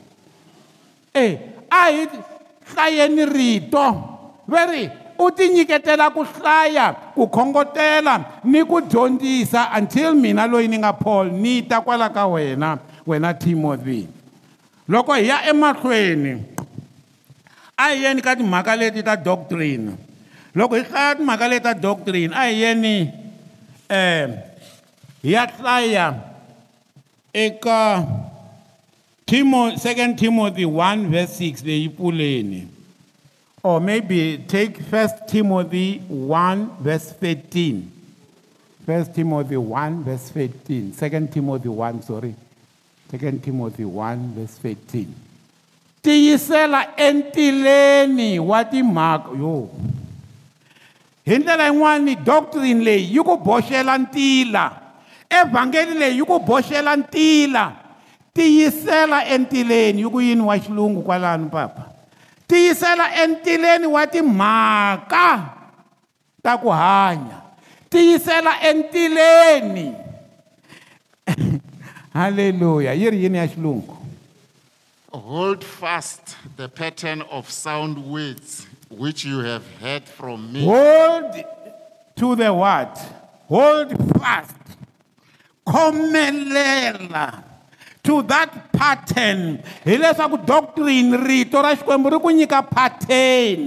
e 1.17 1.25
eh, 1.25 1.33
a 1.73 1.81
hi 1.89 2.34
hlayeni 2.73 3.25
rito 3.29 3.87
ve 4.49 4.63
ri 4.73 4.85
u 5.19 5.29
tinyiketela 5.31 6.11
ku 6.11 6.25
hlaya 6.25 7.13
ku 7.15 7.27
khongotela 7.29 8.41
ni 8.45 8.65
ku 8.65 8.81
dyondzisa 8.81 9.71
until 9.77 10.15
mina 10.17 10.47
loyi 10.49 10.69
ni 10.71 10.79
nga 10.81 10.93
paul 10.97 11.29
ni 11.31 11.63
ta 11.69 11.81
kwala 11.85 12.09
ka 12.11 12.27
wena 12.29 12.79
wena 13.07 13.31
timothy 13.37 14.07
loko 14.89 15.13
hi 15.15 15.27
ya 15.29 15.43
emahlweni 15.51 16.41
a 17.79 17.93
hi 17.93 18.03
yeni 18.09 18.21
ka 18.25 18.35
timhaka 18.35 18.75
leti 18.77 19.03
ta 19.05 19.15
doctrine 19.17 19.95
loko 20.57 20.75
hi 20.81 20.85
hlaya 20.89 21.15
timhaka 21.21 21.47
leti 21.49 21.65
ta 21.65 21.73
doctrine 21.77 22.33
a 22.35 22.45
hi 22.49 22.61
yeni 22.65 22.97
um 23.93 23.93
eh, 23.93 24.25
hi 25.23 25.31
ya 25.33 25.45
hlaya 25.61 26.07
eka 27.33 27.85
Timo, 29.35 29.75
2 29.77 30.15
Timothy 30.15 30.65
1, 30.65 31.11
verse 31.11 31.33
6, 31.39 31.63
the 31.63 31.89
Ipulene. 31.89 32.69
Or 33.65 33.81
maybe 33.81 34.39
take 34.47 34.79
1 34.79 35.09
Timothy 35.27 35.99
1, 36.07 36.77
verse 36.79 37.11
13. 37.19 37.91
1 38.87 39.07
Timothy 39.13 39.57
1, 39.57 40.05
verse 40.05 40.31
13. 40.31 40.93
2 40.95 41.27
Timothy 41.33 41.69
1, 41.69 42.03
sorry. 42.03 42.37
2 43.11 43.41
Timothy 43.43 43.85
1, 43.85 44.35
verse 44.39 44.55
13. 44.63 45.13
tiyisela 46.05 46.93
entileni 47.01 48.37
wa 48.39 48.61
timhaka 48.65 49.33
yo 49.41 49.71
hi 51.25 51.39
ndlela 51.39 51.67
yin'wani 51.71 52.15
doctrine 52.27 52.85
leyi 52.85 53.07
yi 53.15 53.23
ku 53.25 53.37
boxela 53.47 53.95
ntila 53.99 54.65
evhangeli 55.41 55.95
leyi 56.03 56.17
yi 56.19 56.25
ku 56.29 56.37
boxela 56.51 56.93
ntila 56.97 57.65
tiyisela 58.35 59.19
entileni 59.27 60.01
yi 60.03 60.11
ku 60.11 60.19
yini 60.21 60.41
wa 60.43 60.59
xilungu 60.59 61.01
kwalano 61.07 61.47
papa 61.49 61.85
tiyisela 62.51 63.07
entileni 63.23 63.87
wa 63.87 64.03
timhaka 64.11 65.27
ta 66.43 66.59
ku 66.59 66.69
hanya 66.75 67.39
tiyisela 67.91 68.59
entileni 68.61 69.95
halleluya 72.19 72.93
yi 72.93 73.07
ri 73.11 73.23
yini 73.25 73.39
ya 73.39 73.47
xilungu 73.49 73.95
hold 75.15 75.63
fast 75.65 76.35
the 76.59 76.67
pattern 76.69 77.23
of 77.31 77.47
sound 77.51 77.99
words 78.03 78.67
which 78.91 79.25
you 79.25 79.39
have 79.47 79.65
heard 79.81 80.03
from 80.03 80.51
me 80.53 80.65
hold 80.67 81.39
to 82.19 82.35
the 82.37 82.51
word 82.51 82.91
hold 83.49 83.89
fast 84.19 84.59
khomelela 85.65 87.45
to 88.05 88.15
that 88.33 88.51
pattern 88.79 89.39
hileswaku 89.89 90.37
doctrine 90.55 91.09
rito 91.27 91.59
ra 91.65 91.73
xikwembu 91.79 92.13
ri 92.13 92.19
ku 92.25 92.31
nyika 92.31 92.61
pattern 92.75 93.61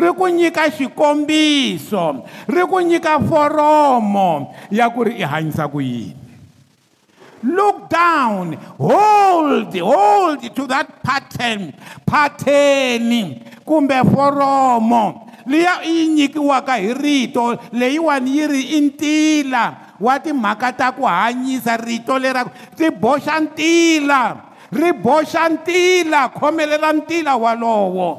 ri 0.00 0.10
ku 0.18 0.26
nyika 0.26 0.64
xikombiso 0.76 2.26
ri 2.54 2.62
ku 2.70 2.78
nyika 2.82 3.14
foromo 3.28 4.50
ya 4.74 4.90
ku 4.90 5.06
ri 5.06 5.14
i 5.22 5.24
hanyisa 5.24 5.70
ku 5.70 5.80
yini 5.80 6.26
Look 7.38 7.86
down, 7.88 8.58
hold, 8.82 9.70
hold 9.78 10.42
to 10.56 10.66
that 10.66 10.90
pattern, 11.06 11.70
pattern, 12.02 13.06
kumbe 13.62 13.94
foromo, 14.10 15.22
liya 15.46 15.78
inyiki 15.86 16.34
waka 16.42 16.82
hirito, 16.82 17.54
leiwan 17.78 18.26
yiri 18.26 18.74
intila, 18.74 19.87
wa 20.00 20.14
timhaka 20.18 20.70
ta 20.72 20.94
ku 20.94 21.02
hanyisa 21.04 21.74
rito 21.76 22.14
lera 22.18 22.46
ri 22.78 22.88
boxa 22.94 23.34
ntila 23.42 24.22
ri 24.70 24.90
boxa 24.94 25.50
ntila 25.50 26.30
khomele 26.30 26.76
ra 26.78 26.90
ntila 26.94 27.34
walowo 27.36 28.10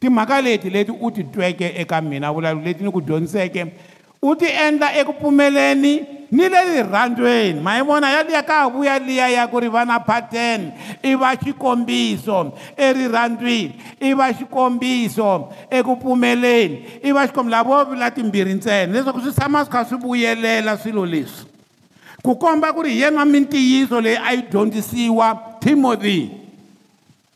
timhaka 0.00 0.40
leti 0.40 0.70
leti 0.72 0.92
u 0.92 1.08
ti 1.14 1.22
tweke 1.28 1.68
eka 1.76 2.00
mina 2.00 2.32
vulavulo 2.32 2.64
leti 2.64 2.80
ni 2.84 2.90
ku 2.92 3.00
dyondziseke 3.04 3.62
u 4.24 4.32
ti 4.36 4.46
endla 4.48 4.92
ekupfumeleni 5.00 6.19
ni 6.30 6.48
le 6.48 6.60
rirhandzweni 6.64 7.60
mayivona 7.60 8.10
yaliya 8.10 8.42
ka 8.46 8.62
ha 8.62 8.68
vuya 8.68 8.98
liya 8.98 9.28
ya 9.28 9.46
ku 9.50 9.58
ri 9.60 9.68
vana 9.68 9.98
pateni 10.00 10.70
i 11.02 11.14
va 11.18 11.34
xikombiso 11.36 12.52
erirhandzwini 12.78 13.74
i 14.00 14.12
va 14.14 14.30
xikombiso 14.32 15.50
eku 15.70 15.96
pfumeleni 15.96 17.02
i 17.02 17.10
va 17.12 17.26
xikombiso 17.26 17.50
lavo 17.56 17.84
vula 17.84 18.10
timbirhi 18.10 18.54
ntsena 18.54 18.92
leswaku 18.92 19.20
swi 19.20 19.32
tshama 19.32 19.64
swi 19.64 19.72
kha 19.72 19.84
swi 19.84 19.96
vuyelela 19.98 20.78
swilo 20.78 21.06
leswi 21.06 21.50
ku 22.22 22.36
komba 22.38 22.72
ku 22.72 22.82
ri 22.86 22.90
hi 22.94 23.02
yena 23.02 23.24
mintiyiso 23.24 24.00
leyi 24.00 24.16
a 24.22 24.32
yi 24.34 24.42
dyondzisiwa 24.52 25.58
timothy 25.60 26.30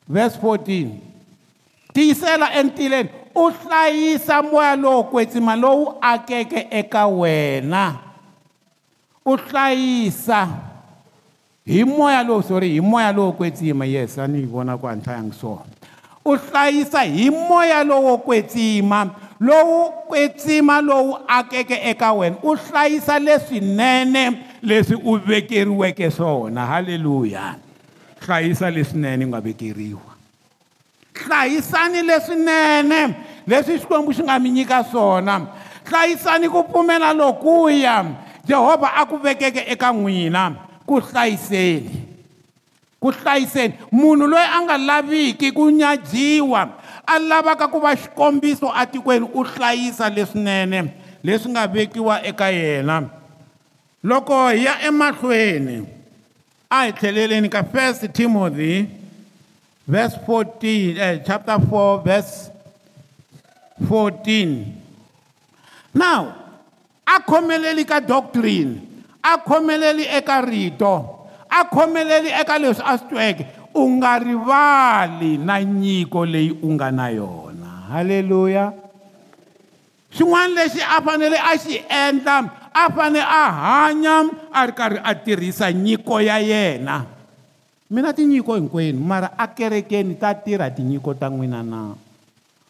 verse 0.09 0.39
14 0.41 0.87
tiyisela 1.93 2.53
entileni 2.55 3.09
u 3.35 3.51
hlayisa 3.51 4.43
moya 4.43 4.77
lowo 4.77 5.03
kwetsima 5.03 5.57
lowu 5.57 5.99
akeke 6.01 6.67
eka 6.71 7.07
wena 7.07 8.04
u 9.25 9.37
hlayisa 9.37 10.49
hi 11.67 11.81
moya 11.85 12.21
lowu 12.25 12.43
sorry 12.45 12.75
hi 12.77 12.81
moya 12.81 13.13
lowo 13.13 13.33
kwetsima 13.33 13.87
yes 13.89 14.19
a 14.21 14.29
ni 14.29 14.39
yi 14.45 14.47
vona 14.47 14.77
ku 14.79 14.87
hantlha 14.87 15.17
yangi 15.17 15.33
swona 15.33 15.65
u 16.25 16.37
hlayisa 16.37 17.03
hi 17.09 17.31
moya 17.31 17.85
lowo 17.85 18.19
kwetsima 18.19 19.11
lowu 19.41 19.91
kwetsima 20.09 20.81
lowu 20.81 21.17
akeke 21.29 21.81
eka 21.89 22.13
wena 22.13 22.37
u 22.43 22.55
hlayisa 22.57 23.19
leswinene 23.19 24.39
leswi 24.63 24.97
u 25.05 25.17
vekeriweke 25.17 26.11
swona 26.11 26.67
halleluya 26.67 27.55
hlayisa 28.21 28.71
leswinene 28.71 29.25
u 29.25 29.29
nga 29.29 29.41
vekeriwa 29.41 30.09
hlayisani 31.25 32.03
leswinene 32.03 33.01
leswi 33.47 33.79
xikwembu 33.81 34.13
xi 34.15 34.23
nga 34.23 34.39
mi 34.39 34.51
nyika 34.51 34.85
swona 34.85 35.41
hlayisani 35.89 36.49
ku 36.49 36.61
pfumela 36.69 37.13
lokuya 37.13 38.05
Jehovha 38.47 38.89
a 39.01 39.07
ku 39.09 39.17
vekeke 39.19 39.65
eka 39.73 39.89
n'wina 39.97 40.45
ku 40.85 41.01
hlayiseni 41.01 41.97
ku 43.01 43.09
hlayiseni 43.13 43.73
munhu 43.89 44.29
loyi 44.29 44.45
a 44.45 44.59
nga 44.69 44.77
laviki 44.77 45.49
ku 45.57 45.69
nyajiwa 45.73 46.63
a 47.13 47.19
lavaka 47.19 47.67
ku 47.73 47.79
va 47.85 47.93
xikombiso 48.01 48.69
atikweni 48.73 49.25
u 49.39 49.43
hlayisa 49.51 50.07
leswinene 50.17 50.81
leswi 51.27 51.49
nga 51.57 51.65
vekiwa 51.75 52.15
eka 52.31 52.49
yena 52.61 52.97
loko 54.09 54.37
hi 54.53 54.65
ya 54.69 54.75
emahlweni 54.93 55.79
a 56.71 56.85
hi 56.85 56.93
tlheleleni 56.93 57.49
ka 57.49 57.61
1 57.65 58.13
timothy 58.13 58.85
verse 59.89 60.17
14 60.29 60.99
eh, 61.01 61.17
chapter 61.27 61.57
4 61.59 62.05
verse 62.05 62.51
14 63.89 64.69
now 65.97 66.44
a 67.05 67.21
khomeleli 67.23 67.85
ka 67.85 68.01
doctrine 68.01 68.81
a 69.21 69.37
khomeleli 69.41 70.09
eka 70.09 70.41
rito 70.43 71.25
a 71.47 71.61
khomeleli 71.69 72.33
eka 72.33 72.57
leswi 72.59 72.83
a 72.83 72.93
swi 72.99 73.07
tweke 73.13 73.45
u 73.77 73.83
nga 74.01 74.19
rivali 74.19 75.37
na 75.39 75.61
nyiko 75.61 76.25
leyi 76.27 76.53
u 76.65 76.69
nga 76.75 76.89
na 76.91 77.07
yona 77.13 77.71
halleluya 77.93 78.73
xin'wana 80.15 80.55
lexi 80.65 80.81
a 80.81 80.97
fanele 81.05 81.39
a 81.39 81.53
xi 81.61 81.75
endla 81.91 82.37
a 82.75 82.83
fanele 82.95 83.23
a 83.25 83.45
hanya 83.61 84.17
a 84.51 84.61
ri 84.67 84.73
karhi 84.75 84.99
a 85.03 85.13
tirhisa 85.15 85.69
nyiko 85.75 86.19
ya 86.25 86.39
yena 86.41 87.05
mina 87.93 88.17
tinyiko 88.17 88.55
hinkwenu 88.57 88.97
mara 89.03 89.37
akerekeni 89.39 90.15
ta 90.17 90.33
tirha 90.35 90.71
tinyiko 90.73 91.13
ta 91.15 91.29
n'wina 91.29 91.61
na 91.63 91.99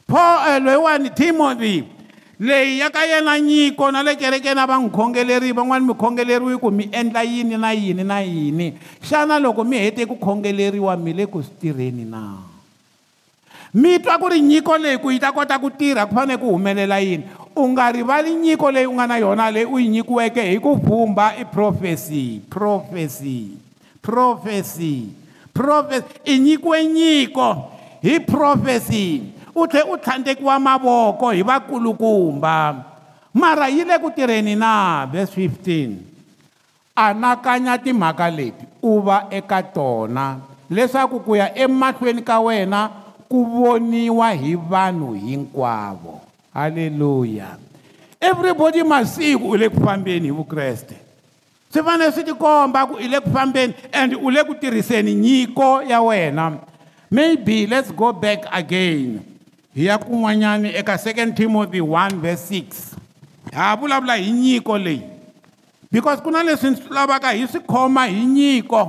paul 0.08 0.42
eh, 0.50 0.58
loyiwani 0.60 1.08
timothy 1.14 1.93
leyi 2.40 2.78
ya 2.78 2.90
ka 2.90 3.04
yena 3.06 3.38
nyiko 3.40 3.90
na 3.92 4.02
le 4.02 4.16
kerekeni 4.16 4.58
a 4.60 4.66
va 4.66 4.78
n'wi 4.78 4.90
khongeleri 4.90 5.52
van'wani 5.52 5.86
mi 5.86 5.94
khongeleriwi 5.94 6.58
ku 6.58 6.70
mi 6.70 6.88
endla 6.90 7.22
yini 7.24 7.56
na 7.56 7.70
yini 7.72 8.04
na 8.04 8.18
yini 8.24 8.74
xana 9.02 9.38
loko 9.38 9.64
mi 9.64 9.78
hete 9.78 10.06
ku 10.06 10.16
khongeleriwa 10.18 10.96
mi 10.98 11.12
le 11.12 11.26
ku 11.26 11.42
swi 11.42 11.54
tirheni 11.60 12.04
na 12.04 12.34
mi 13.74 13.98
twa 14.02 14.18
ku 14.18 14.28
ri 14.28 14.40
nyiko 14.42 14.76
leyi 14.78 14.98
ku 14.98 15.10
yi 15.10 15.18
ta 15.20 15.30
kota 15.32 15.58
ku 15.58 15.70
tirha 15.70 16.06
ku 16.06 16.14
fanele 16.14 16.38
ku 16.40 16.50
humelela 16.50 16.98
yini 17.00 17.24
u 17.54 17.68
nga 17.70 17.90
rivali 17.92 18.34
nyiko 18.34 18.70
leyi 18.70 18.86
u 18.86 18.94
nga 18.98 19.06
na 19.06 19.16
yona 19.18 19.50
leyi 19.50 19.66
u 19.66 19.78
yi 19.78 19.88
nyikiweke 19.88 20.42
hi 20.42 20.58
ku 20.58 20.74
vhumba 20.74 21.36
i 21.38 21.44
prophecy 21.46 22.40
prophecy 22.50 23.54
prophecy 24.02 25.14
prophecy 25.54 26.06
i 26.26 26.38
nyikiwe 26.38 26.82
nyiko 26.84 27.48
hi 28.02 28.18
prophecy 28.26 29.33
u 29.54 29.66
tlhe 29.66 29.82
u 29.92 29.96
tlhandlekiwa 29.96 30.58
mavoko 30.58 31.30
hi 31.30 31.42
vakulukumba 31.42 32.74
mara 33.34 33.68
yi 33.68 33.84
le 33.84 33.98
ku 33.98 34.10
tirheni 34.10 34.56
na 34.58 35.06
verse 35.12 35.34
15 35.46 35.94
anakanya 36.96 37.78
timhaka 37.78 38.30
leti 38.30 38.66
u 38.82 39.00
va 39.00 39.26
eka 39.30 39.62
tona 39.62 40.38
leswaku 40.70 41.20
ku 41.24 41.36
ya 41.36 41.54
emahlweni 41.58 42.22
ka 42.22 42.40
wena 42.40 42.90
ku 43.30 43.44
voniwa 43.44 44.30
hi 44.32 44.54
vanhu 44.54 45.12
hinkwavo 45.14 46.20
halleluya 46.54 47.56
everybody 48.20 48.82
masiku 48.82 49.48
u 49.54 49.56
le 49.56 49.68
ku 49.68 49.80
fambeni 49.80 50.26
hi 50.30 50.34
vukreste 50.34 50.96
swi 51.72 51.82
fanele 51.82 52.12
swi 52.12 52.24
tikomba 52.24 52.86
ku 52.86 52.98
i 52.98 53.06
le 53.08 53.20
ku 53.20 53.30
fambeni 53.30 53.74
and 53.92 54.16
u 54.18 54.30
le 54.30 54.44
ku 54.44 54.54
tirhiseni 54.54 55.14
nyiko 55.14 55.82
ya 55.82 56.02
wena 56.02 56.52
maybe 57.10 57.66
let's 57.66 57.90
go 57.94 58.12
back 58.12 58.46
again 58.50 59.22
hi 59.76 59.84
ya 59.86 59.98
kun'wanyani 59.98 60.68
eka 60.78 60.98
second 60.98 61.34
timothy 61.36 61.80
1 61.80 62.20
verse 62.22 62.46
6 62.58 62.96
ha 63.52 63.76
vulavula 63.76 64.14
hi 64.14 64.30
nyiko 64.30 64.78
leyi 64.78 65.02
because 65.92 66.22
ku 66.22 66.30
na 66.30 66.42
leswi 66.46 66.70
ni 66.70 66.76
swi 66.76 66.84
lavaka 66.94 67.30
hi 67.34 67.46
swi 67.46 67.60
khoma 67.60 68.06
hi 68.06 68.22
nyiko 68.26 68.82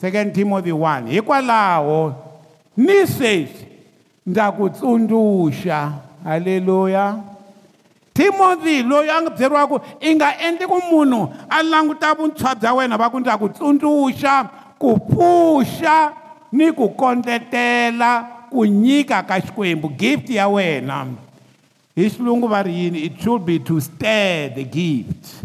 second 0.00 0.32
timothy 0.32 0.72
1 0.72 1.06
hikwalaho 1.08 1.98
ni 2.76 3.06
sweswi 3.06 3.68
ndza 4.26 4.52
ku 4.52 4.68
tsundzuxa 4.70 5.92
halleluya 6.24 7.20
timothy 8.16 8.82
loyi 8.82 9.10
a 9.10 9.22
nga 9.22 9.30
byeriwaku 9.30 9.80
i 10.00 10.14
nga 10.16 10.38
endli 10.40 10.66
ku 10.66 10.80
munhu 10.90 11.28
a 11.48 11.62
languta 11.62 12.14
vuntshwa 12.14 12.54
bya 12.54 12.74
wena 12.74 12.96
va 12.96 13.10
ku 13.12 13.20
ndza 13.20 13.36
ku 13.38 13.48
tsundzuxa 13.48 14.34
ku 14.80 14.96
pfuxa 15.04 16.12
ni 16.52 16.72
ku 16.72 16.88
kondletela 16.96 18.35
ku 18.50 18.62
nyika 18.64 19.22
ka 19.26 19.40
xikwembu 19.42 19.90
gift 19.92 20.30
ya 20.30 20.46
wena 20.48 21.06
hi 21.96 22.06
xilungu 22.12 22.46
va 22.48 22.62
ri 22.62 22.72
yini 22.86 23.06
it 23.08 23.16
should 23.22 23.42
be 23.42 23.58
to 23.58 23.80
stare 23.82 24.52
the 24.54 24.64
gift 24.64 25.42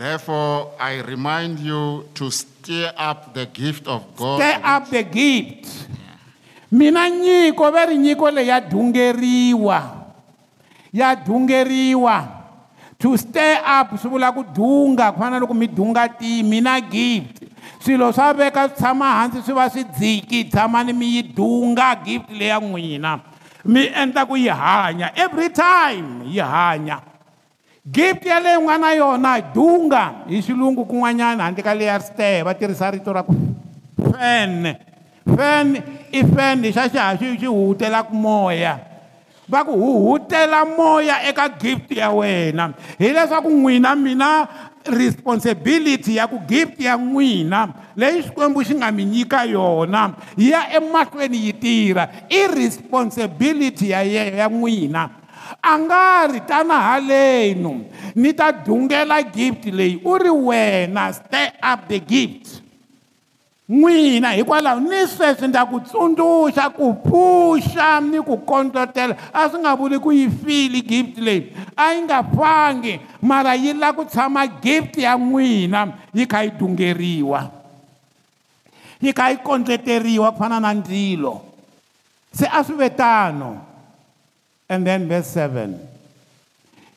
therefore 0.00 0.72
i 0.80 1.00
remind 1.04 1.60
you 1.60 2.04
to 2.14 2.30
stir 2.32 2.90
up 2.96 3.32
the 3.36 3.44
gift 3.52 3.84
of 3.88 4.00
god 4.16 4.40
stir 4.40 4.56
up 4.64 4.84
the 4.88 5.02
gift 5.04 5.68
mina 6.72 7.08
nyiko 7.10 7.66
ve 7.70 7.82
ri 7.92 7.96
nyiko 7.98 8.30
leyi 8.30 8.48
ya 8.48 8.60
dhungeriwa 8.60 9.78
ya 10.92 11.08
dhungeriwa 11.14 12.16
to 13.00 13.16
stir 13.18 13.58
up 13.78 13.96
swi 14.00 14.08
vula 14.10 14.32
ku 14.32 14.42
dhunga 14.44 15.12
ku 15.12 15.18
fana 15.20 15.38
loko 15.38 15.54
mi 15.54 15.66
dhunga 15.66 16.08
ti 16.08 16.42
mina 16.44 16.80
gift 16.80 17.39
swilo 17.84 18.12
swa 18.12 18.32
veka 18.34 18.68
swi 18.68 18.76
tshama 18.76 19.08
hansi 19.16 19.40
swi 19.42 19.52
va 19.54 19.70
swi 19.70 19.84
dziki 19.96 20.44
tshamani 20.48 20.92
mi 20.92 21.06
yi 21.14 21.22
dunga 21.32 21.96
gift 22.04 22.28
leya 22.30 22.58
n'wina 22.60 23.20
mi 23.64 23.86
endla 23.88 24.26
ku 24.26 24.36
yi 24.36 24.48
hanya 24.48 25.12
every 25.16 25.48
time 25.48 26.24
yi 26.28 26.40
hanya 26.40 27.00
gift 27.90 28.24
ya 28.26 28.38
leyi 28.40 28.60
nga 28.60 28.76
na 28.78 28.92
yona 28.94 29.40
dunga 29.56 30.26
hi 30.28 30.42
xilungu 30.44 30.84
kun'wanyana 30.84 31.44
handle 31.48 31.64
ka 31.64 31.72
leya 31.74 31.96
riteye 31.98 32.44
va 32.44 32.52
tirhisa 32.54 32.90
rito 32.92 33.12
ra 33.16 33.24
ku 33.24 33.32
fen 34.12 34.76
fen 35.36 35.72
i 36.12 36.20
fen 36.20 36.60
xa 36.68 36.84
xihaxi 36.92 37.36
xi 37.40 37.46
huhutelaka 37.48 38.12
moya 38.12 38.76
va 39.48 39.64
ku 39.64 39.72
huhutela 39.72 40.66
moya 40.76 41.22
eka 41.32 41.48
gift 41.56 41.88
ya 41.96 42.12
wena 42.12 42.72
hileswaku 43.00 43.48
n'wina 43.48 43.96
mina 43.96 44.28
responsibility 44.88 46.16
ya 46.16 46.24
ku 46.30 46.40
gift 46.48 46.80
ya 46.80 46.96
n'wina 46.96 47.92
leyi 47.92 48.24
xikwembu 48.24 48.64
xi 48.64 48.74
nga 48.80 48.88
mi 48.88 49.04
nyika 49.04 49.44
yona 49.44 50.16
yi 50.36 50.48
ya 50.54 50.72
emahlweni 50.80 51.36
yi 51.50 51.52
tirha 51.52 52.08
i 52.28 52.46
responsibility 52.48 53.92
ya 53.92 54.00
yeo 54.06 54.36
ya 54.40 54.46
n'wina 54.48 55.04
a 55.62 55.72
nga 55.78 56.02
ri 56.32 56.40
tana 56.46 56.80
haleno 56.94 57.84
ni 58.16 58.30
ta 58.32 58.52
dungela 58.54 59.20
gift 59.26 59.66
leyi 59.68 60.00
u 60.04 60.14
ri 60.18 60.30
wena 60.32 61.12
stay 61.12 61.52
up 61.60 61.84
the 61.90 62.00
gift 62.00 62.59
n'wina 63.70 64.30
hikwalaho 64.38 64.80
ni 64.90 64.98
sweswi 65.14 65.46
ndza 65.48 65.62
ku 65.70 65.76
tsundzuxa 65.86 66.66
ku 66.74 66.86
phuxa 67.06 68.00
ni 68.02 68.18
ku 68.22 68.34
kondlotela 68.42 69.14
a 69.32 69.46
swi 69.50 69.60
nga 69.62 69.76
vuli 69.78 69.96
ku 70.02 70.10
yi 70.12 70.26
fili 70.30 70.82
gift 70.82 71.14
leyi 71.22 71.54
a 71.78 71.94
yi 71.94 72.02
nga 72.02 72.18
fangi 72.34 72.98
mara 73.22 73.54
yi 73.54 73.70
lava 73.78 73.94
ku 74.02 74.04
tshama 74.10 74.42
gift 74.58 74.98
ya 74.98 75.14
n'wina 75.14 75.80
yi 76.14 76.24
kha 76.26 76.38
yi 76.42 76.50
dungeriwa 76.58 77.40
yi 79.00 79.10
kha 79.14 79.24
yi 79.30 79.36
kondleteriwa 79.46 80.34
ku 80.34 80.38
fana 80.42 80.58
na 80.58 80.74
ndzilo 80.74 81.32
se 82.34 82.50
a 82.50 82.64
swi 82.66 82.74
ve 82.74 82.90
tano 82.90 83.54
and 84.66 84.82
then 84.84 85.06
verse 85.06 85.30
seven 85.30 85.78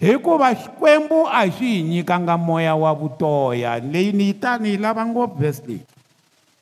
hikuva 0.01 0.57
xikwembu 0.57 1.29
a 1.29 1.45
xi 1.53 1.69
hi 1.85 1.85
nyikanga 1.85 2.33
moya 2.37 2.73
wa 2.75 2.89
vutoya 2.97 3.77
leyi 3.77 4.09
ni 4.11 4.25
yi 4.33 4.33
ta 4.33 4.57
ni 4.57 4.69
yi 4.73 4.77
lava 4.81 5.05
ngopfu 5.05 5.37
verse 5.37 5.61
leyi 5.67 5.85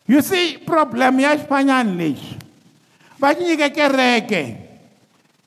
you 0.08 0.22
see 0.22 0.58
problem 0.66 1.20
ya 1.20 1.36
xifanyani 1.38 1.94
lexi 1.98 2.38
va 3.20 3.34
nyike 3.34 3.70
kereke 3.70 4.42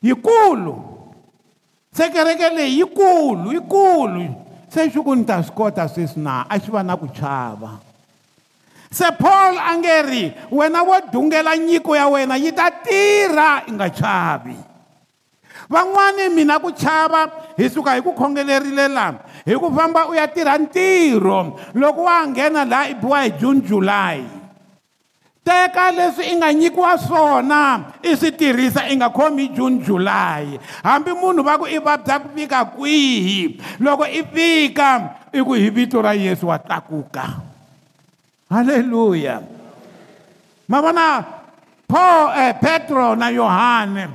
yikulu 0.03 0.75
se 1.91 2.09
kereke 2.09 2.49
leyi 2.49 2.79
yikulu 2.79 3.51
yikulu 3.53 4.35
se 4.73 4.89
xi 4.89 4.99
ku 4.99 5.15
ni 5.15 5.23
ta 5.25 5.41
swi 5.43 5.53
kota 5.55 5.87
sweswi 5.87 6.21
na 6.23 6.45
a 6.49 6.57
xi 6.63 6.71
va 6.71 6.81
na 6.83 6.95
ku 6.95 7.07
chava 7.17 7.79
se 8.91 9.05
paul 9.19 9.59
a 9.59 9.75
nge 9.77 9.95
ri 10.09 10.23
wena 10.51 10.83
wo 10.87 10.95
dungela 11.11 11.55
nyiko 11.57 11.95
ya 11.95 12.07
wena 12.07 12.35
yi 12.39 12.51
ta 12.53 12.71
tirha 12.71 13.63
i 13.67 13.71
nga 13.75 13.89
chavi 13.89 14.55
van'wani 15.69 16.29
mina 16.31 16.59
ku 16.63 16.71
chava 16.71 17.27
hi 17.57 17.67
suka 17.67 17.95
hi 17.99 18.01
ku 18.01 18.13
khongelerile 18.15 18.87
laha 18.87 19.19
hi 19.45 19.53
ku 19.59 19.67
famba 19.75 20.07
u 20.07 20.13
ya 20.15 20.27
tirha 20.31 20.55
ntirho 20.57 21.59
loko 21.75 22.03
wa 22.07 22.23
ha 22.23 22.27
nghena 22.31 22.63
laha 22.65 22.87
i 22.95 22.95
biwa 22.95 23.19
hi 23.21 23.29
june 23.39 23.61
julayi 23.67 24.27
teka 25.45 25.91
leswi 25.93 26.33
i 26.33 26.35
nga 26.41 26.49
nyikiwa 26.53 26.97
swona 26.97 27.83
i 28.03 28.17
swi 28.17 28.31
tirhisa 28.33 28.89
i 28.89 28.97
nga 28.97 29.09
khomi 29.13 29.47
june 29.53 29.77
julayi 29.85 30.57
hambi 30.83 31.13
munhu 31.13 31.45
va 31.45 31.61
ku 31.61 31.69
i 31.69 31.77
vabya 31.77 32.17
ku 32.25 32.33
fika 32.33 32.65
kwihi 32.73 33.61
loko 33.79 34.09
i 34.09 34.25
fika 34.33 34.91
i 35.29 35.39
ku 35.45 35.53
hi 35.53 35.69
vito 35.69 36.01
ra 36.01 36.17
yesu 36.17 36.49
wa 36.49 36.57
tlakuka 36.57 37.37
halleluya 38.49 39.45
ma 40.65 40.77
vona 40.81 41.05
paul 41.85 42.33
eh, 42.33 42.53
petro 42.57 43.13
na 43.15 43.29
yohane 43.29 44.09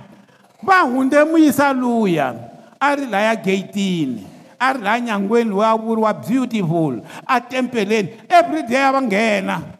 va 0.66 0.82
hundze 0.82 1.22
muyisa 1.30 1.70
luya 1.70 2.34
a 2.82 2.88
ri 2.98 3.06
laya 3.06 3.38
geyitini 3.38 4.26
a 4.58 4.74
ri 4.74 4.82
laya 4.82 4.98
nyangweni 5.00 5.50
loyi 5.54 5.62
a 5.62 5.78
vuriwa 5.78 6.10
beautiful 6.10 6.98
atempeleni 7.22 8.18
everyday 8.26 8.82
a 8.82 8.90
va 8.90 8.98
nghena 8.98 9.78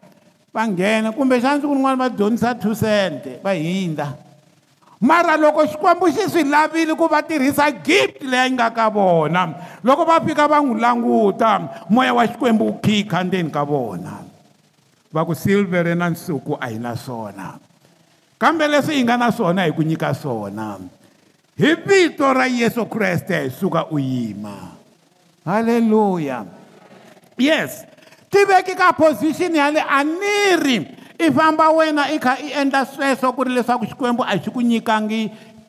va 0.52 0.66
nghena 0.66 1.12
kumbexana 1.14 1.60
siku 1.62 1.74
rin'wana 1.74 1.96
va 1.96 2.08
dyondzisa 2.10 2.54
two 2.58 2.74
sente 2.74 3.38
va 3.42 3.54
hindza 3.54 4.14
mara 5.00 5.36
loko 5.38 5.62
xikwembu 5.66 6.10
xi 6.10 6.26
swi 6.30 6.42
lavile 6.44 6.94
ku 6.98 7.06
va 7.06 7.22
tirhisa 7.22 7.70
gift 7.82 8.18
leyi 8.22 8.50
yi 8.50 8.54
nga 8.58 8.70
ka 8.70 8.90
vona 8.90 9.46
loko 9.86 10.04
va 10.04 10.18
fika 10.20 10.48
va 10.50 10.58
n'wi 10.60 10.80
languta 10.80 11.86
moya 11.90 12.12
wa 12.14 12.26
xikwembu 12.26 12.64
wu 12.66 12.78
khikha 12.82 13.22
ndzeni 13.24 13.50
ka 13.50 13.62
vona 13.64 14.20
va 15.14 15.24
ku 15.24 15.34
silvhere 15.34 15.94
na 15.94 16.10
nsuku 16.10 16.58
a 16.60 16.66
hi 16.70 16.78
na 16.82 16.96
swona 16.98 17.54
kambe 18.38 18.66
leswi 18.68 18.94
hi 18.98 19.04
nga 19.06 19.16
na 19.16 19.30
swona 19.32 19.64
hi 19.64 19.70
ku 19.72 19.82
nyika 19.86 20.14
swona 20.14 20.76
hi 21.58 21.74
vito 21.86 22.26
ra 22.34 22.46
yesu 22.50 22.86
kreste 22.90 23.38
suka 23.50 23.86
u 23.86 23.98
yima 24.02 24.74
halleluya 25.46 26.42
yes 27.38 27.86
tiveki 28.30 28.74
ka 28.76 28.92
position 28.92 29.54
yale 29.54 29.82
a 29.82 30.04
ni 30.04 30.56
ri 30.62 30.76
i 31.18 31.28
famba 31.36 31.68
wena 31.76 32.06
i 32.14 32.18
kha 32.24 32.32
i 32.46 32.50
endla 32.60 32.84
sweswo 32.92 33.28
ku 33.36 33.44
ri 33.44 33.50
leswaku 33.54 33.84
xikwembu 33.90 34.22
a 34.24 34.34
xi 34.42 34.48
ku 34.54 34.60
nyikangi 34.62 35.22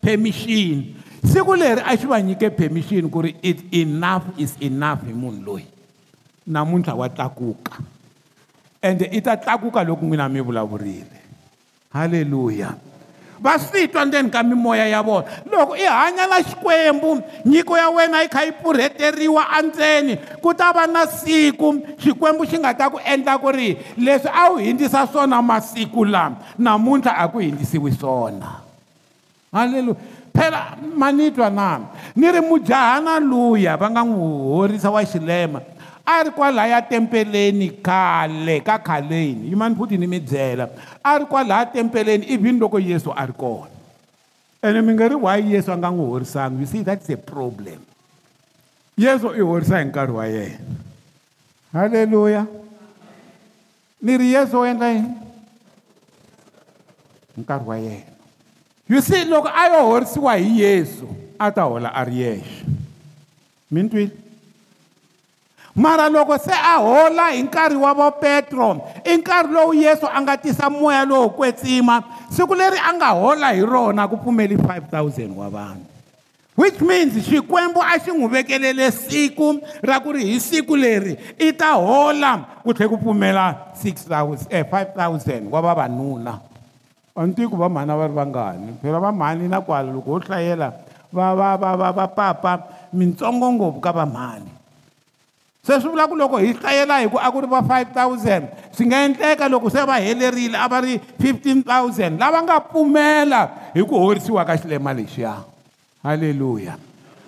permission 0.03 0.77
siku 1.31 1.51
leri 1.61 1.81
a 1.81 1.93
xi 1.99 2.05
va 2.11 2.17
nyike 2.21 2.47
permission 2.59 3.09
ku 3.09 3.19
ri 3.25 3.31
it 3.49 3.59
enough 3.81 4.23
is 4.43 4.53
enough 4.69 5.01
hi 5.07 5.13
munhu 5.21 5.41
loyi 5.45 5.65
namuntlha 6.47 6.93
wa 6.95 7.07
tlakuka 7.09 7.73
ende 8.87 9.05
i 9.11 9.19
ta 9.25 9.35
tlakuka 9.35 9.83
loko 9.83 10.05
n'wina 10.05 10.29
mi 10.29 10.39
vulavurile 10.41 11.17
halleluya 11.93 12.69
va 13.41 13.57
swi 13.59 13.87
twa 13.89 14.05
ndzeni 14.05 14.29
ka 14.29 14.43
mimoya 14.45 14.85
ya 14.85 15.01
vona 15.03 15.25
loko 15.51 15.73
i 15.75 15.85
hanya 15.89 16.27
na 16.29 16.43
xikwembu 16.45 17.23
nyiko 17.45 17.73
ya 17.77 17.89
wena 17.89 18.21
yi 18.21 18.27
kha 18.29 18.43
yi 18.45 18.51
pfurheteriwa 18.53 19.49
andzeni 19.49 20.13
ku 20.41 20.53
ta 20.53 20.69
va 20.71 20.85
na 20.87 21.07
siku 21.09 21.73
xikwembu 22.03 22.45
xi 22.45 22.59
nga 22.61 22.73
ta 22.77 22.89
ku 22.93 22.99
endla 23.05 23.37
ku 23.41 23.49
ri 23.51 23.73
leswi 23.97 24.29
a 24.33 24.49
wu 24.53 24.57
hindzisa 24.61 25.07
swona 25.09 25.41
masiku 25.41 26.05
lama 26.05 26.37
namuntlha 26.57 27.17
a 27.17 27.25
ku 27.33 27.39
hindzisiwi 27.41 27.89
swona 27.97 28.61
halleluya 29.51 29.97
phela 30.37 30.77
manitwa 30.95 31.49
na 31.49 31.79
ni 32.15 32.29
ri 32.31 32.41
mujahana 32.45 33.17
luya 33.19 33.73
va 33.77 33.89
nga 33.91 34.03
n'wi 34.05 34.21
horisa 34.21 34.93
wa 34.93 35.01
xilema 35.03 35.59
a 36.05 36.23
ri 36.25 36.31
kwalaya 36.33 36.81
tempeleni 36.81 37.69
khale 37.83 38.61
ka 38.65 38.77
khaleni 38.81 39.49
yimani 39.49 39.75
futhi 39.77 39.97
ni 39.97 40.07
mi 40.09 40.19
byela 40.19 40.69
a 41.03 41.17
ri 41.19 41.25
kwalaya 41.25 41.65
tempeleni 41.69 42.25
ivini 42.25 42.59
loko 42.59 42.79
yesu 42.81 43.11
a 43.15 43.25
ri 43.25 43.33
kona 43.37 43.69
ene 44.63 44.79
mi 44.81 44.91
nga 44.97 45.07
ri 45.13 45.17
why 45.17 45.39
yesu 45.41 45.69
a 45.71 45.77
nga 45.77 45.91
n'wi 45.93 46.05
horisanga 46.05 46.57
you 46.59 46.65
see 46.67 46.81
that 46.81 46.97
is 47.01 47.09
a 47.09 47.17
problem 47.17 47.79
yesu 48.97 49.29
i 49.35 49.39
horisa 49.41 49.77
hi 49.79 49.85
nkarhi 49.89 50.11
wa 50.13 50.25
yena 50.25 50.63
halleluya 51.73 52.43
ni 54.01 54.17
ri 54.17 54.27
yesu 54.33 54.57
o 54.59 54.65
endla 54.65 54.89
yini 54.89 55.13
nkarhi 57.37 57.65
wa 57.69 57.77
yena 57.77 58.09
you 58.89 58.97
see 59.05 59.25
loko 59.29 59.47
a 59.53 59.69
yo 59.73 59.85
horisiwa 59.89 60.33
hi 60.35 60.61
yesu 60.65 61.05
a 61.39 61.51
ta 61.53 61.63
hola 61.69 61.93
a 61.93 62.01
ri 62.09 62.21
yexe 62.25 62.65
mintwile 63.71 64.17
mara 65.75 66.09
loko 66.09 66.37
se 66.39 66.51
a 66.51 66.79
hola 66.81 67.31
hi 67.31 67.43
nkarhi 67.43 67.77
wa 67.79 67.93
vo 67.93 68.11
petro 68.11 68.81
i 69.05 69.17
nkarhi 69.17 69.53
lowu 69.53 69.73
yesu 69.73 70.05
a 70.07 70.21
nga 70.21 70.37
tisa 70.37 70.69
moya 70.69 71.05
lowo 71.05 71.29
kwetsima 71.29 72.03
siku 72.29 72.55
leri 72.55 72.77
a 72.77 72.93
nga 72.93 73.09
hola 73.15 73.53
hi 73.53 73.61
rona 73.65 74.07
ku 74.07 74.17
pfumeli 74.17 74.55
5000 74.57 75.31
wa 75.31 75.47
vanhu 75.49 75.79
which 76.57 76.75
means 76.81 77.15
xikwembu 77.23 77.79
a 77.79 77.95
xi 78.03 78.11
n'wi 78.11 78.27
vekelele 78.27 78.91
siku 78.91 79.63
ra 79.81 79.99
ku 80.03 80.11
ri 80.11 80.25
hi 80.35 80.39
siku 80.43 80.75
leri 80.75 81.15
i 81.39 81.55
ta 81.55 81.79
hola 81.79 82.59
ku 82.67 82.73
tlhela 82.75 82.91
ku 82.91 82.97
pfumela 82.99 83.71
5000 83.79 84.51
eh, 84.51 85.47
wa 85.49 85.61
vavanuna 85.63 86.35
a 87.15 87.25
ni 87.27 87.33
tiku 87.33 87.55
vamhana 87.55 87.95
va 87.95 88.07
ri 88.07 88.13
vangani 88.13 88.67
phela 88.83 88.99
vamhani 88.99 89.47
na 89.47 89.61
kwala 89.63 89.87
loko 89.87 90.19
ho 90.19 90.19
hlayela 90.19 90.73
va 91.15 91.31
va 91.35 91.55
va 91.55 91.69
va 91.79 91.89
va 91.91 92.05
papa 92.07 92.51
mitsongo 92.91 93.47
ngopfu 93.53 93.79
ka 93.79 93.91
vamhani 93.91 94.59
se 95.61 95.77
swi 95.81 95.91
vula 95.93 96.07
ku 96.09 96.17
loko 96.17 96.41
hi 96.41 96.53
hlayela 96.57 97.03
hi 97.03 97.07
ku 97.07 97.19
a 97.21 97.29
ku 97.29 97.37
ri 97.43 97.47
va 97.47 97.61
5000 97.61 98.73
swi 98.73 98.85
nga 98.89 99.05
endleka 99.05 99.45
loko 99.49 99.69
se 99.69 99.83
va 99.85 100.01
helerile 100.01 100.57
a 100.57 100.65
va 100.67 100.81
ri 100.81 100.97
15000 101.21 102.17
lava 102.17 102.41
nga 102.41 102.57
pfumela 102.65 103.69
hi 103.73 103.85
ku 103.85 103.93
horisiwa 103.93 104.41
ka 104.41 104.57
xilema 104.57 104.89
lexiya 104.97 105.45
halleluya 106.01 106.81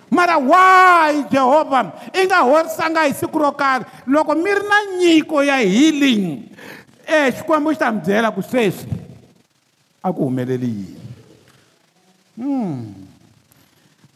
mara 0.10 0.42
why 0.42 1.30
jehovha 1.30 1.94
i 2.10 2.26
nga 2.26 2.42
horisanga 2.42 3.06
hi 3.06 3.14
siku 3.14 3.38
ro 3.38 3.54
karhi 3.54 3.86
loko 4.10 4.34
mi 4.34 4.50
ri 4.50 4.66
na 4.66 4.80
nyiko 4.98 5.46
ya 5.46 5.62
healing 5.62 6.50
e 7.06 7.30
xikwembu 7.38 7.70
xi 7.70 7.78
ta 7.78 7.94
mi 7.94 8.02
byela 8.02 8.34
ku 8.34 8.42
sweswi 8.42 8.98
a 10.02 10.10
ku 10.10 10.26
humeleli 10.26 10.74
yini 10.82 11.10
hmm. 12.42 12.82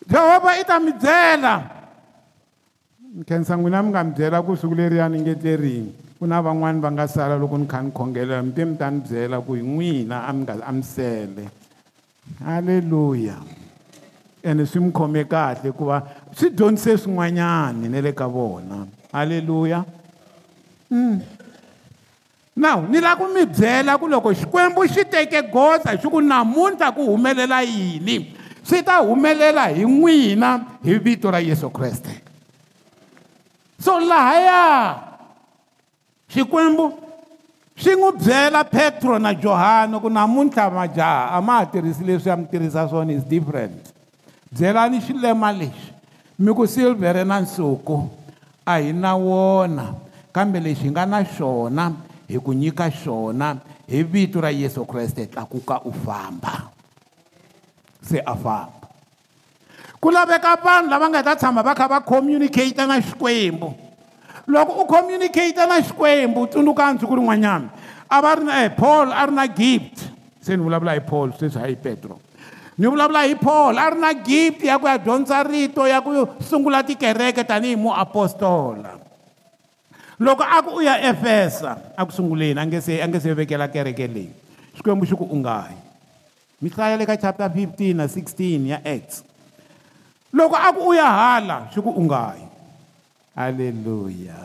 jehovha 0.10 0.58
i 0.58 0.66
ta 0.66 0.82
mi 0.82 0.90
byela 0.90 1.77
nkhensa 3.18 3.56
n'wina 3.58 3.82
mi 3.82 3.90
nga 3.90 4.04
mi 4.06 4.14
byela 4.14 4.42
ku 4.46 4.54
siku 4.54 4.78
leriya 4.78 5.10
ni 5.10 5.18
nge 5.26 5.42
tlerini 5.42 5.90
ku 6.22 6.26
na 6.30 6.38
van'wani 6.38 6.78
va 6.80 6.90
nga 6.94 7.06
sala 7.10 7.34
loko 7.34 7.58
ni 7.58 7.66
kha 7.66 7.82
ni 7.82 7.90
khongelela 7.90 8.46
mi 8.46 8.54
te 8.54 8.62
mi 8.66 8.78
ta 8.78 8.90
ni 8.94 9.02
byela 9.02 9.42
ku 9.42 9.58
hi 9.58 9.62
n'wina 9.66 10.30
a 10.30 10.30
mi 10.34 10.46
nga 10.46 10.54
a 10.62 10.70
mi 10.72 10.84
sele 10.86 11.50
halleluya 12.46 13.42
ene 14.46 14.62
swi 14.70 14.80
mi 14.86 14.92
khome 14.94 15.26
kahle 15.26 15.66
hikuva 15.66 15.98
swi 16.30 16.54
dyondzise 16.54 16.98
swin'wanyani 17.02 17.90
na 17.90 18.00
le 18.06 18.14
ka 18.14 18.28
vona 18.30 18.86
halleluya 19.10 19.82
mm. 20.94 21.16
now 22.54 22.86
ni 22.86 23.00
lava 23.02 23.18
ku 23.26 23.34
mi 23.34 23.50
byela 23.50 23.98
ku 23.98 24.06
loko 24.06 24.30
xikwembu 24.30 24.86
xi 24.86 25.10
teke 25.10 25.50
goza 25.50 25.98
xi 25.98 26.06
ku 26.06 26.22
namuntlha 26.22 26.94
ku 26.94 27.02
humelela 27.10 27.66
yini 27.66 28.30
swi 28.62 28.84
ta 28.86 29.02
humelela 29.02 29.74
hi 29.74 29.82
n'wina 29.90 30.78
hi 30.86 31.02
vito 31.02 31.34
ra 31.34 31.42
yesu 31.42 31.74
kreste 31.74 32.27
so 33.82 33.98
lahaya 34.00 34.98
xikwembu 36.34 36.86
swi 37.78 37.94
n'wi 37.96 38.12
byela 38.18 38.64
petro 38.66 39.20
na 39.22 39.34
johana 39.38 40.02
ku 40.02 40.10
namuntlha 40.10 40.70
majaha 40.70 41.30
a 41.38 41.42
ma 41.42 41.62
ha 41.62 41.66
tirhisi 41.66 42.04
leswi 42.04 42.30
ya 42.30 42.36
mi 42.36 42.46
tirhisa 42.50 42.90
swona 42.90 43.14
is 43.14 43.24
different 43.24 43.94
byelani 44.50 45.02
xilema 45.06 45.54
lexi 45.54 45.94
mi 46.40 46.52
ku 46.58 46.66
silvhere 46.66 47.24
na 47.24 47.40
nsuku 47.46 48.10
a 48.66 48.82
hi 48.82 48.92
na 48.94 49.14
wona 49.16 49.94
kambe 50.34 50.60
lexi 50.60 50.84
hi 50.90 50.90
nga 50.90 51.06
na 51.06 51.22
xona 51.24 51.94
hi 52.28 52.38
ku 52.42 52.54
nyika 52.58 52.90
xona 52.90 53.62
hi 53.86 54.02
vito 54.04 54.40
ra 54.42 54.50
yesu 54.50 54.82
kreste 54.90 55.30
tlakuka 55.30 55.82
u 55.86 55.94
famba 55.94 56.66
se 58.02 58.18
a 58.26 58.34
famba 58.34 58.87
ku 60.08 60.16
laveka 60.16 60.56
vanhu 60.64 60.88
lava 60.88 61.12
nga 61.12 61.20
ta 61.20 61.36
tshama 61.36 61.60
va 61.60 61.76
kha 61.76 61.84
va 61.92 62.00
communicate 62.00 62.80
na 62.88 62.96
xikwembu 63.04 63.76
loko 64.48 64.88
u 64.88 64.88
communicate 64.88 65.60
na 65.68 65.84
xikwembu 65.84 66.48
u 66.48 66.48
tsundzukani 66.48 66.96
siku 66.96 67.12
rin'wanyana 67.20 67.68
a 68.08 68.18
va 68.24 68.32
ri 68.40 68.44
na 68.48 68.64
eh, 68.64 68.72
paul 68.72 69.12
a 69.12 69.28
ri 69.28 69.36
na 69.36 69.44
gift 69.52 70.08
se 70.40 70.56
ni 70.56 70.64
vulavula 70.64 70.96
hi 70.96 71.04
paul 71.04 71.36
sweswi 71.36 71.60
hayi 71.60 71.76
petro 71.76 72.24
ni 72.80 72.88
vulavula 72.88 73.26
hi 73.28 73.36
paul 73.36 73.76
a 73.76 73.90
ri 73.92 74.00
na 74.00 74.14
gift 74.24 74.64
ya 74.64 74.80
ku 74.80 74.88
ya 74.88 74.96
dyondza 74.96 75.44
rito 75.44 75.84
ya 75.84 76.00
ku 76.00 76.24
sungula 76.40 76.88
tikereke 76.88 77.44
tanihi 77.44 77.76
muapostola 77.76 78.96
loko 80.24 80.40
a 80.48 80.58
ku 80.64 80.80
u 80.80 80.82
ya 80.88 81.04
efesa 81.04 82.00
a 82.00 82.02
ku 82.08 82.16
sunguleni 82.16 82.56
a 82.56 82.64
nge 82.64 82.80
se 82.80 83.04
a 83.04 83.06
nge 83.12 83.20
se 83.20 83.36
vekela 83.36 83.68
kereke 83.68 84.08
leyi 84.08 84.32
xikwembu 84.80 85.04
xi 85.04 85.20
ku 85.20 85.28
u 85.28 85.36
nga 85.44 85.68
yi 85.68 85.76
mi 86.64 86.72
hlaya 86.72 86.96
le 86.96 87.04
ka 87.04 87.20
chapter 87.20 87.52
15 87.52 87.92
na 87.92 88.08
16 88.08 88.72
ya 88.72 88.80
acts 88.88 89.28
loko 90.38 90.54
a 90.54 90.70
ku 90.70 90.94
u 90.94 90.94
ya 90.94 91.10
hala 91.10 91.66
swi 91.74 91.82
ku 91.82 92.06
haleluya 93.38 94.40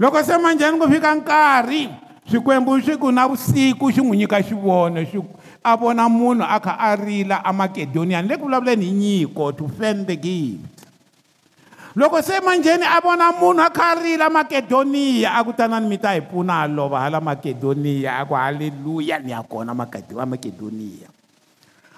loko 0.00 0.18
se 0.24 0.34
manjhani 0.40 0.80
ku 0.80 0.88
fika 0.88 1.12
nkarhi 1.20 1.92
swikwembu 2.28 2.80
swi 2.80 2.96
ku 2.96 3.12
navusiku 3.12 3.92
xi 3.92 4.00
n'wi 4.00 4.24
nyika 4.24 4.40
xivono 4.48 5.00
xi 5.04 5.20
a 5.60 5.72
vona 5.76 6.08
munhu 6.08 6.42
a 6.44 6.56
kha 6.64 6.74
a 6.80 6.90
rila 6.96 7.36
amakedoniyani 7.44 8.26
le 8.28 8.34
ku 8.40 8.48
vulavuleni 8.48 8.86
hi 8.88 8.92
nyiko 8.96 9.44
to 9.52 9.68
fend 9.76 10.08
the 10.08 10.16
gift 10.16 10.64
loko 11.96 12.18
se 12.24 12.40
manjheni 12.44 12.84
a 12.88 12.96
vona 13.04 13.28
munhu 13.36 13.60
a 13.60 13.68
kha 13.76 13.84
a 13.92 13.94
rila 14.04 14.26
makedoniya 14.32 15.28
a 15.36 15.40
ku 15.44 15.52
tanani 15.56 15.86
mi 15.88 15.96
ta 16.00 16.16
hi 16.16 16.20
pfuna 16.24 16.64
a 16.64 16.66
lova 16.68 17.04
hala 17.04 17.20
makedoniya 17.24 18.16
a 18.20 18.22
ku 18.28 18.34
haleluya 18.36 19.16
ni 19.20 19.30
ya 19.36 19.40
kona 19.48 19.72
makedoniya 20.24 21.08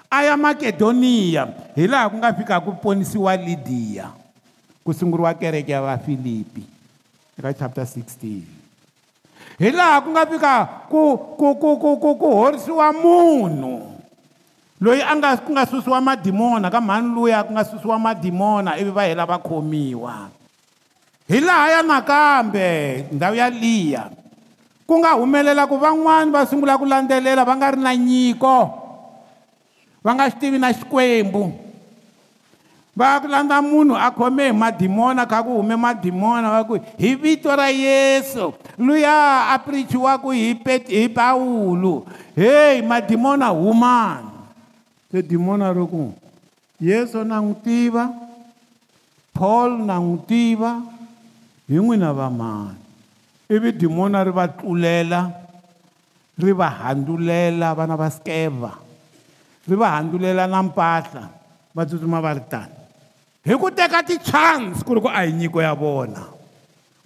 aya 0.09 0.37
makedoniya 0.37 1.73
hi 1.77 1.85
laha 1.89 2.09
ku 2.11 2.15
nga 2.21 2.31
fika 2.33 2.57
ku 2.63 2.77
ponisiwa 2.77 3.33
lidiya 3.37 4.13
ku 4.85 4.93
sunguriwa 4.93 5.33
kereke 5.37 5.69
ya 5.73 5.81
vafilipi 5.81 6.63
eka 7.37 7.51
chapter 7.53 7.85
16 7.87 8.45
hi 9.61 9.69
laha 9.73 9.97
ku 10.05 10.09
nga 10.13 10.23
fika 10.29 10.55
ku 10.89 11.01
ku 11.39 11.47
ku 11.57 11.71
ku 11.79 11.91
ku 11.97 12.11
ku 12.17 12.27
horisiwa 12.29 12.93
munhu 12.93 13.89
loyi 14.81 15.01
a 15.01 15.13
nga 15.17 15.39
ku 15.41 15.49
nga 15.55 15.65
susiwa 15.65 15.99
madimona 16.13 16.67
ka 16.69 16.81
mhani 16.83 17.07
luya 17.09 17.45
ku 17.47 17.51
nga 17.55 17.65
susiwa 17.65 17.97
madimona 18.11 18.77
ivi 18.77 18.91
va 18.93 19.03
hela 19.07 19.25
va 19.25 19.41
khomiwa 19.41 20.29
hi 21.25 21.39
laha 21.41 21.67
ya 21.71 21.81
nakambe 21.81 22.69
ndhawu 23.15 23.35
ya 23.39 23.49
liya 23.49 24.03
ku 24.85 25.01
nga 25.01 25.17
humelela 25.17 25.65
ku 25.65 25.79
van'wani 25.81 26.29
va 26.29 26.45
sungula 26.45 26.77
ku 26.77 26.85
landzelela 26.85 27.41
va 27.41 27.53
nga 27.57 27.73
ri 27.73 27.79
na 27.81 27.95
nyiko 27.97 28.84
va 30.05 30.13
nga 30.15 30.25
swi 30.29 30.39
tivi 30.39 30.57
na 30.61 30.69
xikwembu 30.77 31.43
va 32.99 33.07
ku 33.21 33.27
landza 33.33 33.57
munhu 33.69 33.95
a 33.97 34.11
khome 34.15 34.45
hi 34.47 34.53
madimona 34.63 35.21
kha 35.31 35.39
ku 35.45 35.51
hume 35.57 35.75
madimona 35.85 36.47
va 36.55 36.61
ku 36.67 36.73
hi 37.01 37.09
vito 37.23 37.49
ra 37.59 37.67
yesu 37.85 38.45
luya 38.85 39.17
a 39.53 39.55
prichiwaku 39.65 40.29
hi 40.39 40.47
pet 40.65 40.83
hi 40.95 41.01
pawulu 41.17 41.93
heyi 42.41 42.75
madimona 42.91 43.47
humani 43.61 44.29
se 45.11 45.19
dimona 45.29 45.65
ri 45.77 45.85
ku 45.93 46.03
yesu 46.89 47.19
na 47.29 47.37
n'wi 47.43 47.55
tiva 47.65 48.03
paul 49.37 49.71
na 49.89 49.95
n'wi 50.03 50.17
tiva 50.29 50.71
hi 51.69 51.75
n'wina 51.81 52.09
vamani 52.19 52.77
ivi 53.53 53.69
dimona 53.81 54.17
ri 54.27 54.31
va 54.37 54.45
tlulela 54.57 55.19
ri 56.41 56.51
va 56.59 56.67
handzulela 56.79 57.67
vana 57.77 57.95
va 58.01 58.09
skeva 58.17 58.71
ri 59.65 59.75
va 59.75 59.97
handzulela 59.97 60.45
na 60.47 60.61
mpahla 60.61 61.23
va 61.73 61.81
tsutsuma 61.85 62.21
va 62.21 62.31
ri 62.37 62.43
tani 62.49 62.77
hi 63.45 63.53
ku 63.57 63.69
teka 63.73 64.05
ti-chance 64.05 64.85
ku 64.85 64.93
ri 64.97 65.01
ku 65.01 65.09
a 65.09 65.25
hi 65.25 65.33
nyiko 65.33 65.59
ya 65.61 65.73
vona 65.73 66.23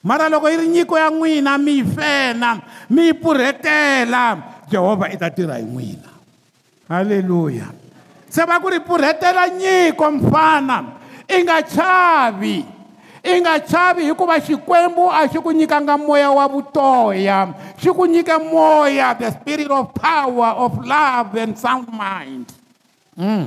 mara 0.04 0.28
loko 0.28 0.52
yi 0.52 0.60
ri 0.60 0.68
nyiko 0.68 1.00
ya 1.00 1.08
n'wina 1.08 1.56
mi 1.58 1.80
yi 1.80 1.84
fena 1.88 2.52
mi 2.92 3.08
yi 3.10 3.14
pfurhetela 3.16 4.24
jehovha 4.68 5.08
i 5.08 5.16
ta 5.18 5.32
tirha 5.32 5.56
hi 5.60 5.64
n'wina 5.64 6.12
halleluya 6.92 7.68
se 8.28 8.44
va 8.44 8.60
ku 8.60 8.68
ri 8.68 8.84
pfurhetela 8.84 9.48
nyiko 9.56 10.06
mfana 10.20 10.78
i 11.32 11.38
nga 11.44 11.64
chavi 11.64 12.58
i 13.24 13.40
nga 13.42 13.60
chavi 13.60 14.04
hikuva 14.06 14.40
xikwembu 14.40 15.10
a 15.12 15.28
xi 15.28 15.40
ku 15.40 15.52
nyikanga 15.52 15.98
moya 15.98 16.32
wa 16.32 16.48
vutoya 16.48 17.54
xi 17.76 17.90
ku 17.92 18.06
nyike 18.08 18.36
moya 18.40 19.16
the 19.20 19.32
spirit 19.32 19.68
of 19.68 19.94
power 19.94 20.56
of 20.56 20.72
love 20.88 21.36
and 21.36 21.58
sound 21.60 21.88
mind 21.92 22.48
mm. 23.20 23.44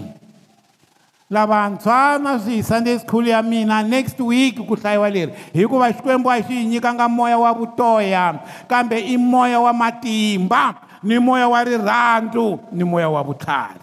lavantshwa 1.33 2.21
na 2.21 2.37
swi 2.37 2.61
sunday 2.61 2.99
school 3.01 3.25
ya 3.25 3.41
mina 3.41 3.81
next 3.83 4.21
week 4.21 4.61
ku 4.61 4.77
hlayiwa 4.77 5.09
leri 5.11 5.33
hikuva 5.57 5.93
xikwembu 5.93 6.29
a 6.31 6.43
xi 6.43 6.65
nyikanga 6.69 7.09
moya 7.09 7.39
wa 7.39 7.53
vutoya 7.53 8.41
kambe 8.69 9.01
i 9.01 9.17
moya 9.17 9.61
wa 9.61 9.73
matimba 9.73 10.75
ni 11.03 11.19
moya 11.19 11.49
wa 11.49 11.65
rirhandzu 11.65 12.61
ni 12.73 12.85
moya 12.85 13.09
wa 13.09 13.23
vutlhari 13.25 13.81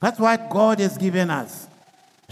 that's 0.00 0.18
what 0.20 0.48
god 0.48 0.80
has 0.80 0.96
given 0.96 1.28
us 1.28 1.68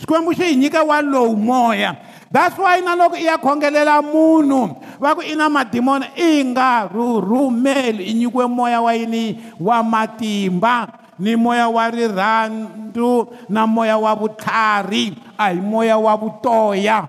xikwembu 0.00 0.32
xi 0.32 0.44
hi 0.44 0.56
nyika 0.56 0.80
wa 0.82 1.02
lowu 1.02 1.36
moya 1.36 1.96
that's 2.30 2.58
why 2.58 2.82
na 2.82 2.98
loko 2.98 3.14
i 3.18 3.26
ya 3.30 3.38
khongelela 3.38 4.02
munhu 4.02 4.74
va 4.98 5.14
ku 5.14 5.22
i 5.22 5.34
na 5.38 5.46
madimona 5.48 6.10
i 6.18 6.42
nga 6.50 6.90
rhurhumeli 6.90 8.10
i 8.10 8.12
nyikiwe 8.14 8.46
moya 8.50 8.82
wa 8.82 8.92
yini 8.94 9.38
wa 9.60 9.78
matimba 9.82 10.90
ni 11.18 11.36
moya 11.38 11.70
wa 11.70 11.86
rirhandu 11.90 13.30
na 13.48 13.66
moya 13.66 13.94
wa 13.98 14.12
vutlhari 14.18 15.14
a 15.38 15.54
hi 15.54 15.60
moya 15.62 15.98
wa 15.98 16.12
vutoya 16.18 17.06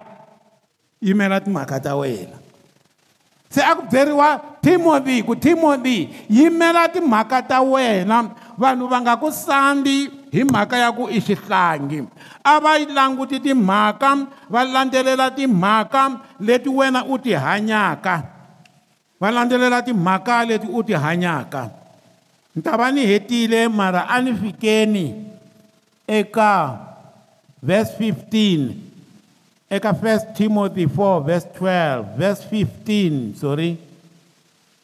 yimela 1.01 1.41
timhaka 1.41 1.80
ta 1.82 1.95
wena 1.97 2.38
se 3.49 3.61
a 3.65 3.74
ku 3.76 3.89
byeriwa 3.89 4.61
timothy 4.61 5.18
ku 5.26 5.34
timothy 5.36 6.13
yimela 6.30 6.86
timhaka 6.93 7.41
ta 7.41 7.61
wena 7.65 8.30
vanhu 8.57 8.86
va 8.88 8.97
nga 9.01 9.13
ku 9.18 9.32
sandi 9.34 10.16
hi 10.32 10.43
mhaka 10.43 10.78
ya 10.78 10.89
ku 10.91 11.07
i 11.07 11.19
xihlangi 11.23 11.99
a 12.43 12.59
va 12.63 12.75
languti 12.84 13.39
timhaka 13.39 14.11
va 14.49 14.61
landzelela 14.73 15.32
timhaka 15.32 16.03
leti 16.39 16.69
wena 16.69 17.01
u 17.05 17.15
ti 17.17 17.32
hanyaka 17.32 18.13
va 19.21 19.28
landzelela 19.36 19.80
timhaka 19.86 20.43
leti 20.45 20.67
u 20.67 20.80
ti 20.84 20.93
hanyaka 20.93 21.71
ni 22.55 22.61
ta 22.61 22.75
va 22.80 22.91
ni 22.91 23.05
hetile 23.07 23.67
mara 23.67 24.01
a 24.13 24.21
ni 24.21 24.34
fikeni 24.36 25.05
eka 26.07 26.53
vhes 27.63 27.88
15 27.99 28.75
eka 29.71 29.91
first 29.95 30.25
timothy 30.36 30.86
4 30.86 31.23
vhes 31.28 31.43
12 31.57 32.19
vhes 32.19 32.38
15 32.51 33.36
sorry 33.39 33.78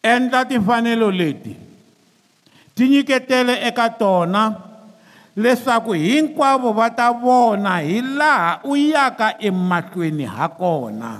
endla 0.04 0.46
timfanelo 0.48 1.12
leti 1.12 1.52
ti 2.76 2.84
nyiketele 2.90 3.60
eka 3.68 3.90
tona 4.00 4.72
leswaku 5.38 5.94
hinkwavo 5.94 6.72
va 6.74 6.90
ta 6.90 7.12
vona 7.12 7.80
hi 7.82 8.02
laha 8.02 8.60
u 8.64 8.76
yaka 8.78 9.36
emahlweni 9.42 10.26
ha 10.26 10.48
kona 10.48 11.18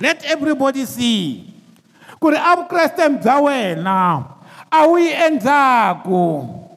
let 0.00 0.24
everybody 0.24 0.84
see 0.86 1.44
ku 2.20 2.30
ri 2.32 2.36
avukresteni 2.40 3.20
bya 3.20 3.36
wena 3.44 3.96
a 4.70 4.78
wu 4.88 4.96
yi 4.98 5.10
endlaku 5.26 6.24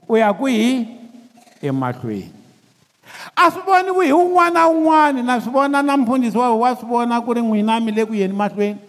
u 0.09 0.13
ya 0.17 0.33
kwihi 0.33 0.87
emahlweni 1.63 2.31
a 3.35 3.51
swi 3.51 3.61
voniwi 3.65 4.05
hi 4.05 4.13
wun'wana 4.13 4.51
na 4.59 4.65
wun'wana 4.67 5.23
na 5.23 5.35
swi 5.41 5.51
vona 5.51 5.79
na 5.81 5.97
mfundhisi 5.97 6.37
wa 6.37 6.55
wa 6.55 6.75
swi 6.75 6.87
vona 6.89 7.21
ku 7.21 7.31
ri 7.33 7.41
n'wina 7.41 7.79
mi 7.79 7.91
le 7.91 8.03
ku 8.05 8.13
yeni 8.13 8.33
mahlweni 8.35 8.79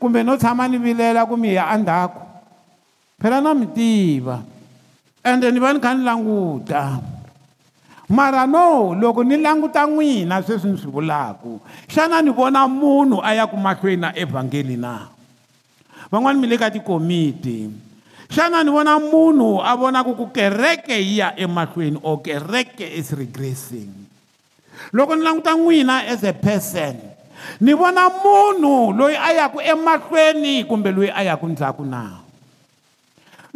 kumbe 0.00 0.22
no 0.24 0.36
tshama 0.40 0.64
ni 0.68 0.78
vilela 0.80 1.26
ku 1.28 1.36
mi 1.36 1.52
ya 1.54 1.64
a 1.68 1.76
ndzhaku 1.76 2.20
phela 3.20 3.40
na 3.44 3.54
mi 3.54 3.66
tiva 3.66 4.40
ende 5.32 5.50
ni 5.52 5.58
va 5.60 5.72
ni 5.76 5.80
kha 5.84 5.94
ni 5.94 6.04
languta 6.04 6.82
mara 8.08 8.46
no 8.54 8.64
loko 9.00 9.20
ni 9.28 9.36
languta 9.46 9.82
n'wina 9.90 10.36
sweswi 10.44 10.70
ni 10.72 10.78
swi 10.82 10.90
vulaka 10.94 11.48
xana 11.94 12.16
ni 12.24 12.30
vona 12.38 12.62
munhu 12.68 13.18
a 13.20 13.30
ya 13.38 13.44
ku 13.50 13.56
mahlweni 13.56 14.00
na 14.02 14.08
evhangeli 14.22 14.76
na 14.84 14.92
van'wani 16.10 16.38
mi 16.40 16.46
le 16.50 16.56
ka 16.62 16.70
tikomiti 16.74 17.56
xana 18.34 18.58
ni 18.64 18.70
vona 18.76 18.94
munhu 19.10 19.50
a 19.60 19.72
vonaka 19.80 20.12
ku 20.18 20.24
kereke 20.36 20.96
yi 21.08 21.16
ya 21.20 21.28
emahlweni 21.44 21.98
or 22.02 22.16
kereke 22.26 22.86
is 22.98 23.12
regressing 23.20 23.90
loko 24.96 25.12
ni 25.16 25.22
languta 25.24 25.52
n'wina 25.58 25.96
as 26.12 26.24
a 26.24 26.32
person 26.32 26.94
ni 27.60 27.72
vona 27.80 28.04
munhu 28.24 28.74
loyi 28.98 29.16
a 29.20 29.36
yaka 29.40 29.60
emahlweni 29.72 30.54
kumbe 30.68 30.88
loyi 30.96 31.10
a 31.18 31.28
yaka 31.28 31.44
ndzhaku 31.52 31.84
na 31.94 32.02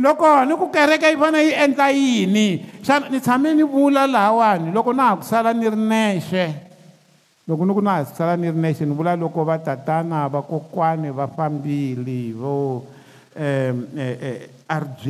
loko 0.02 0.26
ni 0.42 0.58
ku 0.58 0.66
kereke 0.66 1.14
yi 1.14 1.16
fanele 1.16 1.46
yi 1.46 1.52
endla 1.54 1.88
yini 1.94 2.46
xana 2.82 3.06
ni 3.06 3.18
tshame 3.22 3.54
ni 3.54 3.62
vula 3.62 4.10
lahawani 4.10 4.74
loko 4.74 4.90
na 4.90 5.14
ha 5.14 5.14
ku 5.16 5.22
sala 5.22 5.54
ni 5.54 5.70
ri 5.70 5.78
nexe 5.78 6.44
loko 7.46 7.62
ni 7.62 7.70
ku 7.70 7.78
na 7.80 8.02
ha 8.02 8.02
ku 8.02 8.10
sala 8.18 8.34
ni 8.34 8.50
ri 8.50 8.58
nexe 8.58 8.82
ni 8.82 8.92
vula 8.98 9.14
loko 9.14 9.46
va 9.46 9.62
tatana 9.62 10.26
vakokwani 10.26 11.10
va 11.14 11.26
fambile 11.30 12.34
vo 12.34 12.82
um 13.38 13.76
e, 13.94 14.06
e, 14.26 14.32
rj 14.66 15.06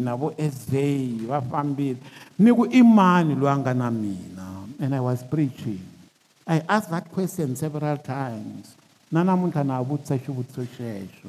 na 0.00 0.16
vo 0.16 0.32
sa 0.40 0.88
va 1.28 1.40
fambile 1.44 2.00
ni 2.40 2.48
ku 2.50 2.64
i 2.64 2.80
mani 2.80 3.36
loyi 3.36 3.52
a 3.52 3.56
nga 3.60 3.72
na 3.76 3.90
mina 3.92 4.48
and 4.80 4.94
i 4.96 5.00
was 5.04 5.20
preaching 5.22 5.84
i 6.48 6.62
asked 6.66 6.88
that 6.88 7.12
question 7.12 7.52
several 7.54 7.96
times 8.00 8.72
na 9.12 9.20
namuntlha 9.22 9.60
na 9.66 9.76
ha 9.76 9.84
vutisa 9.84 10.16
xivutiso 10.16 10.64
xexo 10.64 11.28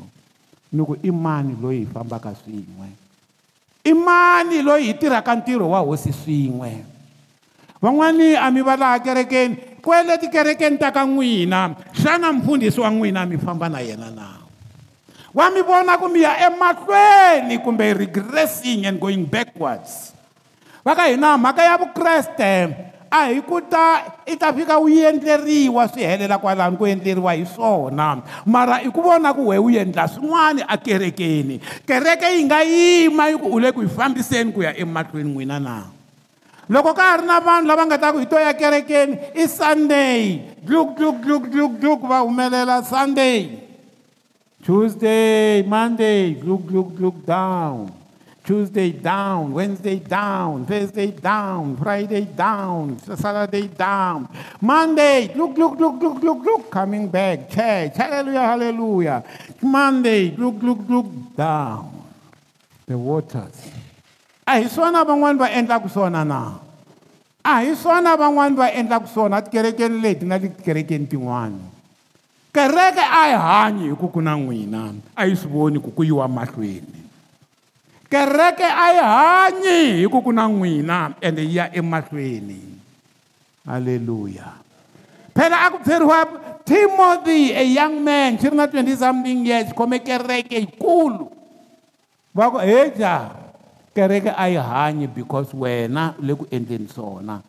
ni 0.72 0.80
ku 0.86 0.95
i 1.03 1.12
mani 1.12 1.57
loyi 1.59 1.84
hi 1.84 1.91
fambaka 1.91 2.32
swin'we 2.34 3.01
i 3.82 3.93
mani 3.97 4.61
loyi 4.61 4.93
hi 4.93 4.93
tirhaka 4.93 5.34
ntirho 5.41 5.65
wa 5.73 5.82
hosi 5.82 6.13
swin'we 6.13 6.86
van'wani 7.82 8.38
a 8.38 8.47
mi 8.53 8.61
va 8.61 8.77
laha 8.77 9.01
kerekeni 9.01 9.82
kwele 9.82 10.17
tikerekeni 10.21 10.77
ta 10.77 10.93
ka 10.93 11.01
n'wina 11.05 11.73
xana 11.97 12.29
mfundhisi 12.34 12.77
wa 12.82 12.93
n'wina 12.93 13.25
mi 13.25 13.41
famba 13.41 13.69
na 13.69 13.82
yena 13.82 14.13
na 14.13 14.38
wa 15.34 15.45
mi 15.49 15.65
vona 15.65 15.97
ku 15.97 16.05
mi 16.13 16.21
ya 16.21 16.38
emahlweni 16.45 17.57
kumbe 17.65 17.93
regressing 17.97 18.86
and 18.86 19.01
going 19.01 19.25
backwards 19.25 20.13
va 20.86 20.93
ka 20.93 21.09
hina 21.09 21.34
mhaka 21.41 21.65
ya 21.65 21.73
vukreste 21.82 22.53
a 23.12 23.28
hi 23.28 23.43
ku 23.43 23.59
ta 23.59 24.07
i 24.24 24.39
ta 24.39 24.55
fika 24.55 24.80
wu 24.80 24.88
endleriwa 24.88 25.84
swi 25.91 25.99
helela 26.07 26.39
kwalani 26.39 26.80
ku 26.80 26.88
endleriwa 26.88 27.36
hi 27.36 27.43
swona 27.43 28.24
mara 28.47 28.80
i 28.88 28.88
ku 28.88 29.03
vona 29.03 29.36
ku 29.36 29.51
wehe 29.51 29.59
wu 29.59 29.68
endla 29.76 30.07
swin'wana 30.07 30.64
akerekeni 30.72 31.59
kereke 31.84 32.28
yi 32.32 32.41
nga 32.47 32.64
yima 32.64 33.28
yi 33.30 33.36
ku 33.36 33.51
u 33.51 33.59
le 33.59 33.76
ku 33.76 33.84
yi 33.84 33.91
fambiseni 33.91 34.55
ku 34.55 34.64
ya 34.64 34.72
emahlweni 34.80 35.28
n'wina 35.36 35.59
na 35.59 35.91
loko 36.72 36.95
ka 36.95 37.03
ha 37.03 37.18
ri 37.20 37.28
na 37.28 37.43
vanhu 37.43 37.68
lava 37.68 37.84
nga 37.91 37.99
ta 37.99 38.16
ku 38.16 38.20
hi 38.24 38.32
to 38.32 38.39
ya 38.39 38.55
kerekeni 38.55 39.20
i 39.36 39.43
sunday 39.43 40.24
glukglukglukglukgluk 40.64 42.01
va 42.07 42.24
humelela 42.24 42.80
sunday 42.80 43.59
tuesday 44.64 45.68
monday 45.68 46.32
glukglukgluk 46.39 47.28
down 47.28 47.91
Tuesday 48.42 48.89
down, 48.92 49.54
Wednesday 49.54 49.98
down, 50.02 50.66
Thursday 50.66 51.12
down, 51.14 51.78
Friday 51.78 52.26
down, 52.26 52.98
Saturday 52.98 53.68
down, 53.70 54.26
Monday, 54.60 55.30
look, 55.38 55.54
look, 55.58 55.78
look, 55.80 56.02
look, 56.02 56.18
look, 56.26 56.39
look, 56.44 56.64
coming 56.74 57.06
back, 57.08 57.52
church, 57.54 57.94
hallelujah, 57.96 58.42
hallelujah. 58.42 59.24
Monday, 59.62 60.32
look, 60.34 60.56
look, 60.64 60.80
look, 60.89 61.06
down, 61.38 61.94
the 62.89 62.98
waters. 62.98 63.54
A 64.48 64.58
hi 64.58 64.66
swona 64.68 65.06
van'wani 65.06 65.38
va 65.38 65.48
endlaka 65.54 65.86
swona 65.88 66.26
na 66.26 66.58
a 67.46 67.62
hi 67.62 67.74
swona 67.78 68.18
van'wani 68.18 68.56
va 68.58 68.72
endlaka 68.74 69.06
swona 69.08 69.38
tikerekeni 69.42 70.02
leti 70.02 70.26
na 70.26 70.42
tikerekeni 70.42 71.06
tin'wana 71.08 71.62
kereke 72.52 73.00
a 73.06 73.22
yi 73.32 73.38
hanyi 73.38 73.86
hi 73.94 73.96
ku 73.96 74.10
ku 74.12 74.20
na 74.20 74.34
n'wina 74.36 74.98
a 75.16 75.30
yi 75.30 75.38
swi 75.38 75.48
voni 75.48 75.78
ku 75.80 75.94
ku 75.94 76.04
yiwa 76.04 76.26
mahlweni 76.28 77.01
kereke 78.12 78.68
a 78.68 78.88
yi 78.91 78.99
hanyi 79.01 79.82
hi 80.03 80.05
ku 80.12 80.20
ku 80.20 80.36
na 80.36 80.51
n'wina 80.51 81.16
ende 81.24 81.47
yi 81.47 81.55
ya 81.55 81.72
emahlweni 81.72 82.59
halleluya 83.64 84.51
phela 85.32 85.57
a 85.64 85.68
ku 85.72 85.78
byeriwa 85.80 86.20
timothy 86.68 87.55
a 87.55 87.64
young 87.64 88.03
man 88.03 88.36
xi 88.36 88.51
ri 88.51 88.55
na 88.59 88.68
20 88.68 88.91
something 88.99 89.47
years 89.47 89.72
khome 89.72 89.95
kereke 90.03 90.59
yikulu 90.59 91.32
va 92.36 92.51
ku 92.51 92.59
heja 92.59 93.32
kereke 93.95 94.36
a 94.36 94.45
yi 94.51 94.59
hanyi 94.59 95.07
because 95.07 95.55
wena 95.55 96.12
u 96.20 96.22
le 96.28 96.34
ku 96.36 96.43
endleni 96.51 96.91
swona 96.91 97.39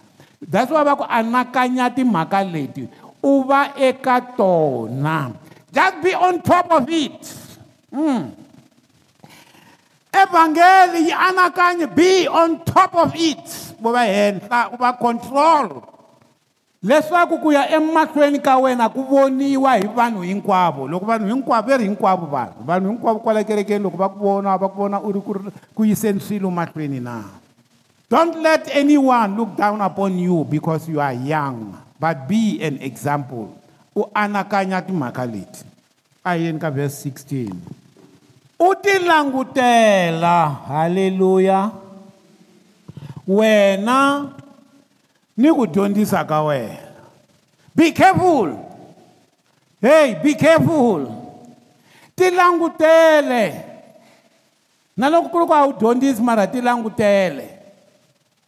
that's 0.46 0.70
why 0.70 0.86
va 0.86 0.94
ku 0.94 1.02
anakanya 1.10 1.90
timhaka 1.90 2.46
leti 2.46 2.86
u 3.18 3.34
va 3.42 3.74
eka 3.74 4.22
tona 4.38 5.34
just 5.74 5.96
be 5.98 6.14
on 6.14 6.38
top 6.38 6.70
of 6.70 6.86
it 6.86 7.18
mm. 7.90 8.41
evhangeli 10.12 11.04
yi 11.08 11.12
anakanye 11.12 11.86
be 11.88 12.28
on 12.28 12.60
top 12.68 12.92
of 12.94 13.10
it 13.16 13.42
vo 13.80 13.92
va 13.96 14.04
henhla 14.04 14.68
u 14.76 14.76
va 14.76 14.92
control 14.92 15.80
leswaku 16.84 17.40
ku 17.40 17.48
ya 17.52 17.64
emahlweni 17.72 18.36
ka 18.38 18.60
wena 18.60 18.92
ku 18.92 19.02
voniwa 19.08 19.80
hi 19.80 19.88
vanhu 19.88 20.20
hinkwavo 20.22 20.84
loko 20.88 21.06
vanhu 21.06 21.26
hinkwavo 21.32 21.66
veri 21.66 21.84
hinkwavo 21.84 22.26
vanhu 22.26 22.60
vanhu 22.68 22.86
hinkwavo 22.88 23.18
kwala 23.18 23.40
kerekeni 23.44 23.82
loko 23.84 23.96
va 23.96 24.08
ku 24.08 24.18
vona 24.18 24.56
va 24.56 24.68
ku 24.68 24.76
vona 24.76 25.00
u 25.00 25.12
ri 25.12 25.20
ku 25.20 25.32
ri 25.32 25.40
ku 25.74 25.82
yiseni 25.84 26.20
swilo 26.20 26.50
mahlweni 26.50 27.00
na 27.00 27.24
don't 28.12 28.36
let 28.44 28.68
anyone 28.76 29.32
look 29.32 29.56
down 29.56 29.80
upon 29.80 30.12
you 30.18 30.44
because 30.44 30.84
you 30.92 31.00
are 31.00 31.16
young 31.16 31.72
but 31.96 32.28
be 32.28 32.60
an 32.60 32.76
example 32.84 33.48
u 33.96 34.04
anakanya 34.14 34.84
timhaka 34.84 35.24
leti 35.24 35.64
ayeni 36.24 36.60
ka 36.60 36.68
verse 36.68 37.00
16 37.08 37.80
u 38.68 38.70
ti 38.84 38.94
langutela 39.08 40.36
haleluya 40.68 41.58
wena 43.28 43.98
ni 45.40 45.48
ku 45.56 45.64
dyondzisa 45.72 46.20
ka 46.30 46.38
wena 46.48 46.80
be 47.76 47.86
careful 47.98 48.48
hey 49.86 50.08
be 50.22 50.32
careful 50.44 51.00
ti 52.16 52.26
langutele 52.38 53.44
na 54.98 55.06
loko 55.12 55.28
ku 55.32 55.36
ri 55.42 55.46
ku 55.48 55.54
a 55.58 55.66
wu 55.66 55.72
dyondzisi 55.80 56.20
mara 56.22 56.44
ti 56.52 56.58
langutele 56.68 57.46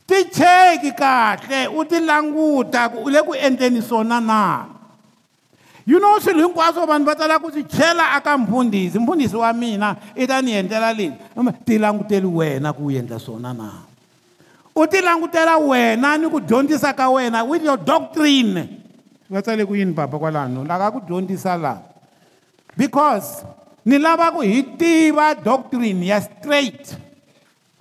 ti 0.09 0.19
cheki 0.37 0.91
kahle 1.01 1.61
u 1.77 1.81
ti 1.91 1.99
languta 2.09 2.81
ku 2.93 2.97
u 3.09 3.11
le 3.15 3.21
ku 3.27 3.33
endleni 3.47 3.81
swona 3.89 4.19
na 4.21 4.45
you 5.87 6.01
know 6.01 6.19
swilo 6.19 6.43
hinkwaswo 6.47 6.87
vanhu 6.87 7.05
va 7.07 7.15
tsala 7.17 7.39
ku 7.39 7.51
swi 7.53 7.65
chela 7.65 8.11
aka 8.17 8.39
mfundhisi 8.39 8.99
mfundhisi 8.99 9.37
wa 9.37 9.53
mina 9.53 9.97
i 10.17 10.27
ta 10.27 10.41
ni 10.43 10.53
endlela 10.53 10.93
leyi 10.93 11.13
ti 11.67 11.79
languteli 11.79 12.27
wena 12.27 12.73
ku 12.73 12.85
u 12.89 12.91
endla 12.91 13.19
swona 13.19 13.53
na 13.53 13.69
u 14.77 14.87
ti 14.87 15.01
langutela 15.03 15.59
wena 15.59 16.17
ni 16.19 16.27
ku 16.33 16.41
dyondzisa 16.41 16.95
ka 16.97 17.09
wena 17.11 17.45
with 17.45 17.63
your 17.63 17.77
doctrine 17.77 18.81
va 19.31 19.43
tsale 19.43 19.65
ku 19.65 19.75
yini 19.77 19.93
baba 19.93 20.19
kwalano 20.19 20.65
laka 20.65 20.91
ku 20.91 21.01
dyondzisa 21.05 21.57
laha 21.57 21.85
because 22.77 23.45
ni 23.85 23.99
lava 23.99 24.31
ku 24.33 24.41
hi 24.41 24.63
tiva 24.81 25.35
doctrine 25.37 26.01
ya 26.07 26.21
straight 26.21 26.97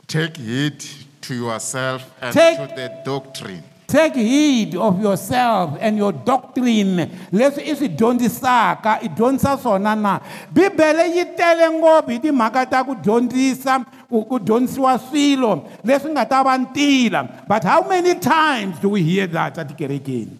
take 0.07 0.35
heed 0.37 0.77
to 1.23 1.31
yourself 1.33 2.03
and 2.21 2.33
take, 2.35 2.57
to 2.59 2.67
the 2.75 2.91
doctrine 3.07 3.63
take 3.87 4.15
heed 4.15 4.75
of 4.75 5.01
yourself 5.01 5.77
and 5.81 5.97
your 5.97 6.11
doctrine 6.11 6.95
leswi 7.31 7.63
i 7.71 7.75
swi 7.75 7.87
dyondzisaka 7.97 8.99
i 9.01 9.07
dyondzisa 9.09 9.57
swona 9.57 9.95
na 9.95 10.19
bibele 10.53 11.17
yi 11.17 11.25
tele 11.37 11.69
ngopfu 11.79 12.09
hi 12.11 12.19
timhaka 12.19 12.65
ta 12.69 12.83
ku 12.83 12.95
dyondzisa 12.95 13.83
ku 14.09 14.39
dyondzisiwa 14.43 14.99
swilo 15.09 15.63
leswi 15.83 16.09
nga 16.11 16.25
ta 16.25 16.43
va 16.43 16.57
ntila 16.57 17.45
but 17.47 17.63
how 17.63 17.87
many 17.87 18.15
times 18.15 18.79
do 18.81 18.89
we 18.89 19.01
hear 19.03 19.27
that 19.27 19.57
atikerekeni 19.57 20.37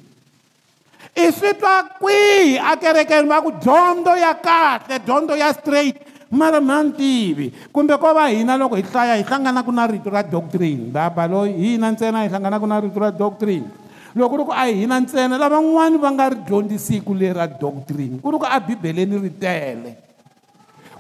i 1.16 1.32
swi 1.32 1.54
twa 1.54 1.84
kwihi 2.00 2.58
akerekeni 2.60 3.28
va 3.28 3.42
ku 3.42 3.52
dyondzo 3.52 4.14
ya 4.18 4.34
kahle 4.34 5.00
dyondzo 5.06 5.36
ya 5.38 5.54
straight 5.54 5.98
mara 6.34 6.60
na 6.60 6.82
ntivi 6.84 7.54
kumbe 7.72 7.94
ko 7.98 8.10
va 8.14 8.28
hina 8.34 8.58
loko 8.58 8.76
hi 8.76 8.84
hlaya 8.84 9.16
hi 9.22 9.24
hlanganaka 9.24 9.72
na 9.72 9.86
rito 9.88 10.10
ra 10.10 10.24
doctrine 10.26 10.90
baba 10.90 11.30
loyi 11.30 11.78
hina 11.78 11.94
ntsena 11.94 12.26
hi 12.26 12.28
hlanganaka 12.28 12.68
na 12.68 12.78
rito 12.82 12.98
ra 13.00 13.12
doctrine 13.14 13.70
loko 14.18 14.34
ku 14.34 14.36
ri 14.42 14.46
ku 14.50 14.54
a 14.54 14.66
hina 14.66 14.98
ntsena 15.00 15.38
lavan'wani 15.38 15.98
va 16.02 16.10
nga 16.18 16.26
ri 16.34 16.42
dyondzisiku 16.42 17.14
leri 17.14 17.38
ra 17.38 17.46
doctrine 17.46 18.18
ku 18.20 18.28
ri 18.34 18.38
ku 18.42 18.46
abibeleni 18.50 19.22
ri 19.30 19.32
tele 19.38 19.92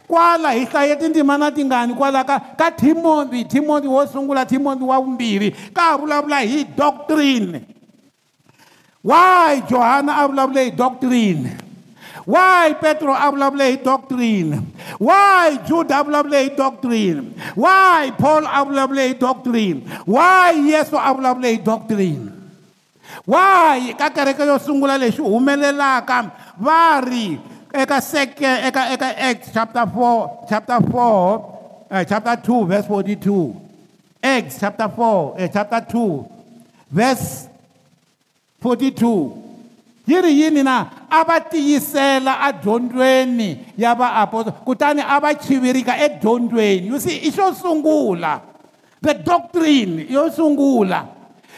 kwala 0.05 0.53
hi 0.53 0.69
hlaye 0.69 0.93
tindzimana 1.01 1.49
tingani 1.49 1.97
kwala 1.97 2.21
ka 2.23 2.53
ka 2.53 2.69
timothy 2.69 3.41
timothy 3.49 3.89
wo 3.89 4.05
sungula 4.05 4.45
timothy 4.45 4.85
wa 4.85 5.01
vumbirhi 5.01 5.73
ka 5.73 5.97
ha 5.97 5.97
vulavula 5.97 6.45
hi 6.45 6.61
doctrine 6.77 7.65
why 9.01 9.57
johana 9.65 10.13
a 10.23 10.29
vulavule 10.29 10.61
hi 10.61 10.69
doctrine 10.77 11.62
why 12.25 12.73
petro 12.79 13.13
a 13.13 13.19
vulavule 13.31 13.65
hi 13.71 13.75
doctrine 13.83 14.53
why 14.97 15.57
juda 15.67 15.99
a 16.01 16.03
vulavule 16.03 16.39
hi 16.41 16.47
doctrine 16.55 17.33
why 17.55 18.11
paul 18.17 18.45
a 18.45 18.63
vulavule 18.65 19.07
hi 19.07 19.13
doctrine 19.13 19.81
why 20.05 20.53
yesu 20.55 20.93
a 20.95 21.13
vulavule 21.13 21.49
hi 21.51 21.55
doctrine 21.55 22.51
why 23.25 23.93
ka 23.97 24.09
kereke 24.09 24.45
yo 24.45 24.57
sungula 24.59 24.95
lexi 24.97 25.19
humelelaka 25.21 26.31
va 26.59 27.01
ri 27.05 27.39
eka 27.73 27.99
seke 27.99 28.71
eka 28.71 28.87
eka 28.95 29.07
act 29.15 29.49
chapter 29.53 29.85
4 29.85 30.47
chapter 30.49 30.79
4 30.79 30.95
uh, 31.03 31.95
eh, 31.95 32.03
chapter 32.09 32.35
2 32.35 32.65
verse 32.67 32.87
42 32.87 33.55
act 34.23 34.49
chapter 34.59 34.87
4 34.87 35.05
uh, 35.05 35.37
eh, 35.37 35.49
chapter 35.53 35.81
2 35.91 36.25
verse 36.89 37.47
42 38.63 39.39
yi 40.05 40.21
ri 40.21 40.33
yini 40.41 40.63
na 40.63 41.05
a 41.09 41.23
va 41.27 41.39
tiyisela 41.39 42.39
adyondzweni 42.39 43.73
ya 43.77 43.95
vaapostoli 43.95 44.55
kutani 44.65 45.01
a 45.01 45.19
va 45.21 45.33
chivirika 45.33 45.95
edyondzweni 45.97 46.87
you 46.87 46.99
see 46.99 47.17
i 47.19 47.31
xo 47.31 47.53
sungula 47.55 48.41
the 49.01 49.13
doctrine 49.13 50.05
yo 50.09 50.29
sungula 50.29 51.05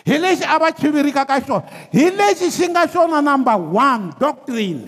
hi 0.06 0.18
lexi 0.18 0.46
a 0.46 0.60
va 0.60 0.72
chivirika 0.72 1.26
ka 1.26 1.40
xona 1.42 1.64
hi 1.92 2.10
lexi 2.12 2.52
xi 2.52 2.68
nga 2.70 2.86
xona 2.88 3.22
number 3.24 3.58
one 3.58 4.14
doctrine 4.20 4.86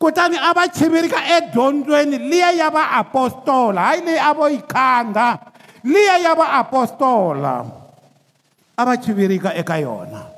kutani 0.00 0.36
a 0.38 0.50
va 0.54 0.66
chivirika 0.68 1.22
edyondzweni 1.36 2.18
liya 2.18 2.50
ya 2.50 2.70
vaapostola 2.70 3.80
hayi 3.82 4.02
leyi 4.04 4.18
a 4.18 4.34
vo 4.34 4.48
yi 4.48 4.58
khanga 4.62 5.38
liya 5.84 6.18
ya 6.18 6.34
vaapostola 6.34 7.54
a 8.76 8.84
va 8.84 8.96
chivirika 8.96 9.54
eka 9.54 9.78
yona 9.78 10.37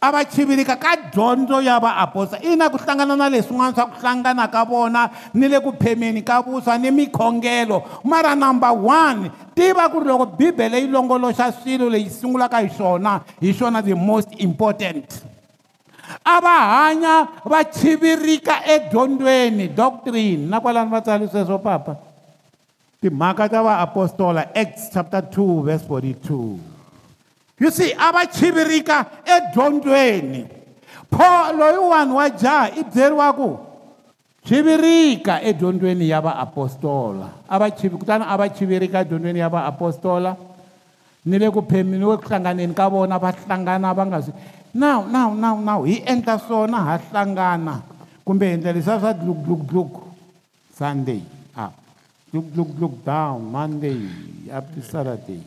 a 0.00 0.12
va 0.12 0.24
chivilika 0.24 0.76
ka 0.78 0.96
dyondzo 1.12 1.60
ya 1.62 1.78
vaapostoli 1.80 2.52
ina 2.52 2.70
ku 2.70 2.78
hlangana 2.78 3.16
na 3.16 3.28
leswin'wana 3.28 3.74
swa 3.74 3.86
ku 3.86 4.00
hlangana 4.00 4.46
ka 4.48 4.64
vona 4.64 5.10
ni 5.34 5.48
le 5.48 5.58
ku 5.60 5.74
phemeni 5.74 6.22
ka 6.24 6.40
vuswa 6.42 6.78
ni 6.78 6.90
mikhongelo 6.90 7.82
mara 8.04 8.34
number 8.34 8.70
one 8.72 9.30
tiva 9.54 9.88
ku 9.90 9.98
ri 10.00 10.06
loko 10.06 10.26
bibele 10.38 10.78
yi 10.80 10.86
longoloxa 10.86 11.50
swilo 11.52 11.88
leyi 11.90 12.10
sungulaka 12.10 12.60
hi 12.62 12.68
swona 12.70 13.20
hi 13.40 13.52
swona 13.52 13.82
the 13.82 13.94
most 13.94 14.28
important 14.38 15.24
a 16.24 16.40
va 16.40 16.56
hanya 16.78 17.26
va 17.44 17.64
chivirika 17.64 18.62
edyondzweni 18.70 19.74
doctrine 19.74 20.46
na 20.48 20.60
kwalani 20.60 20.90
va 20.90 21.00
tsali 21.02 21.28
sweswo 21.28 21.58
papa 21.58 21.96
timhaka 23.02 23.48
ta 23.50 23.62
vaapostola 23.62 24.46
acts 24.54 24.90
chapter 24.94 25.22
2 25.26 25.62
verse 25.66 25.84
42 25.90 26.77
you 27.58 27.70
see 27.74 27.90
a 27.92 28.08
va 28.14 28.22
chivirika 28.26 28.96
edyondzweni 29.26 30.46
paul 31.10 31.58
loyiwani 31.58 32.12
wa 32.14 32.26
jaha 32.30 32.70
i 32.78 32.82
byeriwa 32.86 33.28
ku 33.34 33.58
chivirika 34.46 35.42
edyondzweni 35.42 36.08
ya 36.08 36.22
vaapostola 36.22 37.26
a 37.50 37.54
va 37.58 37.70
kutani 37.70 38.24
a 38.26 38.34
va 38.38 38.46
chivirika 38.48 39.02
edyondzweni 39.02 39.38
ya 39.38 39.48
vaapostola 39.50 40.34
ni 41.26 41.38
le 41.38 41.50
ku 41.50 41.62
phemini 41.66 42.02
ku 42.04 42.14
hlanganeni 42.22 42.74
ka 42.74 42.88
vona 42.88 43.18
va 43.18 43.34
hlangana 43.34 43.92
va 43.92 44.06
nga 44.06 44.18
swi 44.22 44.32
now 44.78 45.02
now 45.10 45.34
now 45.34 45.58
now 45.58 45.82
hi 45.82 45.98
endla 46.06 46.38
swona 46.38 46.78
ha 46.86 46.94
hlangana 47.10 47.82
kumbe 48.24 48.46
hi 48.46 48.52
endla 48.54 48.72
leswiya 48.72 49.00
swa 49.02 49.12
dlukdlukdluk 49.12 49.92
sunday 50.78 51.18
up 51.58 51.74
ah, 51.74 51.74
dlukdlukdluk 52.30 53.02
down 53.04 53.42
monday 53.50 53.98
up 54.56 54.62
to 54.74 54.80
saturday 54.84 55.42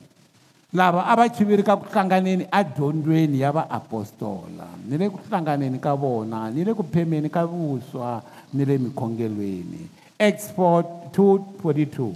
lava 0.73 1.01
a 1.05 1.15
va 1.15 1.27
chiviri 1.27 1.63
ka 1.63 1.75
ku 1.75 1.85
hlanganeni 1.91 2.45
adyondzweni 2.59 3.39
ya 3.41 3.51
vaapostola 3.57 4.67
ni 4.87 4.97
le 5.01 5.09
ku 5.11 5.19
hlanganeni 5.27 5.79
ka 5.85 5.95
vona 5.95 6.39
ni 6.49 6.63
le 6.63 6.73
ku 6.73 6.83
phemeni 6.93 7.29
ka 7.29 7.43
vuswa 7.45 8.21
ni 8.53 8.63
le 8.65 8.77
mikhongelweni 8.85 9.81
export 10.29 11.11
242 11.11 12.15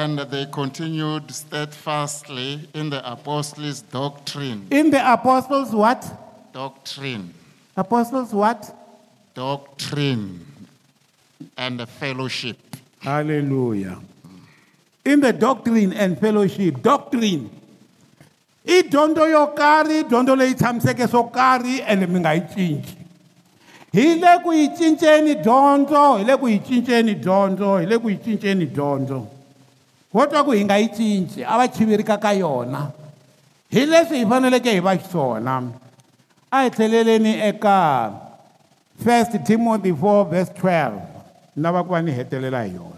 and 0.00 0.18
they 0.32 0.44
continued 0.46 1.30
steadfastly 1.30 2.66
in 2.74 2.90
the 2.90 2.98
apostles 3.08 3.82
doctrine 3.94 4.62
in 4.80 4.90
the 4.90 4.98
apostles 5.14 5.70
what 5.84 6.02
doctrine 6.52 7.26
apostles 7.76 8.32
what 8.34 8.74
doctrine 9.36 10.28
and 11.56 11.78
the 11.78 11.86
fellowship 11.86 12.58
hallelujah 12.98 13.98
in 15.04 15.20
the 15.20 15.32
doctrine 15.32 15.92
and 15.94 16.18
fellowship 16.20 16.80
doctrine 16.82 17.50
i 18.74 18.82
dyondzo 18.88 19.24
yo 19.30 19.40
karhi 19.60 19.96
i 20.00 20.04
dyondzo 20.10 20.34
leyi 20.38 20.54
tshamiseke 20.54 21.08
swo 21.10 21.22
karhi 21.34 21.80
ende 21.86 22.06
mi 22.06 22.20
nga 22.20 22.32
yi 22.34 22.42
cinci 22.54 22.92
hi 23.92 24.04
le 24.22 24.34
ku 24.44 24.52
yi 24.54 24.68
cinceni 24.78 25.34
dyondzo 25.42 26.02
hi 26.18 26.24
le 26.30 26.36
ku 26.38 26.46
yi 26.48 26.58
cinceni 26.68 27.16
dyondzo 27.18 27.76
hi 27.82 27.86
le 27.90 27.98
ku 27.98 28.08
yi 28.08 28.18
cinceni 28.24 28.70
dyondzo 28.78 29.18
vo 30.12 30.26
twa 30.30 30.44
ku 30.44 30.52
hi 30.54 30.62
nga 30.64 30.76
yi 30.78 30.88
cinci 30.98 31.42
a 31.42 31.56
va 31.58 31.66
chivirika 31.68 32.18
ka 32.22 32.30
yona 32.30 32.86
hi 33.74 33.84
leswi 33.92 34.18
hi 34.22 34.26
faneleke 34.34 34.70
hi 34.78 34.86
va 34.88 34.94
xiswona 35.02 35.56
a 36.48 36.62
hi 36.64 36.70
tlheleleni 36.78 37.34
eka 37.50 37.76
1 39.02 39.44
timothy 39.50 39.90
4 40.06 40.26
verse 40.30 40.54
12 40.62 41.02
ni 41.56 41.62
lava 41.66 41.82
ku 41.82 41.90
va 41.98 42.04
ni 42.06 42.12
hetelela 42.20 42.62
hi 42.68 42.76
yona 42.78 42.91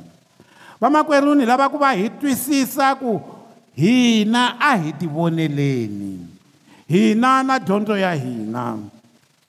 vamakwerhu 0.85 1.35
ni 1.35 1.45
lava 1.49 1.65
ku 1.73 1.79
va 1.81 1.91
hi 1.97 2.09
twisisa 2.21 2.87
ku 3.01 3.13
hina 3.81 4.45
a 4.61 4.73
hi 4.83 4.93
tivoneleni 4.93 6.13
hina 6.93 7.31
na 7.43 7.55
dyondzo 7.59 7.97
ya 8.05 8.13
hina 8.13 8.77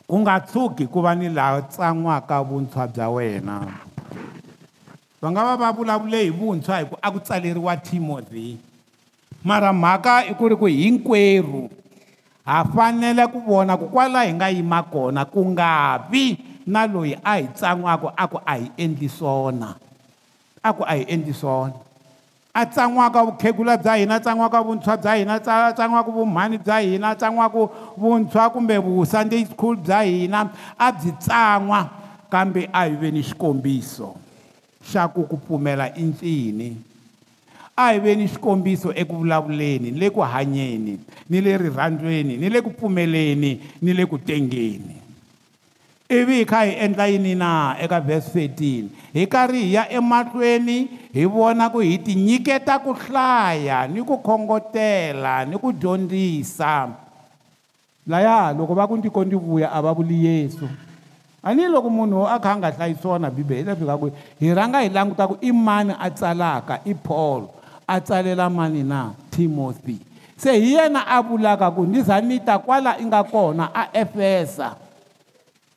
ku 0.07 0.15
nga 0.23 0.39
tshuki 0.39 0.87
ku 0.87 0.99
va 1.05 1.11
ni 1.19 1.27
laha 1.37 1.59
tsan'waka 1.71 2.35
vuntshwa 2.47 2.85
bya 2.93 3.07
wena 3.15 3.57
va 5.21 5.27
nga 5.31 5.41
va 5.49 5.53
va 5.61 5.69
vulavule 5.77 6.19
hi 6.25 6.31
vuntshwa 6.39 6.75
hi 6.79 6.85
ku 6.89 6.95
a 7.05 7.11
ku 7.13 7.19
tsaleriwa 7.25 7.73
timothy 7.87 8.47
mara 9.47 9.73
mhaka 9.75 10.13
i 10.31 10.33
ku 10.39 10.43
ri 10.47 10.55
ku 10.55 10.67
hinkwerhu 10.71 11.61
ha 12.47 12.63
fanele 12.73 13.23
ku 13.27 13.39
vona 13.47 13.75
ku 13.75 13.87
kwala 13.91 14.23
hi 14.23 14.31
nga 14.39 14.47
yima 14.55 14.79
kona 14.93 15.27
ku 15.27 15.41
nga 15.51 15.99
vi 16.11 16.25
na 16.71 16.87
loyi 16.87 17.13
a 17.19 17.33
hi 17.43 17.47
tsan'waka 17.55 18.15
a 18.23 18.23
ku 18.31 18.37
a 18.39 18.55
hi 18.61 18.65
endli 18.83 19.09
swona 19.11 19.69
a 20.67 20.73
ku 20.75 20.81
a 20.91 20.95
hi 20.97 21.03
endli 21.13 21.33
swona 21.41 21.77
a 22.59 22.65
tsan'waka 22.73 23.19
vukhegula 23.27 23.73
bya 23.83 23.93
hina 24.01 24.15
a 24.17 24.19
tsan'waka 24.23 24.59
vuntshwa 24.67 24.95
bya 25.03 25.13
hina 25.19 25.33
a 25.39 25.71
tsan'waka 25.75 26.09
vumhani 26.17 26.57
bya 26.65 26.77
hina 26.85 27.07
a 27.13 27.15
tsan'waka 27.19 27.59
vuntshwa 28.01 28.43
kumbe 28.53 28.75
vusunday 28.85 29.43
school 29.51 29.75
bya 29.85 29.99
hina 30.09 30.39
a 30.79 30.87
byi 30.99 31.11
tsan'wa 31.25 31.79
kambe 32.31 32.61
a 32.79 32.89
hi 32.89 32.95
veni 33.01 33.21
xikombiso 33.29 34.09
xa 34.89 35.01
ku 35.13 35.21
ku 35.29 35.35
pfumela 35.43 35.85
i 35.93 36.03
ncini 36.11 36.69
a 37.83 37.93
hi 37.93 37.97
veni 38.05 38.25
xikombiso 38.33 38.89
eku 39.01 39.13
vulavuleni 39.21 39.87
ni 39.91 39.99
le 39.99 40.07
ku 40.15 40.21
hanyeni 40.25 40.93
ni 41.29 41.37
le 41.45 41.51
rirhandzweni 41.63 42.33
ni 42.41 42.47
le 42.53 42.59
ku 42.65 42.69
pfumeleni 42.77 43.51
ni 43.81 43.91
le 43.97 44.03
ku 44.11 44.17
tengeni 44.17 45.04
ivi 46.09 46.35
hi 46.45 46.45
kha 46.45 46.61
hi 46.63 46.71
endla 46.77 47.07
yini 47.09 47.33
na 47.35 47.73
eka 47.81 47.97
vhesi 47.99 48.45
13 48.47 48.87
hi 49.13 49.25
karhi 49.27 49.59
hi 49.65 49.73
ya 49.73 49.89
emahlweni 49.89 50.87
hi 51.13 51.25
vona 51.25 51.65
ku 51.73 51.81
hi 51.81 51.97
tinyiketa 51.97 52.77
ku 52.85 52.93
hlaya 52.93 53.89
ni 53.89 54.05
ku 54.05 54.21
khongotela 54.21 55.49
ni 55.49 55.57
ku 55.57 55.73
dyondzisa 55.73 56.93
laya 58.05 58.53
loko 58.53 58.77
va 58.77 58.85
ku 58.85 59.01
ndiko 59.01 59.25
ndi 59.25 59.33
vuya 59.35 59.73
a 59.73 59.81
va 59.81 59.97
vuli 59.97 60.25
yesu 60.29 60.69
ani 61.41 61.65
loko 61.65 61.89
munhu 61.89 62.21
a 62.29 62.37
kha 62.37 62.53
a 62.53 62.57
nga 62.61 62.69
hlayi 62.69 62.95
swona 63.01 63.33
bibele 63.33 63.73
yi 63.73 63.75
fika 63.81 63.97
ku 63.97 64.13
hi 64.37 64.53
rhanga 64.53 64.85
hi 64.85 64.89
languta 64.93 65.25
ku 65.25 65.41
i 65.41 65.49
mani 65.49 65.93
a 65.97 66.09
tsalaka 66.13 66.85
i 66.85 66.93
paul 66.93 67.49
a 67.89 67.97
tsalela 67.97 68.45
mani 68.49 68.85
na 68.85 69.09
timothy 69.33 69.97
se 70.37 70.53
hi 70.53 70.77
yena 70.77 71.01
a 71.01 71.17
vulaka 71.25 71.65
ku 71.73 71.81
ni 71.81 71.97
za 72.05 72.21
ni 72.21 72.37
ta 72.37 72.61
kwala 72.61 72.93
i 73.01 73.03
nga 73.09 73.25
kona 73.25 73.73
a 73.73 73.89
efesa 73.89 74.84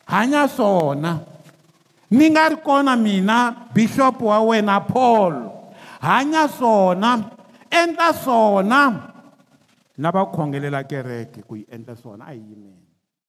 hanya 0.09 0.49
sona 0.49 1.21
ninga 2.09 2.49
ri 2.57 2.59
kona 2.65 2.97
mina 2.97 3.69
bishop 3.77 4.17
wa 4.25 4.41
wena 4.41 4.81
paul 4.81 5.53
hanya 6.01 6.49
sona 6.49 7.29
endla 7.69 8.13
sona 8.17 8.83
na 10.01 10.09
va 10.11 10.25
khongelela 10.33 10.81
kereke 10.89 11.45
ku 11.45 11.61
yi 11.61 11.69
endla 11.69 11.93
sona 11.93 12.25
a 12.33 12.33
yimeni 12.33 12.78